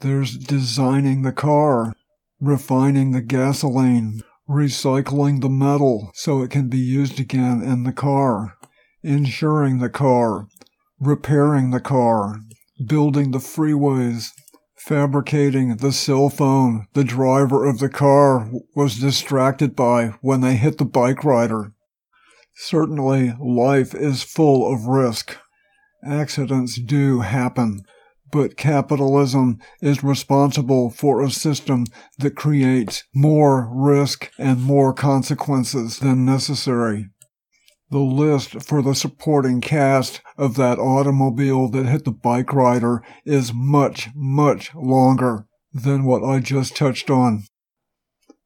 There's 0.00 0.36
designing 0.36 1.22
the 1.22 1.32
car, 1.32 1.94
refining 2.38 3.12
the 3.12 3.22
gasoline, 3.22 4.20
recycling 4.46 5.40
the 5.40 5.48
metal 5.48 6.10
so 6.12 6.42
it 6.42 6.50
can 6.50 6.68
be 6.68 6.78
used 6.78 7.18
again 7.18 7.62
in 7.62 7.84
the 7.84 7.92
car, 7.92 8.58
insuring 9.02 9.78
the 9.78 9.88
car, 9.88 10.48
repairing 11.00 11.70
the 11.70 11.80
car, 11.80 12.36
building 12.86 13.30
the 13.30 13.38
freeways, 13.38 14.32
fabricating 14.86 15.78
the 15.78 15.90
cell 15.90 16.30
phone 16.30 16.86
the 16.92 17.02
driver 17.02 17.66
of 17.66 17.80
the 17.80 17.88
car 17.88 18.48
was 18.76 19.00
distracted 19.00 19.74
by 19.74 20.06
when 20.20 20.40
they 20.42 20.54
hit 20.54 20.78
the 20.78 20.84
bike 20.84 21.24
rider. 21.24 21.72
Certainly, 22.54 23.34
life 23.40 23.96
is 23.96 24.22
full 24.22 24.72
of 24.72 24.86
risk. 24.86 25.36
Accidents 26.06 26.80
do 26.80 27.20
happen, 27.20 27.80
but 28.30 28.56
capitalism 28.56 29.58
is 29.82 30.04
responsible 30.04 30.90
for 30.90 31.20
a 31.20 31.30
system 31.30 31.86
that 32.18 32.36
creates 32.36 33.02
more 33.12 33.68
risk 33.74 34.30
and 34.38 34.62
more 34.62 34.94
consequences 34.94 35.98
than 35.98 36.24
necessary. 36.24 37.08
The 37.90 37.98
list 37.98 38.62
for 38.62 38.82
the 38.82 38.94
supporting 38.94 39.60
cast 39.60 40.20
of 40.36 40.56
that 40.56 40.78
automobile 40.78 41.68
that 41.68 41.86
hit 41.86 42.04
the 42.04 42.10
bike 42.10 42.52
rider 42.52 43.02
is 43.24 43.54
much, 43.54 44.08
much 44.14 44.74
longer 44.74 45.46
than 45.72 46.04
what 46.04 46.24
I 46.24 46.40
just 46.40 46.74
touched 46.74 47.10
on. 47.10 47.44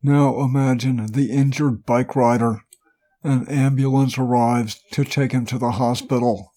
Now 0.03 0.41
imagine 0.41 1.07
the 1.07 1.30
injured 1.30 1.86
bike 1.86 2.14
rider. 2.14 2.61
An 3.22 3.47
ambulance 3.49 4.18
arrives 4.18 4.80
to 4.93 5.05
take 5.05 5.32
him 5.32 5.47
to 5.47 5.59
the 5.59 5.72
hospital. 5.72 6.53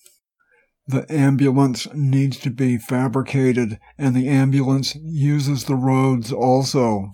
The 0.88 1.06
ambulance 1.10 1.88
needs 1.94 2.38
to 2.40 2.50
be 2.50 2.78
fabricated, 2.78 3.80
and 3.98 4.16
the 4.16 4.28
ambulance 4.28 4.96
uses 4.96 5.66
the 5.66 5.76
roads 5.76 6.34
also. 6.34 7.12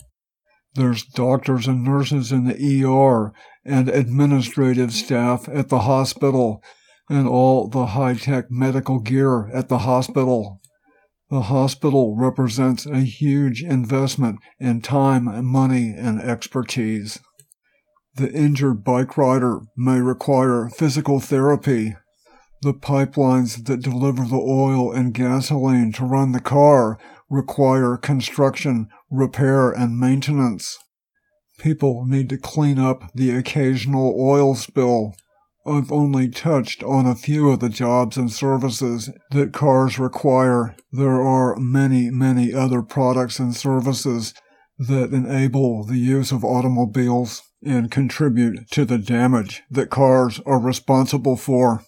There's 0.74 1.04
doctors 1.04 1.68
and 1.68 1.84
nurses 1.84 2.32
in 2.32 2.46
the 2.46 2.86
ER 2.86 3.34
and 3.66 3.90
administrative 3.90 4.94
staff 4.94 5.48
at 5.50 5.70
the 5.70 5.80
hospital 5.80 6.64
and 7.10 7.28
all 7.28 7.68
the 7.68 7.88
high 7.88 8.14
tech 8.14 8.46
medical 8.50 9.00
gear 9.00 9.48
at 9.50 9.68
the 9.68 9.80
hospital. 9.80 10.62
The 11.30 11.44
hospital 11.44 12.16
represents 12.16 12.86
a 12.86 13.02
huge 13.02 13.64
investment 13.64 14.40
in 14.60 14.82
time, 14.82 15.46
money, 15.46 15.94
and 15.96 16.20
expertise. 16.20 17.20
The 18.16 18.32
injured 18.32 18.84
bike 18.84 19.18
rider 19.18 19.62
may 19.78 20.00
require 20.00 20.70
physical 20.70 21.20
therapy. 21.20 21.96
The 22.62 22.74
pipelines 22.74 23.66
that 23.66 23.82
deliver 23.82 24.26
the 24.26 24.36
oil 24.36 24.92
and 24.92 25.14
gasoline 25.14 25.94
to 25.94 26.06
run 26.06 26.32
the 26.32 26.42
car 26.42 27.00
require 27.30 27.96
construction, 27.96 28.90
repair, 29.10 29.72
and 29.72 29.98
maintenance. 30.00 30.78
People 31.60 32.06
need 32.06 32.30
to 32.30 32.38
clean 32.38 32.80
up 32.80 33.12
the 33.14 33.32
occasional 33.32 34.16
oil 34.18 34.56
spill. 34.56 35.14
I've 35.68 35.92
only 35.92 36.30
touched 36.30 36.84
on 36.84 37.06
a 37.06 37.16
few 37.16 37.50
of 37.50 37.60
the 37.60 37.70
jobs 37.70 38.16
and 38.18 38.32
services 38.32 39.10
that 39.32 39.52
cars 39.52 40.00
require. 40.00 40.76
There 40.92 41.22
are 41.22 41.58
many, 41.58 42.10
many 42.10 42.54
other 42.54 42.82
products 42.82 43.40
and 43.40 43.54
services 43.56 44.34
that 44.80 45.12
enable 45.12 45.84
the 45.84 45.98
use 45.98 46.32
of 46.32 46.46
automobiles 46.46 47.42
and 47.64 47.92
contribute 47.92 48.72
to 48.72 48.86
the 48.86 48.98
damage 48.98 49.62
that 49.70 49.90
cars 49.90 50.40
are 50.46 50.60
responsible 50.60 51.36
for 51.36 51.84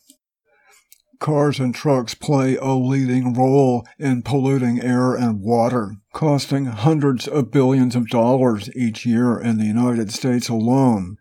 cars 1.22 1.60
and 1.60 1.74
trucks 1.74 2.14
play 2.14 2.58
a 2.58 2.74
leading 2.74 3.34
role 3.34 3.88
in 3.98 4.24
polluting 4.24 4.82
air 4.82 5.14
and 5.14 5.40
water, 5.40 5.96
costing 6.14 6.66
hundreds 6.66 7.28
of 7.28 7.52
billions 7.52 7.96
of 7.96 8.10
dollars 8.10 8.70
each 8.76 9.06
year 9.06 9.40
in 9.40 9.58
the 9.58 9.66
United 9.66 10.12
States 10.12 10.50
alone. 10.50 11.16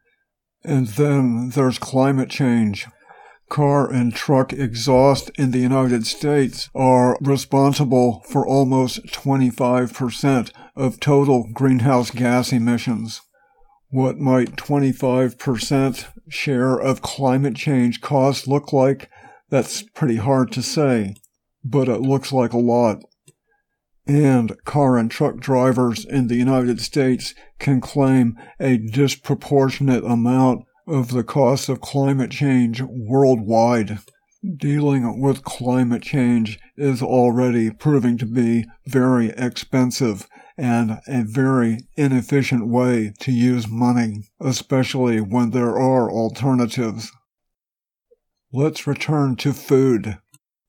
And 0.65 0.89
then 0.89 1.51
there's 1.51 1.79
climate 1.79 2.31
change. 2.31 2.89
Car 3.49 3.91
and 3.91 4.15
truck 4.15 4.53
exhaust 4.53 5.31
in 5.37 5.51
the 5.51 5.59
United 5.59 6.07
States 6.07 6.71
are 6.75 7.19
responsible 7.21 8.25
for 8.29 8.47
almost 8.47 9.05
25% 9.07 10.51
of 10.77 11.01
total 11.01 11.49
greenhouse 11.53 12.11
gas 12.11 12.53
emissions. 12.53 13.21
What 13.91 14.19
might 14.19 14.57
25% 14.57 16.07
share 16.29 16.79
of 16.79 17.03
climate 17.03 17.57
change 17.57 18.01
costs 18.01 18.47
look 18.47 18.73
like 18.73 19.11
that's 19.51 19.83
pretty 19.83 20.17
hard 20.17 20.53
to 20.53 20.63
say, 20.63 21.15
but 21.65 21.89
it 21.89 22.01
looks 22.01 22.33
like 22.33 22.53
a 22.53 22.59
lot. 22.59 23.03
And 24.07 24.57
car 24.65 24.97
and 24.97 25.11
truck 25.11 25.37
drivers 25.37 26.05
in 26.05 26.29
the 26.29 26.37
United 26.37 26.81
States 26.81 27.35
can 27.59 27.81
claim 27.81 28.37
a 28.59 28.79
disproportionate 28.79 30.05
amount 30.05 30.65
of 30.89 31.11
the 31.11 31.23
cost 31.23 31.69
of 31.69 31.81
climate 31.81 32.31
change 32.31 32.83
worldwide. 32.83 33.99
Dealing 34.57 35.21
with 35.21 35.45
climate 35.45 36.03
change 36.03 36.59
is 36.77 37.03
already 37.03 37.71
proving 37.71 38.17
to 38.19 38.27
be 38.27 38.65
very 38.87 39.29
expensive 39.31 40.27
and 40.57 40.99
a 41.07 41.23
very 41.25 41.79
inefficient 41.97 42.67
way 42.67 43.13
to 43.21 43.33
use 43.33 43.69
money, 43.69 44.25
especially 44.41 45.21
when 45.21 45.51
there 45.51 45.79
are 45.79 46.11
alternatives. 46.11 47.13
Let's 48.53 48.85
return 48.85 49.37
to 49.37 49.53
food. 49.53 50.19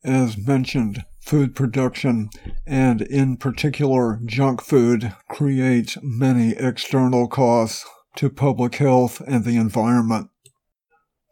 As 0.03 0.37
mentioned, 0.37 1.03
food 1.19 1.55
production, 1.55 2.29
and 2.67 3.01
in 3.01 3.37
particular 3.37 4.19
junk 4.23 4.61
food, 4.61 5.15
creates 5.27 5.97
many 6.03 6.51
external 6.51 7.27
costs 7.27 7.83
to 8.17 8.29
public 8.29 8.75
health 8.75 9.19
and 9.25 9.43
the 9.43 9.57
environment. 9.57 10.29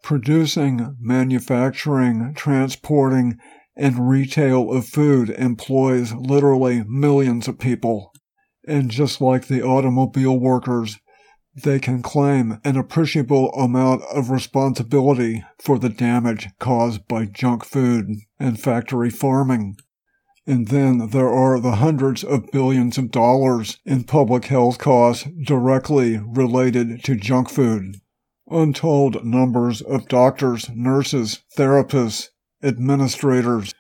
Producing, 0.02 0.96
manufacturing, 1.00 2.34
transporting, 2.36 3.38
and 3.78 4.10
retail 4.10 4.72
of 4.72 4.88
food 4.88 5.30
employs 5.30 6.14
literally 6.14 6.84
millions 6.88 7.48
of 7.48 7.60
people. 7.60 8.12
And 8.68 8.90
just 8.90 9.22
like 9.22 9.46
the 9.46 9.62
automobile 9.62 10.40
workers, 10.40 10.98
they 11.64 11.80
can 11.80 12.02
claim 12.02 12.60
an 12.64 12.78
appreciable 12.78 13.52
amount 13.54 14.04
of 14.14 14.30
responsibility 14.30 15.44
for 15.60 15.80
the 15.80 15.90
damage 15.90 16.50
caused 16.60 17.08
by 17.08 17.26
junk 17.26 17.66
food 17.66 18.10
and 18.40 18.60
factory 18.60 19.10
farming. 19.10 19.76
And 20.46 20.70
then 20.70 21.10
there 21.10 21.30
are 21.30 21.60
the 21.60 21.76
hundreds 21.76 22.24
of 22.24 22.52
billions 22.52 22.98
of 22.98 23.12
dollars 23.12 23.78
in 23.86 24.04
public 24.04 24.46
health 24.46 24.80
costs 24.80 25.28
directly 25.46 26.18
related 26.18 27.04
to 27.04 27.16
junk 27.16 27.50
food. 27.50 27.98
Untold 28.50 29.24
numbers 29.24 29.82
of 29.82 30.08
doctors, 30.08 30.70
nurses, 30.70 31.40
therapists, 31.56 32.30
administrators 32.64 33.74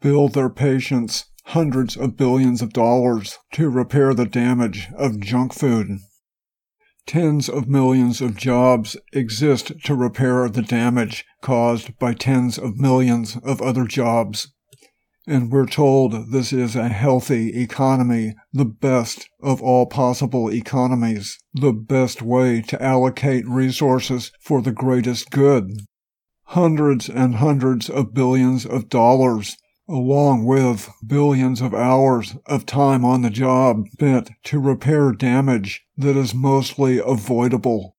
bill 0.00 0.28
their 0.28 0.48
patients 0.48 1.26
hundreds 1.48 1.96
of 1.96 2.16
billions 2.16 2.62
of 2.62 2.72
dollars 2.72 3.38
to 3.52 3.68
repair 3.68 4.14
the 4.14 4.24
damage 4.24 4.88
of 4.96 5.20
junk 5.20 5.52
food. 5.52 5.98
Tens 7.06 7.50
of 7.50 7.68
millions 7.68 8.22
of 8.22 8.36
jobs 8.36 8.96
exist 9.12 9.72
to 9.84 9.94
repair 9.94 10.48
the 10.48 10.62
damage 10.62 11.24
caused 11.42 11.98
by 11.98 12.14
tens 12.14 12.56
of 12.56 12.78
millions 12.78 13.36
of 13.44 13.60
other 13.60 13.84
jobs. 13.84 14.52
And 15.26 15.50
we're 15.50 15.66
told 15.66 16.32
this 16.32 16.52
is 16.52 16.74
a 16.74 16.88
healthy 16.88 17.60
economy, 17.62 18.34
the 18.52 18.64
best 18.64 19.28
of 19.42 19.60
all 19.62 19.86
possible 19.86 20.50
economies, 20.50 21.38
the 21.52 21.72
best 21.72 22.22
way 22.22 22.62
to 22.62 22.82
allocate 22.82 23.46
resources 23.46 24.32
for 24.40 24.62
the 24.62 24.72
greatest 24.72 25.30
good. 25.30 25.70
Hundreds 26.48 27.08
and 27.08 27.36
hundreds 27.36 27.88
of 27.90 28.14
billions 28.14 28.64
of 28.64 28.88
dollars 28.88 29.56
along 29.88 30.44
with 30.44 30.90
billions 31.06 31.60
of 31.60 31.74
hours 31.74 32.36
of 32.46 32.64
time 32.64 33.04
on 33.04 33.22
the 33.22 33.30
job 33.30 33.86
spent 33.92 34.30
to 34.42 34.58
repair 34.58 35.12
damage 35.12 35.84
that 35.96 36.16
is 36.16 36.34
mostly 36.34 36.98
avoidable. 36.98 37.96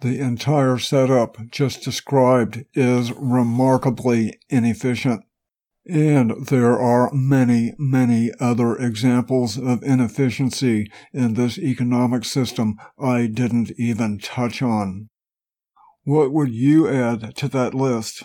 The 0.00 0.18
entire 0.20 0.78
setup 0.78 1.38
just 1.50 1.82
described 1.82 2.64
is 2.74 3.12
remarkably 3.12 4.38
inefficient. 4.48 5.22
And 5.88 6.46
there 6.46 6.78
are 6.78 7.12
many, 7.12 7.74
many 7.78 8.32
other 8.40 8.76
examples 8.76 9.56
of 9.56 9.84
inefficiency 9.84 10.90
in 11.12 11.34
this 11.34 11.58
economic 11.58 12.24
system 12.24 12.76
I 12.98 13.26
didn't 13.26 13.70
even 13.78 14.18
touch 14.18 14.62
on. 14.62 15.08
What 16.02 16.32
would 16.32 16.52
you 16.52 16.88
add 16.88 17.36
to 17.36 17.48
that 17.48 17.72
list? 17.72 18.24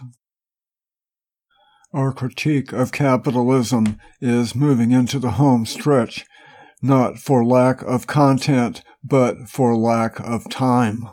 Our 1.94 2.14
critique 2.14 2.72
of 2.72 2.94
capitalism 2.94 4.00
is 4.22 4.56
moving 4.56 4.92
into 4.92 5.20
the 5.20 5.32
home 5.32 5.66
stretch. 5.66 6.26
not 6.82 7.20
for 7.20 7.46
lack 7.46 7.82
of 7.84 8.08
content, 8.08 8.82
but 9.04 9.48
for 9.48 9.78
lack 9.78 10.20
of 10.20 10.50
time. 10.50 11.08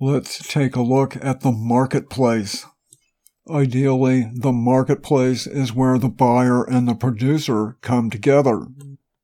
Let's 0.00 0.46
take 0.46 0.76
a 0.76 0.82
look 0.82 1.16
at 1.24 1.40
the 1.40 1.52
marketplace. 1.52 2.66
Ideally, 3.48 4.30
the 4.34 4.52
marketplace 4.52 5.46
is 5.46 5.72
where 5.72 5.96
the 5.96 6.08
buyer 6.08 6.64
and 6.64 6.86
the 6.86 6.94
producer 6.94 7.78
come 7.80 8.10
together. 8.10 8.66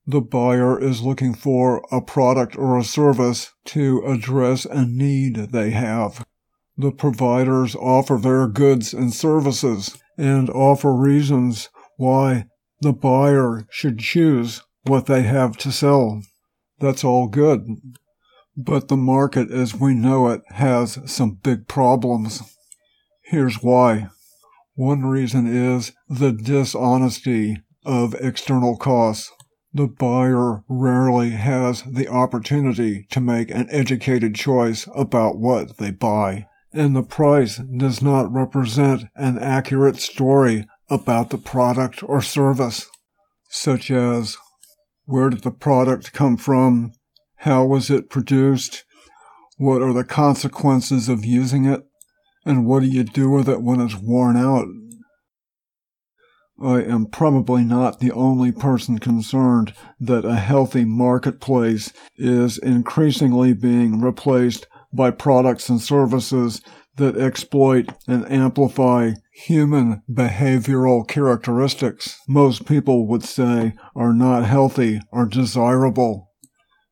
The 0.06 0.20
buyer 0.22 0.80
is 0.80 1.02
looking 1.02 1.34
for 1.34 1.84
a 1.90 2.00
product 2.00 2.56
or 2.56 2.78
a 2.78 2.84
service 2.84 3.52
to 3.66 4.02
address 4.06 4.64
a 4.64 4.86
need 4.86 5.36
they 5.52 5.70
have. 5.70 6.24
The 6.78 6.92
providers 6.92 7.76
offer 7.76 8.16
their 8.16 8.46
goods 8.46 8.94
and 8.94 9.12
services 9.12 9.98
and 10.20 10.50
offer 10.50 10.92
reasons 10.92 11.70
why 11.96 12.44
the 12.80 12.92
buyer 12.92 13.66
should 13.70 13.98
choose 13.98 14.62
what 14.84 15.06
they 15.06 15.22
have 15.22 15.56
to 15.58 15.72
sell. 15.72 16.22
That's 16.78 17.04
all 17.04 17.26
good. 17.26 17.66
But 18.56 18.88
the 18.88 18.96
market 18.96 19.50
as 19.50 19.74
we 19.74 19.94
know 19.94 20.28
it 20.28 20.42
has 20.50 20.98
some 21.06 21.38
big 21.42 21.66
problems. 21.68 22.42
Here's 23.24 23.62
why. 23.62 24.08
One 24.74 25.02
reason 25.02 25.46
is 25.46 25.92
the 26.08 26.32
dishonesty 26.32 27.58
of 27.84 28.14
external 28.14 28.76
costs. 28.76 29.30
The 29.72 29.86
buyer 29.86 30.64
rarely 30.68 31.30
has 31.30 31.82
the 31.82 32.08
opportunity 32.08 33.06
to 33.10 33.20
make 33.20 33.50
an 33.50 33.68
educated 33.70 34.34
choice 34.34 34.88
about 34.94 35.38
what 35.38 35.78
they 35.78 35.92
buy, 35.92 36.46
and 36.72 36.94
the 36.94 37.02
price 37.02 37.56
does 37.56 38.00
not 38.00 38.32
represent 38.32 39.04
an 39.16 39.38
accurate 39.38 39.96
story 39.96 40.66
about 40.88 41.30
the 41.30 41.38
product 41.38 42.02
or 42.02 42.22
service, 42.22 42.86
such 43.48 43.90
as 43.90 44.36
where 45.04 45.30
did 45.30 45.42
the 45.42 45.50
product 45.50 46.12
come 46.12 46.36
from? 46.36 46.92
How 47.38 47.64
was 47.64 47.90
it 47.90 48.10
produced? 48.10 48.84
What 49.56 49.82
are 49.82 49.92
the 49.92 50.04
consequences 50.04 51.08
of 51.08 51.24
using 51.24 51.64
it? 51.64 51.82
And 52.44 52.66
what 52.66 52.80
do 52.80 52.86
you 52.86 53.04
do 53.04 53.30
with 53.30 53.48
it 53.48 53.62
when 53.62 53.80
it's 53.80 53.96
worn 53.96 54.36
out? 54.36 54.66
I 56.62 56.82
am 56.82 57.06
probably 57.06 57.64
not 57.64 58.00
the 58.00 58.12
only 58.12 58.52
person 58.52 58.98
concerned 58.98 59.72
that 59.98 60.26
a 60.26 60.36
healthy 60.36 60.84
marketplace 60.84 61.92
is 62.16 62.58
increasingly 62.58 63.54
being 63.54 64.00
replaced 64.00 64.66
by 64.93 65.11
products 65.11 65.68
and 65.68 65.80
services 65.80 66.62
that 66.97 67.16
exploit 67.16 67.88
and 68.07 68.30
amplify 68.30 69.12
human 69.32 70.03
behavioral 70.11 71.07
characteristics 71.07 72.18
most 72.28 72.66
people 72.66 73.07
would 73.07 73.22
say 73.22 73.74
are 73.97 74.12
not 74.12 74.45
healthy 74.45 75.01
or 75.11 75.26
desirable. 75.26 76.28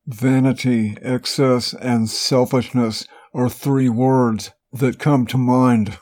Vanity, 0.07 0.97
excess, 1.01 1.73
and 1.75 2.09
selfishness 2.09 3.05
are 3.33 3.49
three 3.49 3.89
words 3.89 4.51
that 4.73 4.97
come 4.97 5.27
to 5.27 5.37
mind. 5.37 5.99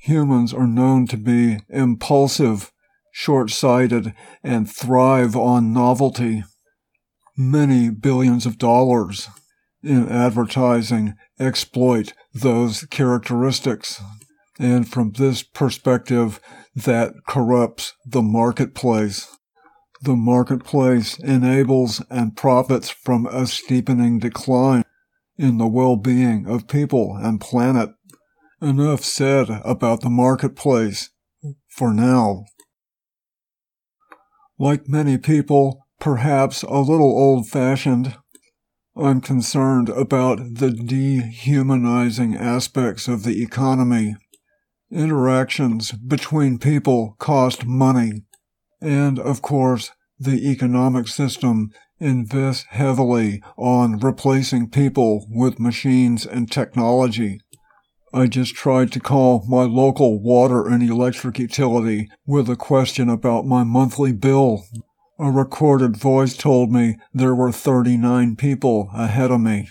Humans 0.00 0.52
are 0.52 0.66
known 0.66 1.06
to 1.06 1.16
be 1.16 1.58
impulsive, 1.70 2.70
short 3.12 3.50
sighted, 3.50 4.12
and 4.42 4.70
thrive 4.70 5.34
on 5.34 5.72
novelty. 5.72 6.42
Many 7.36 7.88
billions 7.88 8.44
of 8.44 8.58
dollars 8.58 9.28
in 9.82 10.08
advertising 10.08 11.14
exploit 11.38 12.12
those 12.32 12.84
characteristics. 12.84 14.00
And 14.58 14.88
from 14.88 15.12
this 15.12 15.42
perspective, 15.42 16.40
that 16.74 17.14
corrupts 17.26 17.94
the 18.06 18.22
marketplace. 18.22 19.28
The 20.02 20.16
marketplace 20.16 21.18
enables 21.18 22.02
and 22.10 22.36
profits 22.36 22.90
from 22.90 23.26
a 23.26 23.46
steepening 23.46 24.18
decline 24.18 24.84
in 25.36 25.58
the 25.58 25.66
well-being 25.66 26.46
of 26.46 26.68
people 26.68 27.16
and 27.20 27.40
planet. 27.40 27.90
Enough 28.60 29.02
said 29.02 29.48
about 29.64 30.02
the 30.02 30.10
marketplace 30.10 31.10
for 31.68 31.92
now. 31.92 32.44
Like 34.58 34.88
many 34.88 35.18
people, 35.18 35.86
perhaps 35.98 36.62
a 36.62 36.78
little 36.78 37.10
old 37.10 37.48
fashioned, 37.48 38.16
I'm 38.94 39.22
concerned 39.22 39.88
about 39.88 40.56
the 40.56 40.70
dehumanizing 40.70 42.36
aspects 42.36 43.08
of 43.08 43.22
the 43.22 43.42
economy. 43.42 44.16
Interactions 44.90 45.92
between 45.92 46.58
people 46.58 47.16
cost 47.18 47.64
money. 47.64 48.24
And, 48.82 49.18
of 49.18 49.40
course, 49.40 49.92
the 50.18 50.50
economic 50.50 51.08
system 51.08 51.70
invests 52.00 52.66
heavily 52.68 53.42
on 53.56 53.98
replacing 53.98 54.68
people 54.68 55.26
with 55.30 55.58
machines 55.58 56.26
and 56.26 56.50
technology. 56.50 57.40
I 58.12 58.26
just 58.26 58.54
tried 58.54 58.92
to 58.92 59.00
call 59.00 59.46
my 59.48 59.62
local 59.62 60.22
water 60.22 60.68
and 60.68 60.82
electric 60.82 61.38
utility 61.38 62.10
with 62.26 62.50
a 62.50 62.56
question 62.56 63.08
about 63.08 63.46
my 63.46 63.64
monthly 63.64 64.12
bill. 64.12 64.64
A 65.18 65.30
recorded 65.30 65.96
voice 65.96 66.36
told 66.36 66.72
me 66.72 66.96
there 67.12 67.34
were 67.34 67.52
39 67.52 68.36
people 68.36 68.90
ahead 68.94 69.30
of 69.30 69.40
me. 69.40 69.68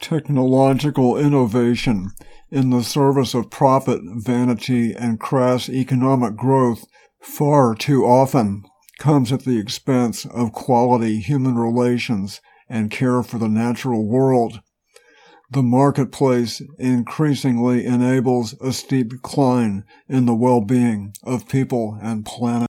Technological 0.00 1.16
innovation 1.16 2.10
in 2.50 2.70
the 2.70 2.82
service 2.82 3.34
of 3.34 3.50
profit, 3.50 4.00
vanity, 4.04 4.94
and 4.94 5.20
crass 5.20 5.68
economic 5.68 6.36
growth 6.36 6.84
far 7.20 7.74
too 7.74 8.04
often 8.04 8.64
comes 8.98 9.32
at 9.32 9.44
the 9.44 9.58
expense 9.58 10.24
of 10.26 10.52
quality 10.52 11.20
human 11.20 11.56
relations 11.56 12.40
and 12.68 12.90
care 12.90 13.22
for 13.22 13.38
the 13.38 13.48
natural 13.48 14.06
world 14.06 14.60
the 15.50 15.62
marketplace 15.62 16.60
increasingly 16.78 17.86
enables 17.86 18.54
a 18.60 18.72
steep 18.72 19.10
decline 19.10 19.84
in 20.08 20.26
the 20.26 20.34
well-being 20.34 21.14
of 21.22 21.48
people 21.48 21.98
and 22.02 22.26
planet. 22.26 22.68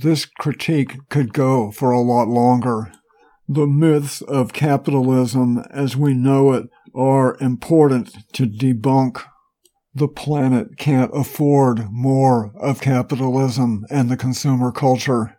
This 0.00 0.26
critique 0.26 0.96
could 1.08 1.32
go 1.32 1.72
for 1.72 1.90
a 1.90 2.00
lot 2.00 2.28
longer. 2.28 2.92
The 3.48 3.66
myths 3.66 4.22
of 4.22 4.52
capitalism 4.52 5.64
as 5.70 5.96
we 5.96 6.14
know 6.14 6.52
it 6.52 6.68
are 6.94 7.36
important 7.40 8.14
to 8.34 8.46
debunk. 8.46 9.24
The 9.92 10.06
planet 10.06 10.76
can't 10.78 11.10
afford 11.12 11.90
more 11.90 12.52
of 12.60 12.80
capitalism 12.80 13.84
and 13.90 14.08
the 14.08 14.16
consumer 14.16 14.70
culture. 14.70 15.36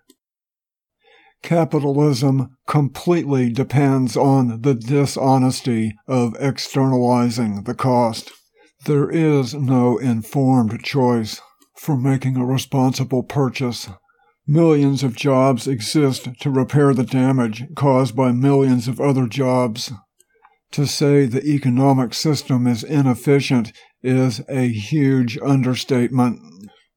Capitalism 1.42 2.58
completely 2.68 3.50
depends 3.50 4.18
on 4.18 4.62
the 4.62 4.76
dishonesty 4.76 5.96
of 6.06 6.36
externalizing 6.38 7.64
the 7.64 7.74
cost. 7.74 8.34
There 8.86 9.10
is 9.10 9.54
no 9.54 9.98
informed 9.98 10.84
choice 10.84 11.40
for 11.78 11.96
making 11.96 12.36
a 12.36 12.46
responsible 12.46 13.24
purchase. 13.24 13.88
Millions 14.52 15.04
of 15.04 15.16
jobs 15.16 15.68
exist 15.68 16.28
to 16.40 16.50
repair 16.50 16.92
the 16.96 17.04
damage 17.04 17.66
caused 17.76 18.16
by 18.16 18.32
millions 18.32 18.88
of 18.88 19.00
other 19.00 19.28
jobs. 19.28 19.92
To 20.72 20.88
say 20.88 21.28
the 21.28 21.46
economic 21.46 22.16
system 22.16 22.66
is 22.66 22.84
inefficient 22.84 23.72
is 24.02 24.42
a 24.50 24.68
huge 24.68 25.38
understatement. 25.46 26.42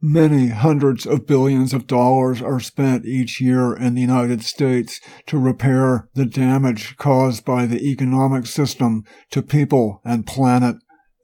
Many 0.00 0.48
hundreds 0.48 1.04
of 1.04 1.26
billions 1.26 1.74
of 1.74 1.86
dollars 1.86 2.40
are 2.40 2.58
spent 2.58 3.04
each 3.04 3.38
year 3.38 3.76
in 3.76 3.96
the 3.96 4.00
United 4.00 4.42
States 4.42 4.98
to 5.26 5.36
repair 5.36 6.08
the 6.14 6.24
damage 6.24 6.96
caused 6.96 7.44
by 7.44 7.66
the 7.66 7.86
economic 7.86 8.46
system 8.46 9.04
to 9.30 9.42
people 9.42 10.00
and 10.06 10.26
planet, 10.26 10.76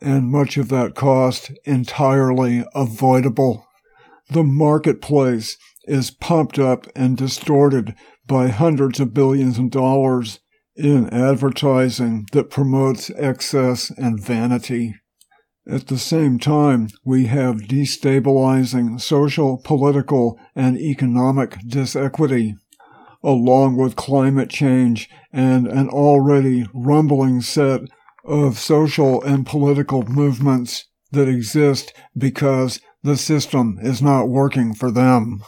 and 0.02 0.30
much 0.30 0.58
of 0.58 0.68
that 0.68 0.94
cost 0.94 1.52
entirely 1.64 2.66
avoidable. 2.74 3.64
The 4.28 4.44
marketplace 4.44 5.56
is 5.88 6.10
pumped 6.10 6.58
up 6.58 6.86
and 6.94 7.16
distorted 7.16 7.94
by 8.26 8.48
hundreds 8.48 9.00
of 9.00 9.14
billions 9.14 9.58
of 9.58 9.70
dollars 9.70 10.40
in 10.76 11.08
advertising 11.10 12.26
that 12.32 12.50
promotes 12.50 13.10
excess 13.16 13.90
and 13.90 14.22
vanity. 14.22 14.94
At 15.66 15.88
the 15.88 15.98
same 15.98 16.38
time, 16.38 16.88
we 17.04 17.26
have 17.26 17.56
destabilizing 17.56 19.00
social, 19.00 19.58
political, 19.58 20.38
and 20.54 20.78
economic 20.78 21.56
disequity, 21.66 22.54
along 23.22 23.76
with 23.76 23.96
climate 23.96 24.48
change 24.48 25.10
and 25.32 25.66
an 25.66 25.88
already 25.88 26.66
rumbling 26.72 27.42
set 27.42 27.82
of 28.24 28.58
social 28.58 29.22
and 29.22 29.46
political 29.46 30.04
movements 30.04 30.86
that 31.12 31.28
exist 31.28 31.92
because 32.16 32.80
the 33.02 33.16
system 33.16 33.78
is 33.82 34.00
not 34.00 34.28
working 34.28 34.74
for 34.74 34.90
them. 34.90 35.42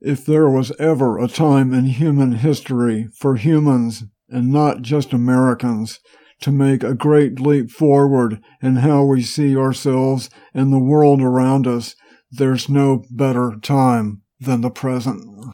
If 0.00 0.24
there 0.24 0.48
was 0.48 0.72
ever 0.78 1.18
a 1.18 1.28
time 1.28 1.74
in 1.74 1.84
human 1.84 2.32
history 2.32 3.08
for 3.14 3.36
humans, 3.36 4.04
and 4.30 4.50
not 4.50 4.80
just 4.80 5.12
Americans, 5.12 6.00
to 6.40 6.50
make 6.50 6.82
a 6.82 6.94
great 6.94 7.38
leap 7.38 7.70
forward 7.70 8.40
in 8.62 8.76
how 8.76 9.04
we 9.04 9.20
see 9.22 9.54
ourselves 9.54 10.30
and 10.54 10.72
the 10.72 10.78
world 10.78 11.20
around 11.20 11.66
us, 11.66 11.94
there's 12.30 12.68
no 12.68 13.04
better 13.10 13.56
time 13.60 14.22
than 14.38 14.62
the 14.62 14.70
present. 14.70 15.52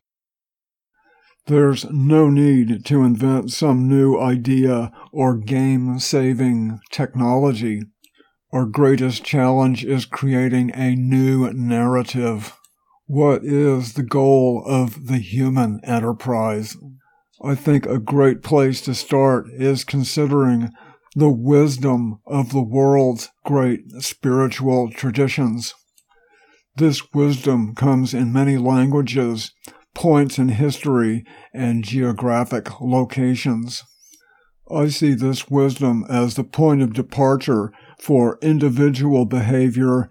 There's 1.47 1.85
no 1.91 2.29
need 2.29 2.85
to 2.87 3.03
invent 3.03 3.51
some 3.51 3.89
new 3.89 4.19
idea 4.19 4.93
or 5.13 5.37
game 5.37 5.99
saving 5.99 6.81
technology. 6.93 7.83
Our 8.53 8.67
greatest 8.67 9.25
challenge 9.25 9.85
is 9.85 10.07
creating 10.07 10.73
a 10.75 10.95
new 10.95 11.53
narrative. 11.53 12.57
What 13.09 13.45
is 13.45 13.93
the 13.93 14.03
goal 14.03 14.65
of 14.67 15.07
the 15.07 15.19
human 15.19 15.81
enterprise? 15.85 16.77
I 17.41 17.55
think 17.55 17.87
a 17.87 18.01
great 18.01 18.43
place 18.43 18.81
to 18.81 18.97
start 18.97 19.47
is 19.53 19.85
considering 19.85 20.73
the 21.15 21.31
wisdom 21.31 22.19
of 22.27 22.51
the 22.51 22.63
world's 22.63 23.29
great 23.45 23.83
spiritual 24.01 24.91
traditions. 24.91 25.73
This 26.75 27.01
wisdom 27.15 27.77
comes 27.77 28.13
in 28.13 28.33
many 28.33 28.59
languages, 28.59 29.53
points 29.95 30.37
in 30.37 30.49
history, 30.49 31.25
and 31.55 31.85
geographic 31.85 32.81
locations. 32.81 33.85
I 34.69 34.89
see 34.89 35.15
this 35.15 35.49
wisdom 35.49 36.05
as 36.11 36.35
the 36.35 36.43
point 36.43 36.83
of 36.83 36.93
departure 36.93 37.73
for 38.01 38.37
individual 38.43 39.27
behavior 39.27 40.09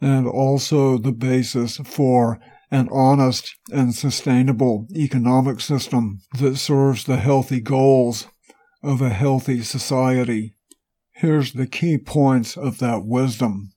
and 0.00 0.26
also 0.26 0.98
the 0.98 1.12
basis 1.12 1.76
for 1.78 2.40
an 2.70 2.88
honest 2.92 3.56
and 3.72 3.94
sustainable 3.94 4.86
economic 4.94 5.60
system 5.60 6.20
that 6.38 6.56
serves 6.56 7.04
the 7.04 7.16
healthy 7.16 7.60
goals 7.60 8.28
of 8.82 9.02
a 9.02 9.10
healthy 9.10 9.62
society. 9.62 10.54
Here's 11.14 11.52
the 11.52 11.66
key 11.66 11.98
points 11.98 12.56
of 12.56 12.78
that 12.78 13.04
wisdom 13.04 13.72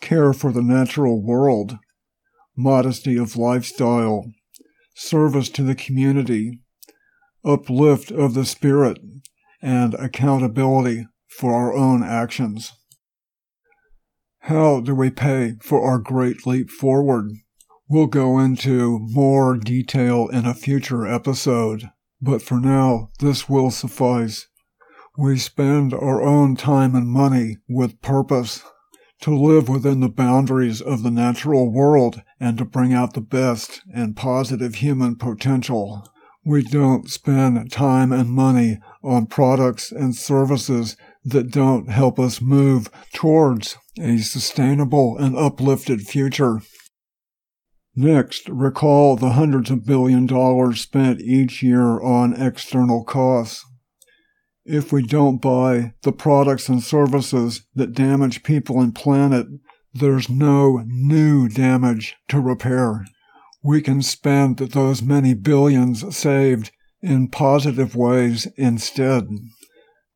care 0.00 0.32
for 0.32 0.50
the 0.50 0.62
natural 0.62 1.22
world, 1.22 1.76
modesty 2.56 3.18
of 3.18 3.36
lifestyle, 3.36 4.24
service 4.94 5.50
to 5.50 5.62
the 5.62 5.74
community, 5.74 6.60
uplift 7.44 8.10
of 8.10 8.32
the 8.32 8.46
spirit, 8.46 8.98
and 9.60 9.92
accountability 9.94 11.06
for 11.28 11.52
our 11.52 11.74
own 11.74 12.02
actions. 12.02 12.72
How 14.44 14.80
do 14.80 14.94
we 14.94 15.10
pay 15.10 15.56
for 15.60 15.82
our 15.82 15.98
great 15.98 16.46
leap 16.46 16.70
forward? 16.70 17.30
We'll 17.88 18.06
go 18.06 18.38
into 18.38 18.98
more 19.00 19.56
detail 19.58 20.28
in 20.28 20.46
a 20.46 20.54
future 20.54 21.06
episode, 21.06 21.90
but 22.22 22.40
for 22.40 22.58
now, 22.58 23.10
this 23.18 23.50
will 23.50 23.70
suffice. 23.70 24.48
We 25.18 25.36
spend 25.36 25.92
our 25.92 26.22
own 26.22 26.56
time 26.56 26.94
and 26.94 27.06
money 27.06 27.58
with 27.68 28.00
purpose 28.00 28.62
to 29.20 29.36
live 29.36 29.68
within 29.68 30.00
the 30.00 30.08
boundaries 30.08 30.80
of 30.80 31.02
the 31.02 31.10
natural 31.10 31.70
world 31.70 32.22
and 32.40 32.56
to 32.56 32.64
bring 32.64 32.94
out 32.94 33.12
the 33.12 33.20
best 33.20 33.82
and 33.92 34.16
positive 34.16 34.76
human 34.76 35.16
potential. 35.16 36.08
We 36.44 36.62
don't 36.62 37.10
spend 37.10 37.70
time 37.70 38.12
and 38.12 38.30
money 38.30 38.78
on 39.04 39.26
products 39.26 39.92
and 39.92 40.16
services 40.16 40.96
that 41.24 41.50
don't 41.50 41.90
help 41.90 42.18
us 42.18 42.40
move 42.40 42.88
towards 43.12 43.76
a 44.00 44.18
sustainable 44.18 45.16
and 45.18 45.36
uplifted 45.36 46.02
future. 46.02 46.60
Next, 47.94 48.48
recall 48.48 49.16
the 49.16 49.30
hundreds 49.30 49.70
of 49.70 49.84
billion 49.84 50.26
dollars 50.26 50.80
spent 50.80 51.20
each 51.20 51.62
year 51.62 52.00
on 52.00 52.40
external 52.40 53.04
costs. 53.04 53.64
If 54.64 54.92
we 54.92 55.02
don't 55.02 55.42
buy 55.42 55.94
the 56.02 56.12
products 56.12 56.68
and 56.68 56.82
services 56.82 57.66
that 57.74 57.92
damage 57.92 58.42
people 58.42 58.80
and 58.80 58.94
planet, 58.94 59.46
there's 59.92 60.28
no 60.28 60.84
new 60.86 61.48
damage 61.48 62.14
to 62.28 62.40
repair. 62.40 63.04
We 63.62 63.82
can 63.82 64.02
spend 64.02 64.58
those 64.58 65.02
many 65.02 65.34
billions 65.34 66.16
saved 66.16 66.70
in 67.02 67.28
positive 67.28 67.96
ways 67.96 68.46
instead. 68.56 69.28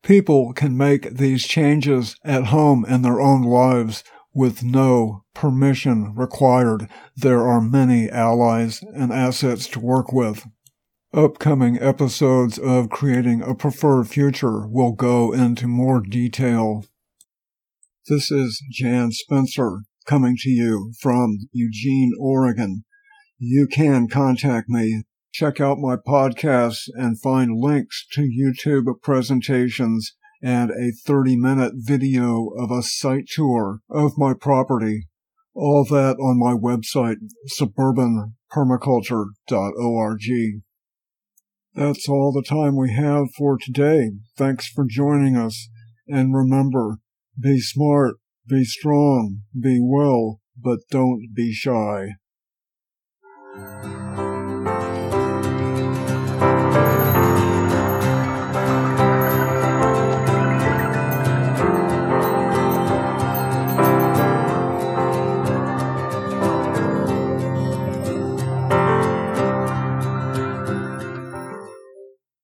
People 0.05 0.53
can 0.53 0.77
make 0.77 1.15
these 1.15 1.47
changes 1.47 2.15
at 2.23 2.45
home 2.45 2.85
in 2.85 3.01
their 3.01 3.19
own 3.19 3.41
lives 3.41 4.03
with 4.35 4.63
no 4.63 5.23
permission 5.33 6.13
required. 6.13 6.87
There 7.15 7.41
are 7.41 7.59
many 7.59 8.07
allies 8.11 8.83
and 8.93 9.11
assets 9.11 9.65
to 9.69 9.79
work 9.79 10.13
with. 10.13 10.45
Upcoming 11.11 11.79
episodes 11.81 12.59
of 12.59 12.91
Creating 12.91 13.41
a 13.41 13.55
Preferred 13.55 14.07
Future 14.07 14.67
will 14.67 14.91
go 14.91 15.33
into 15.33 15.67
more 15.67 16.01
detail. 16.01 16.85
This 18.07 18.29
is 18.29 18.61
Jan 18.71 19.11
Spencer 19.11 19.85
coming 20.05 20.35
to 20.41 20.51
you 20.51 20.93
from 21.01 21.39
Eugene, 21.51 22.11
Oregon. 22.19 22.83
You 23.39 23.65
can 23.65 24.07
contact 24.07 24.69
me 24.69 25.05
check 25.35 25.59
out 25.59 25.77
my 25.77 25.97
podcasts 25.97 26.87
and 26.93 27.19
find 27.19 27.59
links 27.59 28.07
to 28.13 28.21
YouTube 28.21 28.85
presentations 29.01 30.15
and 30.41 30.71
a 30.71 30.93
30 31.05 31.35
minute 31.35 31.73
video 31.75 32.51
of 32.57 32.71
a 32.71 32.81
site 32.81 33.27
tour 33.27 33.81
of 33.89 34.17
my 34.17 34.33
property. 34.33 35.09
All 35.53 35.85
that 35.89 36.15
on 36.21 36.39
my 36.39 36.53
website, 36.53 37.17
suburbanpermaculture.org. 37.59 40.21
That's 41.73 42.07
all 42.07 42.31
the 42.31 42.45
time 42.47 42.77
we 42.77 42.93
have 42.93 43.25
for 43.37 43.57
today. 43.57 44.11
Thanks 44.37 44.69
for 44.69 44.85
joining 44.87 45.35
us. 45.35 45.67
And 46.07 46.33
remember, 46.33 46.99
be 47.37 47.59
smart, 47.59 48.15
be 48.47 48.63
strong, 48.63 49.41
be 49.59 49.81
well, 49.81 50.39
but 50.57 50.79
don't 50.89 51.33
be 51.35 51.51
shy. 51.51 52.11